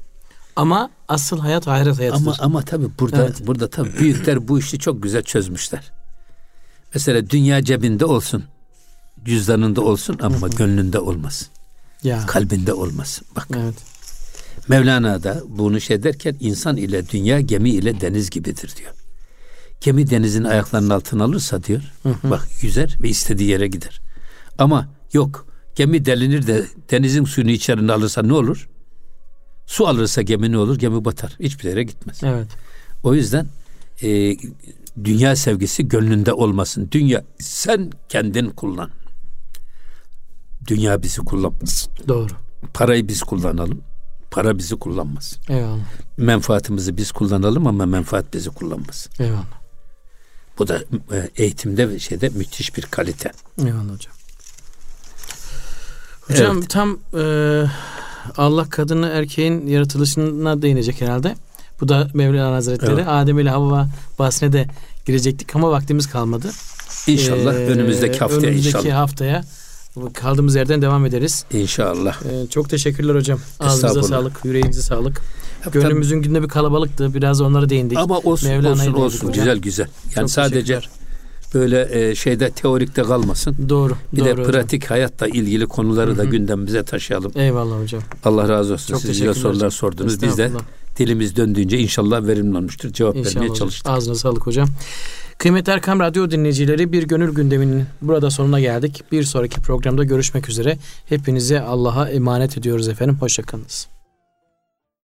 Ama 0.56 0.90
asıl 1.08 1.38
hayat 1.38 1.68
ahiret 1.68 1.98
hayatıdır. 1.98 2.26
Ama 2.26 2.36
ama 2.38 2.62
tabii 2.62 2.88
burada 2.98 3.24
evet. 3.24 3.46
burada 3.46 3.70
tabii 3.70 3.98
büyükler 3.98 4.48
bu 4.48 4.58
işi 4.58 4.78
çok 4.78 5.02
güzel 5.02 5.22
çözmüşler. 5.22 5.92
Mesela 6.94 7.30
dünya 7.30 7.64
cebinde 7.64 8.04
olsun, 8.04 8.44
cüzdanında 9.24 9.80
olsun 9.80 10.18
ama 10.22 10.48
gönlünde 10.48 10.98
olmasın. 10.98 11.48
Ya. 12.02 12.26
Kalbinde 12.26 12.72
olmasın. 12.72 13.26
Bak. 13.36 13.48
Evet. 13.56 13.74
Mevlana 14.68 15.22
da 15.22 15.42
bunu 15.48 15.80
şey 15.80 16.02
derken 16.02 16.36
insan 16.40 16.76
ile 16.76 17.08
dünya 17.08 17.40
gemi 17.40 17.70
ile 17.70 18.00
deniz 18.00 18.30
gibidir 18.30 18.74
diyor. 18.76 18.92
Gemi 19.80 20.10
denizin 20.10 20.44
ayaklarının 20.44 20.90
altına 20.90 21.24
alırsa 21.24 21.62
diyor. 21.62 21.82
Hı 22.02 22.08
hı. 22.08 22.30
Bak 22.30 22.48
yüzer 22.62 22.98
ve 23.02 23.08
istediği 23.08 23.50
yere 23.50 23.66
gider. 23.66 24.00
Ama 24.58 24.88
yok 25.12 25.46
gemi 25.76 26.04
delinir 26.04 26.46
de 26.46 26.66
denizin 26.90 27.24
suyunu 27.24 27.50
içerine 27.50 27.92
alırsa 27.92 28.22
ne 28.22 28.32
olur? 28.32 28.68
Su 29.66 29.86
alırsa 29.88 30.22
gemi 30.22 30.52
ne 30.52 30.58
olur? 30.58 30.78
Gemi 30.78 31.04
batar. 31.04 31.36
Hiçbir 31.40 31.64
yere 31.64 31.82
gitmez. 31.82 32.20
Evet. 32.24 32.48
O 33.02 33.14
yüzden 33.14 33.46
e, 34.02 34.36
dünya 35.04 35.36
sevgisi 35.36 35.88
gönlünde 35.88 36.32
olmasın. 36.32 36.88
Dünya 36.92 37.24
sen 37.38 37.90
kendin 38.08 38.50
kullan. 38.50 38.90
Dünya 40.66 41.02
bizi 41.02 41.20
kullanmasın. 41.20 41.92
Doğru. 42.08 42.32
Parayı 42.74 43.08
biz 43.08 43.22
kullanalım. 43.22 43.82
Para 44.30 44.58
bizi 44.58 44.76
kullanmaz. 44.76 45.38
Eyvallah. 45.48 45.84
Menfaatimizi 46.16 46.96
biz 46.96 47.12
kullanalım 47.12 47.66
ama 47.66 47.86
menfaat 47.86 48.34
bizi 48.34 48.50
kullanmaz. 48.50 49.08
Eyvallah. 49.18 49.62
Bu 50.58 50.68
da 50.68 50.84
e, 51.12 51.30
eğitimde 51.36 51.88
ve 51.88 51.98
şeyde 51.98 52.28
müthiş 52.28 52.76
bir 52.76 52.82
kalite. 52.82 53.32
Eyvallah 53.58 53.92
hocam. 53.92 54.14
Hocam 56.20 56.58
evet. 56.58 56.70
tam 56.70 56.98
e, 57.14 57.22
Allah 58.36 58.68
kadını 58.70 59.08
erkeğin 59.08 59.66
yaratılışına 59.66 60.62
değinecek 60.62 61.00
herhalde. 61.00 61.34
Bu 61.80 61.88
da 61.88 62.08
Mevlana 62.14 62.54
Hazretleri. 62.54 62.92
Evet. 62.92 63.04
Adem 63.08 63.38
ile 63.38 63.50
Havva 63.50 63.88
bahsine 64.18 64.52
de 64.52 64.66
girecektik 65.06 65.56
ama 65.56 65.70
vaktimiz 65.70 66.10
kalmadı. 66.10 66.50
İnşallah 67.06 67.54
ee, 67.54 67.56
önümüzdeki 67.56 68.18
haftaya 68.18 68.42
önümüzdeki 68.42 68.78
inşallah. 68.78 68.96
haftaya 68.96 69.44
kaldığımız 70.14 70.54
yerden 70.54 70.82
devam 70.82 71.06
ederiz. 71.06 71.44
İnşallah. 71.52 72.16
Ee, 72.22 72.46
çok 72.50 72.70
teşekkürler 72.70 73.14
hocam. 73.14 73.38
Ağzınıza 73.60 74.02
sağlık, 74.02 74.44
yüreğinize 74.44 74.82
sağlık. 74.82 75.22
Gönlümüzün 75.72 76.22
günde 76.22 76.42
bir 76.42 76.48
kalabalıktı. 76.48 77.14
Biraz 77.14 77.40
onlara 77.40 77.68
değindik. 77.68 77.98
Ama 77.98 78.18
olsun 78.18 78.48
Mevlana'ya 78.48 78.90
olsun 78.90 79.02
olsun. 79.02 79.32
Güzel 79.32 79.58
güzel. 79.58 79.86
Yani 80.04 80.24
çok 80.24 80.30
sadece 80.30 80.80
böyle 81.54 82.08
e, 82.10 82.14
şeyde 82.14 82.50
teorikte 82.50 83.02
kalmasın. 83.02 83.56
Doğru. 83.68 83.96
Bir 84.12 84.20
doğru 84.20 84.26
de 84.26 84.42
pratik 84.42 84.84
hocam. 84.84 84.88
hayatla 84.88 85.28
ilgili 85.28 85.66
konuları 85.66 86.10
Hı-hı. 86.10 86.18
da 86.18 86.24
gündemimize 86.24 86.82
taşıyalım. 86.82 87.32
Eyvallah 87.34 87.82
hocam. 87.82 88.02
Allah 88.24 88.48
razı 88.48 88.72
olsun. 88.72 88.94
Çok 88.94 89.00
Siz 89.00 89.10
güzel 89.10 89.34
sorular 89.34 89.70
sordunuz. 89.70 90.22
Biz 90.22 90.38
de 90.38 90.50
dilimiz 90.98 91.36
döndüğünce 91.36 91.78
inşallah 91.78 92.26
verimli 92.26 92.56
olmuştur. 92.56 92.92
Cevap 92.92 93.16
inşallah 93.16 93.36
vermeye 93.36 93.54
çalıştık. 93.54 93.92
Ağzına 93.92 94.14
sağlık 94.14 94.46
hocam. 94.46 94.68
Kıymetli 95.38 95.72
Erkam 95.72 96.00
Radyo 96.00 96.30
dinleyicileri 96.30 96.92
bir 96.92 97.02
gönül 97.02 97.34
gündeminin 97.34 97.84
burada 98.02 98.30
sonuna 98.30 98.60
geldik. 98.60 99.02
Bir 99.12 99.22
sonraki 99.22 99.60
programda 99.60 100.04
görüşmek 100.04 100.48
üzere. 100.48 100.78
Hepinize 101.06 101.60
Allah'a 101.60 102.08
emanet 102.08 102.58
ediyoruz 102.58 102.88
efendim. 102.88 103.16
Hoşçakalınız. 103.20 103.88